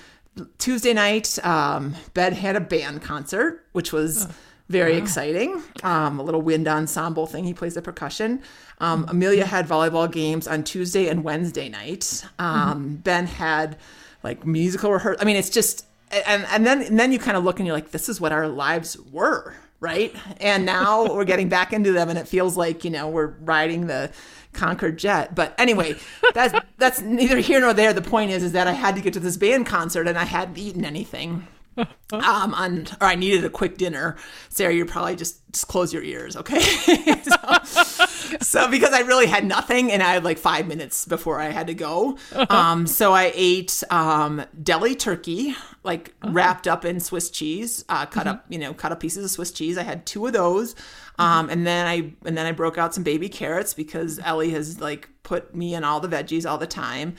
Tuesday 0.59 0.95
night, 0.95 1.39
um, 1.45 1.95
Ben 2.15 2.33
had 2.33 2.57
a 2.57 2.61
band 2.61 3.03
concert, 3.03 3.67
which 3.73 3.93
was 3.93 4.27
very 4.69 4.97
exciting. 4.97 5.63
Um, 5.83 6.19
a 6.19 6.23
little 6.23 6.43
wind 6.43 6.67
ensemble 6.69 7.27
thing. 7.27 7.45
He 7.45 7.55
plays 7.55 7.75
the 7.75 7.83
percussion. 7.83 8.43
Um, 8.79 9.05
Amelia 9.09 9.45
had 9.45 9.67
volleyball 9.67 10.11
games 10.11 10.49
on 10.49 10.65
Tuesday 10.65 11.09
and 11.09 11.23
Wednesday 11.25 11.69
night. 11.69 12.25
Um, 12.39 12.97
Ben 12.97 13.27
had 13.27 13.77
like 14.23 14.47
musical 14.47 14.93
rehearsal. 14.93 15.21
I 15.21 15.25
mean, 15.25 15.37
it's 15.37 15.51
just 15.51 15.87
and 16.11 16.47
and 16.51 16.67
then 16.67 16.83
and 16.83 16.99
then 16.99 17.13
you 17.13 17.19
kind 17.19 17.37
of 17.37 17.45
look 17.45 17.59
and 17.59 17.67
you're 17.67 17.77
like, 17.77 17.91
this 17.91 18.09
is 18.09 18.21
what 18.21 18.33
our 18.33 18.49
lives 18.49 18.97
were, 19.11 19.55
right? 19.81 20.15
And 20.41 20.65
now 20.65 21.07
we're 21.15 21.25
getting 21.25 21.49
back 21.49 21.73
into 21.73 21.93
them, 21.93 22.09
and 22.09 22.19
it 22.19 22.29
feels 22.29 22.57
like 22.57 22.85
you 22.85 22.91
know 22.91 23.09
we're 23.09 23.35
riding 23.41 23.87
the 23.87 24.11
Concorde 24.53 24.99
jet. 24.99 25.35
But 25.35 25.55
anyway, 25.59 25.97
that's 26.35 26.55
that's 26.79 27.01
neither 27.01 27.39
here 27.39 27.61
nor 27.61 27.73
there. 27.73 27.93
The 27.93 28.03
point 28.03 28.31
is, 28.31 28.43
is 28.43 28.53
that 28.53 28.67
I 28.67 28.73
had 28.73 28.95
to 28.97 29.01
get 29.01 29.13
to 29.15 29.21
this 29.21 29.37
band 29.37 29.67
concert, 29.67 30.07
and 30.07 30.19
I 30.19 30.25
hadn't 30.25 30.59
eaten 30.59 30.85
anything. 30.85 31.47
Um, 31.77 32.55
on 32.55 32.87
or 33.01 33.07
I 33.07 33.15
needed 33.15 33.45
a 33.45 33.51
quick 33.51 33.79
dinner. 33.79 34.17
Sarah, 34.51 34.75
you 34.75 34.85
probably 34.85 35.17
just 35.17 35.41
just 35.53 35.69
close 35.69 35.93
your 35.93 36.03
ears, 36.03 36.37
okay? 36.37 36.61
so, 37.23 38.07
so 38.41 38.71
because 38.71 38.93
I 38.93 39.01
really 39.01 39.27
had 39.27 39.45
nothing, 39.45 39.93
and 39.93 40.03
I 40.03 40.15
had 40.15 40.25
like 40.25 40.39
five 40.39 40.67
minutes 40.67 41.05
before 41.07 41.41
I 41.41 41.51
had 41.51 41.67
to 41.69 41.75
go. 41.75 42.19
Um, 42.49 42.87
so 42.87 43.13
I 43.13 43.33
ate 43.35 43.83
um 43.91 44.45
deli 44.63 44.95
turkey, 44.95 45.55
like 45.85 46.15
wrapped 46.25 46.67
up 46.67 46.85
in 46.85 47.01
Swiss 47.01 47.31
cheese, 47.31 47.85
uh, 47.89 48.07
cut 48.07 48.27
up, 48.27 48.45
you 48.49 48.59
know, 48.59 48.73
cut 48.75 48.93
up 48.93 49.01
pieces 49.01 49.25
of 49.25 49.31
Swiss 49.31 49.51
cheese. 49.53 49.77
I 49.79 49.83
had 49.83 50.07
two 50.07 50.27
of 50.27 50.33
those, 50.33 50.75
um, 51.19 51.51
and 51.51 51.67
then 51.67 51.87
I 51.87 52.13
and 52.25 52.37
then 52.37 52.47
I 52.47 52.53
broke 52.53 52.79
out 52.79 52.95
some 52.95 53.05
baby 53.05 53.29
carrots 53.29 53.75
because 53.75 54.19
Ellie 54.21 54.51
has 54.51 54.81
like 54.81 55.09
put 55.23 55.55
me 55.55 55.75
in 55.75 55.85
all 55.85 56.01
the 56.01 56.09
veggies 56.09 56.49
all 56.49 56.59
the 56.59 56.67
time. 56.67 57.15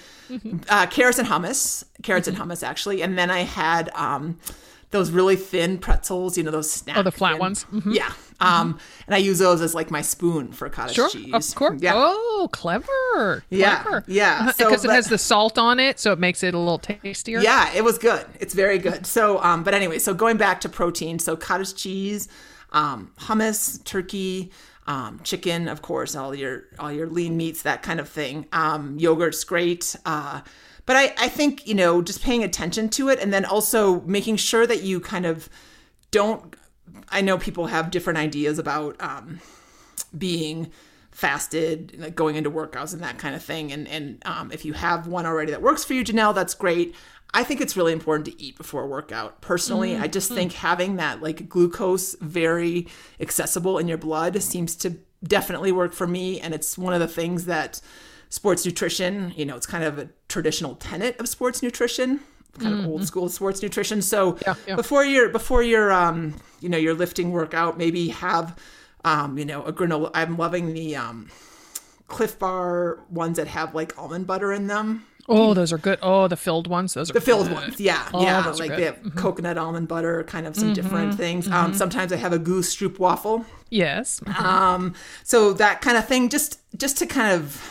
Uh, 0.69 0.85
carrots 0.87 1.19
and 1.19 1.27
hummus, 1.27 1.83
carrots 2.01 2.27
and 2.27 2.37
hummus 2.37 2.63
actually, 2.63 3.01
and 3.01 3.17
then 3.17 3.29
I 3.31 3.39
had 3.39 3.89
um, 3.95 4.39
those 4.93 5.11
really 5.11 5.35
thin 5.35 5.77
pretzels, 5.77 6.37
you 6.37 6.43
know, 6.43 6.51
those 6.51 6.71
snack. 6.71 6.95
Oh, 6.97 7.03
the 7.03 7.11
flat 7.11 7.33
thin- 7.33 7.39
ones? 7.39 7.65
Mhm. 7.73 7.93
Yeah. 7.93 8.11
Um, 8.39 8.77
and 9.07 9.13
I 9.15 9.17
use 9.19 9.39
those 9.39 9.61
as 9.61 9.75
like 9.75 9.91
my 9.91 10.01
spoon 10.01 10.51
for 10.53 10.69
cottage 10.69 10.95
Sure, 10.95 11.09
cheese. 11.09 11.33
of 11.33 11.55
course. 11.55 11.81
Yeah. 11.81 11.93
Oh, 11.95 12.49
clever. 12.51 13.43
Yeah, 13.49 13.83
clever. 13.83 14.03
yeah. 14.07 14.51
So 14.51 14.65
Because 14.65 14.83
it 14.85 14.91
has 14.91 15.07
the 15.07 15.17
salt 15.17 15.57
on 15.57 15.79
it, 15.79 15.99
so 15.99 16.11
it 16.13 16.19
makes 16.19 16.43
it 16.43 16.53
a 16.53 16.57
little 16.57 16.79
tastier. 16.79 17.39
Yeah, 17.41 17.71
it 17.73 17.83
was 17.83 17.97
good. 17.97 18.25
It's 18.39 18.53
very 18.53 18.77
good. 18.79 19.05
So, 19.05 19.41
um, 19.43 19.63
but 19.63 19.73
anyway, 19.73 19.99
so 19.99 20.13
going 20.13 20.37
back 20.37 20.61
to 20.61 20.69
protein, 20.69 21.19
so 21.19 21.35
cottage 21.35 21.75
cheese, 21.75 22.27
um, 22.71 23.11
hummus, 23.19 23.83
turkey, 23.83 24.51
um, 24.87 25.21
chicken, 25.23 25.69
of 25.69 25.81
course, 25.81 26.13
all 26.15 26.35
your 26.35 26.63
all 26.79 26.91
your 26.91 27.07
lean 27.07 27.37
meats, 27.37 27.61
that 27.61 27.81
kind 27.83 27.99
of 28.01 28.09
thing. 28.09 28.47
Um, 28.51 28.97
yogurt's 28.99 29.43
great. 29.45 29.95
Uh, 30.05 30.41
but 30.85 30.95
I, 30.95 31.13
I 31.17 31.29
think 31.29 31.67
you 31.67 31.75
know 31.75 32.01
just 32.01 32.21
paying 32.21 32.43
attention 32.43 32.89
to 32.89 33.09
it, 33.09 33.19
and 33.19 33.33
then 33.33 33.45
also 33.45 34.01
making 34.01 34.37
sure 34.37 34.67
that 34.67 34.83
you 34.83 34.99
kind 34.99 35.25
of 35.25 35.49
don't. 36.11 36.55
I 37.09 37.21
know 37.21 37.37
people 37.37 37.67
have 37.67 37.91
different 37.91 38.19
ideas 38.19 38.59
about 38.59 39.01
um, 39.01 39.39
being 40.17 40.71
fasted, 41.11 41.95
like 41.99 42.15
going 42.15 42.35
into 42.35 42.51
workouts 42.51 42.93
and 42.93 43.03
that 43.03 43.17
kind 43.17 43.35
of 43.35 43.43
thing. 43.43 43.71
And 43.71 43.87
and 43.87 44.21
um, 44.25 44.51
if 44.51 44.65
you 44.65 44.73
have 44.73 45.07
one 45.07 45.25
already 45.25 45.51
that 45.51 45.61
works 45.61 45.83
for 45.83 45.93
you, 45.93 46.03
Janelle, 46.03 46.35
that's 46.35 46.53
great. 46.53 46.95
I 47.35 47.43
think 47.43 47.61
it's 47.61 47.75
really 47.75 47.93
important 47.93 48.25
to 48.27 48.41
eat 48.41 48.57
before 48.57 48.83
a 48.83 48.87
workout. 48.87 49.41
Personally, 49.41 49.97
I 49.97 50.07
just 50.07 50.31
think 50.31 50.53
having 50.53 50.97
that 50.97 51.21
like 51.21 51.49
glucose 51.49 52.15
very 52.21 52.87
accessible 53.19 53.79
in 53.79 53.87
your 53.87 53.97
blood 53.97 54.41
seems 54.43 54.75
to 54.77 54.97
definitely 55.23 55.71
work 55.71 55.93
for 55.93 56.05
me. 56.05 56.39
And 56.39 56.53
it's 56.53 56.77
one 56.77 56.93
of 56.93 56.99
the 56.99 57.07
things 57.07 57.45
that 57.45 57.81
sports 58.33 58.65
nutrition, 58.65 59.31
you 59.35 59.45
know, 59.45 59.55
it's 59.55 59.67
kind 59.67 59.83
of 59.83 59.99
a 59.99 60.09
traditional 60.27 60.73
tenet 60.75 61.19
of 61.19 61.27
sports 61.29 61.61
nutrition, 61.61 62.19
kind 62.59 62.73
of 62.79 62.85
old 62.87 63.05
school 63.05 63.29
sports 63.29 63.61
nutrition. 63.61 64.01
So 64.01 64.37
Yeah, 64.45 64.55
yeah. 64.67 64.75
before 64.75 65.05
your 65.05 65.29
before 65.29 65.61
your 65.63 65.91
um, 65.91 66.33
you 66.59 66.69
know, 66.69 66.77
your 66.85 66.95
lifting 66.95 67.31
workout, 67.31 67.77
maybe 67.77 68.09
have 68.09 68.57
um, 69.05 69.37
you 69.37 69.45
know, 69.45 69.61
a 69.63 69.71
granola. 69.73 70.09
I'm 70.13 70.37
loving 70.37 70.73
the 70.73 70.95
um 70.95 71.29
Clif 72.07 72.37
Bar 72.39 72.99
ones 73.09 73.37
that 73.37 73.47
have 73.47 73.73
like 73.75 73.97
almond 73.97 74.25
butter 74.27 74.51
in 74.51 74.67
them. 74.67 75.05
Oh, 75.29 75.53
those 75.53 75.71
are 75.71 75.77
good. 75.77 75.99
Oh, 76.01 76.27
the 76.27 76.35
filled 76.35 76.67
ones. 76.67 76.93
Those 76.95 77.09
are 77.09 77.13
The 77.13 77.21
filled 77.21 77.47
good. 77.47 77.53
ones, 77.55 77.79
yeah, 77.79 78.09
Oh, 78.13 78.21
yeah. 78.23 78.45
Like. 78.45 78.71
Mm-hmm. 78.71 78.75
they 78.75 78.83
have 78.85 79.15
coconut 79.15 79.57
almond 79.57 79.87
butter, 79.87 80.23
kind 80.25 80.45
of 80.45 80.53
some 80.55 80.73
different 80.73 81.15
things. 81.15 81.47
Um, 81.47 81.73
sometimes 81.73 82.11
I 82.11 82.17
have 82.17 82.33
a 82.33 82.39
goose 82.39 82.75
stroop 82.75 82.99
waffle. 82.99 83.45
Yes. 83.69 84.19
Um, 84.37 84.93
so 85.23 85.53
that 85.53 85.79
kind 85.81 85.97
of 85.97 86.05
thing, 86.07 86.27
just 86.29 86.59
just 86.77 86.97
to 86.97 87.05
kind 87.05 87.31
of, 87.41 87.61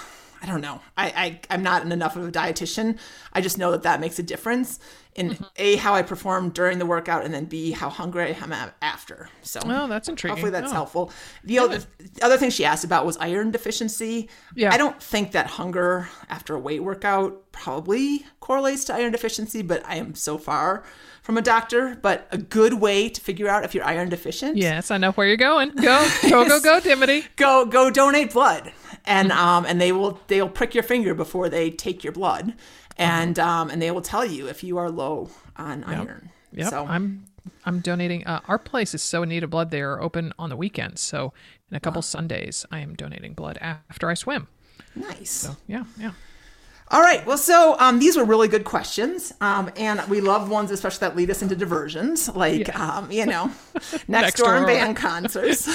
I 0.43 0.47
don't 0.47 0.61
know. 0.61 0.81
I, 0.99 1.07
I 1.07 1.41
I'm 1.55 1.63
not 1.63 1.91
enough 1.91 2.17
of 2.17 2.27
a 2.27 2.33
dietitian. 2.33 2.99
I 3.33 3.41
just 3.41 3.59
know 3.59 3.71
that 3.71 3.85
that 3.85 4.01
makes 4.01 4.19
a 4.19 4.23
difference. 4.25 4.79
in 5.15 5.31
Mm-hmm. 5.31 5.45
a 5.57 5.77
how 5.77 5.95
I 5.95 6.01
perform 6.03 6.51
during 6.51 6.79
the 6.79 6.87
workout, 6.87 7.25
and 7.25 7.33
then 7.35 7.45
b 7.45 7.71
how 7.73 7.91
hungry 7.91 8.25
I 8.35 8.37
am 8.45 8.53
after. 8.81 9.29
So 9.43 9.61
Oh, 9.65 9.87
that's 9.87 10.09
intriguing. 10.09 10.37
hopefully 10.37 10.51
that's 10.53 10.71
Oh. 10.73 10.75
helpful. 10.75 11.13
The 11.45 11.59
other, 11.59 11.79
the 11.99 12.25
other 12.25 12.39
thing 12.39 12.49
she 12.51 12.65
asked 12.65 12.83
about 12.85 13.05
was 13.07 13.17
iron 13.19 13.51
deficiency. 13.51 14.29
Yeah. 14.57 14.73
I 14.73 14.79
don't 14.79 15.01
think 15.03 15.33
that 15.33 15.47
hunger 15.49 16.09
after 16.31 16.55
a 16.55 16.59
weight 16.59 16.83
workout 16.83 17.53
probably 17.53 18.25
correlates 18.41 18.85
to 18.87 18.95
iron 18.95 19.13
deficiency, 19.13 19.61
but 19.63 19.83
I 19.87 19.97
am 19.97 20.15
so 20.15 20.39
far 20.39 20.83
from 21.23 21.39
a 21.39 21.43
doctor. 21.43 21.99
But 22.03 22.29
a 22.31 22.39
good 22.39 22.75
way 22.75 23.09
to 23.09 23.21
figure 23.21 23.49
out 23.49 23.65
if 23.65 23.75
you're 23.75 23.85
iron 23.85 24.09
deficient 24.11 24.57
Yes, 24.57 24.91
I 24.91 24.99
know 24.99 25.13
where 25.13 25.27
you're 25.27 25.37
going. 25.37 25.71
Go, 25.71 26.09
go, 26.29 26.47
go, 26.47 26.61
go, 26.61 26.81
Dimity. 26.81 27.25
go 27.37 27.65
go 27.67 27.91
donate 27.91 28.33
blood 28.33 28.73
and 29.05 29.31
Mm-hmm. 29.31 29.39
um 29.49 29.65
and 29.67 29.81
they 29.81 29.93
will 29.93 30.21
they'll 30.29 30.49
prick 30.49 30.75
your 30.75 30.85
finger 30.85 31.15
before 31.15 31.49
they 31.49 31.71
take 31.71 32.05
your 32.05 32.13
blood 32.13 32.55
and 32.97 33.39
um 33.39 33.71
and 33.71 33.81
they 33.83 33.91
will 33.91 34.03
tell 34.03 34.25
you 34.25 34.47
if 34.49 34.63
you 34.63 34.79
are 34.79 34.91
low 34.91 35.31
on 35.57 35.83
iron 35.85 36.31
Yep, 36.53 36.69
so 36.71 36.85
I'm 36.87 37.25
I'm 37.65 37.81
donating. 37.81 38.25
Uh, 38.27 38.41
our 38.47 38.59
place 38.59 38.95
is 38.95 39.03
so 39.03 39.23
in 39.23 39.31
need 39.31 39.43
of 39.43 39.51
blood. 39.51 39.71
They 39.71 39.81
are 39.81 40.01
open 40.01 40.33
on 40.39 40.49
the 40.51 40.57
weekends, 40.57 41.01
so 41.01 41.33
in 41.71 41.77
a 41.77 41.81
couple 41.81 42.03
Sundays, 42.03 42.67
I 42.71 42.81
am 42.81 42.95
donating 42.95 43.33
blood 43.35 43.59
after 43.61 44.09
I 44.11 44.15
swim. 44.15 44.47
nice 44.95 45.49
Yeah, 45.67 45.85
yeah. 45.99 46.13
All 46.93 47.01
right 47.01 47.25
well 47.25 47.39
so 47.39 47.75
um 47.79 47.99
these 47.99 48.19
were 48.19 48.25
really 48.25 48.49
good 48.49 48.65
questions 48.65 49.33
um 49.41 49.71
and 49.79 50.03
we 50.11 50.21
love 50.21 50.51
ones 50.51 50.71
especially 50.71 51.01
that 51.01 51.17
lead 51.17 51.31
us 51.31 51.41
into 51.41 51.57
diversions 51.57 52.29
like 52.37 52.79
um 52.79 53.11
you 53.11 53.25
know 53.25 53.47
next, 54.09 54.37
Nextdoor 54.37 54.59
and 54.59 54.67
band 54.67 54.97
concerts. 54.97 55.67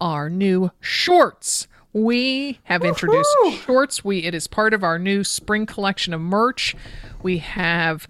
our 0.00 0.30
new 0.30 0.70
shorts. 0.80 1.66
We 1.92 2.60
have 2.64 2.84
introduced 2.84 3.36
shorts. 3.64 4.04
We 4.04 4.20
it 4.24 4.34
is 4.34 4.46
part 4.46 4.72
of 4.72 4.84
our 4.84 4.98
new 4.98 5.24
spring 5.24 5.66
collection 5.66 6.14
of 6.14 6.20
merch. 6.20 6.76
We 7.22 7.38
have 7.38 8.06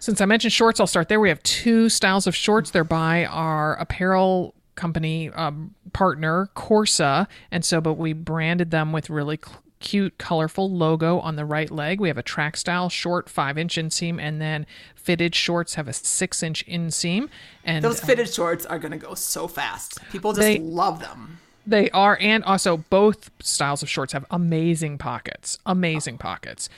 since 0.00 0.20
I 0.20 0.24
mentioned 0.24 0.52
shorts, 0.52 0.80
I'll 0.80 0.88
start 0.88 1.08
there. 1.08 1.20
We 1.20 1.28
have 1.28 1.42
two 1.44 1.88
styles 1.88 2.26
of 2.26 2.34
shorts. 2.34 2.72
They're 2.72 2.82
by 2.82 3.24
our 3.24 3.76
apparel 3.76 4.54
company 4.74 5.30
um, 5.30 5.74
partner, 5.92 6.50
Corsa. 6.56 7.28
And 7.52 7.64
so, 7.64 7.80
but 7.80 7.94
we 7.94 8.12
branded 8.12 8.72
them 8.72 8.92
with 8.92 9.08
really 9.08 9.38
cl- 9.44 9.61
cute, 9.82 10.16
colorful 10.16 10.70
logo 10.70 11.18
on 11.20 11.36
the 11.36 11.44
right 11.44 11.70
leg. 11.70 12.00
We 12.00 12.08
have 12.08 12.16
a 12.16 12.22
track 12.22 12.56
style 12.56 12.88
short, 12.88 13.28
five 13.28 13.58
inch 13.58 13.76
inseam, 13.76 14.18
and 14.20 14.40
then 14.40 14.64
fitted 14.94 15.34
shorts 15.34 15.74
have 15.74 15.88
a 15.88 15.92
six 15.92 16.42
inch 16.42 16.64
inseam. 16.66 17.28
And 17.64 17.84
those 17.84 18.00
um, 18.00 18.06
fitted 18.06 18.32
shorts 18.32 18.64
are 18.64 18.78
going 18.78 18.92
to 18.92 18.98
go 18.98 19.14
so 19.14 19.46
fast 19.48 19.98
people 20.10 20.32
just 20.32 20.40
They- 20.40 20.58
love 20.58 21.00
them 21.00 21.31
They 21.64 21.90
are, 21.90 22.18
and 22.20 22.42
also 22.42 22.76
both 22.76 23.30
styles 23.40 23.82
of 23.82 23.88
shorts 23.88 24.12
have 24.12 24.24
amazing 24.30 24.98
pockets, 24.98 25.58
amazing 25.64 26.18
pockets. 26.18 26.68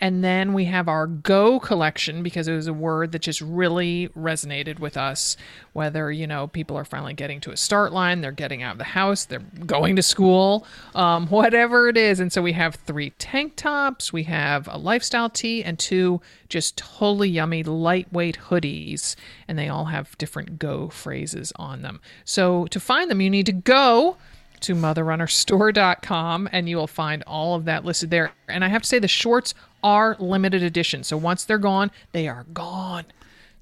And 0.00 0.22
then 0.22 0.52
we 0.52 0.66
have 0.66 0.86
our 0.86 1.06
Go 1.06 1.58
collection 1.58 2.22
because 2.22 2.46
it 2.46 2.52
was 2.52 2.66
a 2.66 2.72
word 2.74 3.12
that 3.12 3.20
just 3.22 3.40
really 3.40 4.08
resonated 4.08 4.80
with 4.80 4.98
us. 4.98 5.36
Whether, 5.72 6.12
you 6.12 6.26
know, 6.26 6.46
people 6.46 6.76
are 6.76 6.84
finally 6.84 7.14
getting 7.14 7.40
to 7.40 7.52
a 7.52 7.56
start 7.56 7.92
line, 7.92 8.20
they're 8.20 8.32
getting 8.32 8.62
out 8.62 8.72
of 8.72 8.78
the 8.78 8.84
house, 8.84 9.24
they're 9.24 9.38
going 9.64 9.96
to 9.96 10.02
school, 10.02 10.66
um, 10.94 11.26
whatever 11.28 11.88
it 11.88 11.96
is. 11.96 12.20
And 12.20 12.32
so 12.32 12.42
we 12.42 12.52
have 12.52 12.74
three 12.74 13.10
tank 13.10 13.56
tops, 13.56 14.12
we 14.12 14.24
have 14.24 14.68
a 14.68 14.76
lifestyle 14.76 15.30
tee, 15.30 15.64
and 15.64 15.78
two 15.78 16.20
just 16.54 16.76
totally 16.78 17.28
yummy 17.28 17.64
lightweight 17.64 18.38
hoodies. 18.48 19.16
And 19.48 19.58
they 19.58 19.68
all 19.68 19.86
have 19.86 20.16
different 20.18 20.60
Go 20.60 20.88
phrases 20.88 21.52
on 21.56 21.82
them. 21.82 22.00
So 22.24 22.66
to 22.66 22.78
find 22.78 23.10
them, 23.10 23.20
you 23.20 23.28
need 23.28 23.46
to 23.46 23.52
go 23.52 24.16
to 24.60 24.74
motherrunnerstore.com 24.76 26.48
and 26.52 26.68
you 26.68 26.76
will 26.76 26.86
find 26.86 27.24
all 27.26 27.56
of 27.56 27.64
that 27.64 27.84
listed 27.84 28.10
there. 28.10 28.32
And 28.48 28.64
I 28.64 28.68
have 28.68 28.82
to 28.82 28.88
say, 28.88 29.00
the 29.00 29.08
shorts 29.08 29.52
are 29.82 30.16
limited 30.20 30.62
edition. 30.62 31.02
So 31.02 31.16
once 31.16 31.44
they're 31.44 31.58
gone, 31.58 31.90
they 32.12 32.28
are 32.28 32.46
gone. 32.54 33.04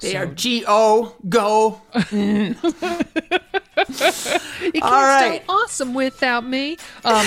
They 0.03 0.17
are 0.17 0.27
G 0.27 0.65
O 0.67 1.15
go. 1.29 1.81
It 3.75 4.75
can't 4.75 4.85
All 4.85 5.03
right. 5.03 5.41
stay 5.41 5.45
awesome 5.49 5.95
without 5.95 6.47
me. 6.47 6.77
Um, 7.05 7.27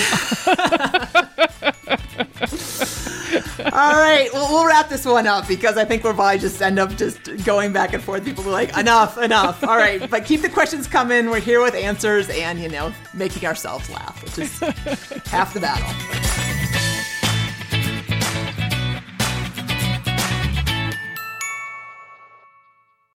All 3.72 3.92
right, 3.92 4.28
well, 4.32 4.48
we'll 4.50 4.66
wrap 4.66 4.88
this 4.88 5.04
one 5.04 5.26
up 5.26 5.46
because 5.48 5.76
I 5.76 5.84
think 5.84 6.02
we'll 6.04 6.14
probably 6.14 6.38
just 6.38 6.62
end 6.62 6.78
up 6.78 6.96
just 6.96 7.44
going 7.44 7.72
back 7.72 7.92
and 7.92 8.02
forth. 8.02 8.24
People 8.24 8.44
are 8.44 8.52
like, 8.52 8.76
enough, 8.78 9.18
enough. 9.18 9.62
All 9.64 9.76
right, 9.76 10.08
but 10.08 10.24
keep 10.24 10.40
the 10.42 10.48
questions 10.48 10.86
coming. 10.86 11.28
We're 11.28 11.40
here 11.40 11.62
with 11.62 11.74
answers 11.74 12.28
and, 12.30 12.58
you 12.58 12.68
know, 12.68 12.92
making 13.12 13.46
ourselves 13.46 13.90
laugh, 13.90 14.22
which 14.22 14.38
is 14.38 14.58
half 15.26 15.52
the 15.52 15.60
battle. 15.60 16.62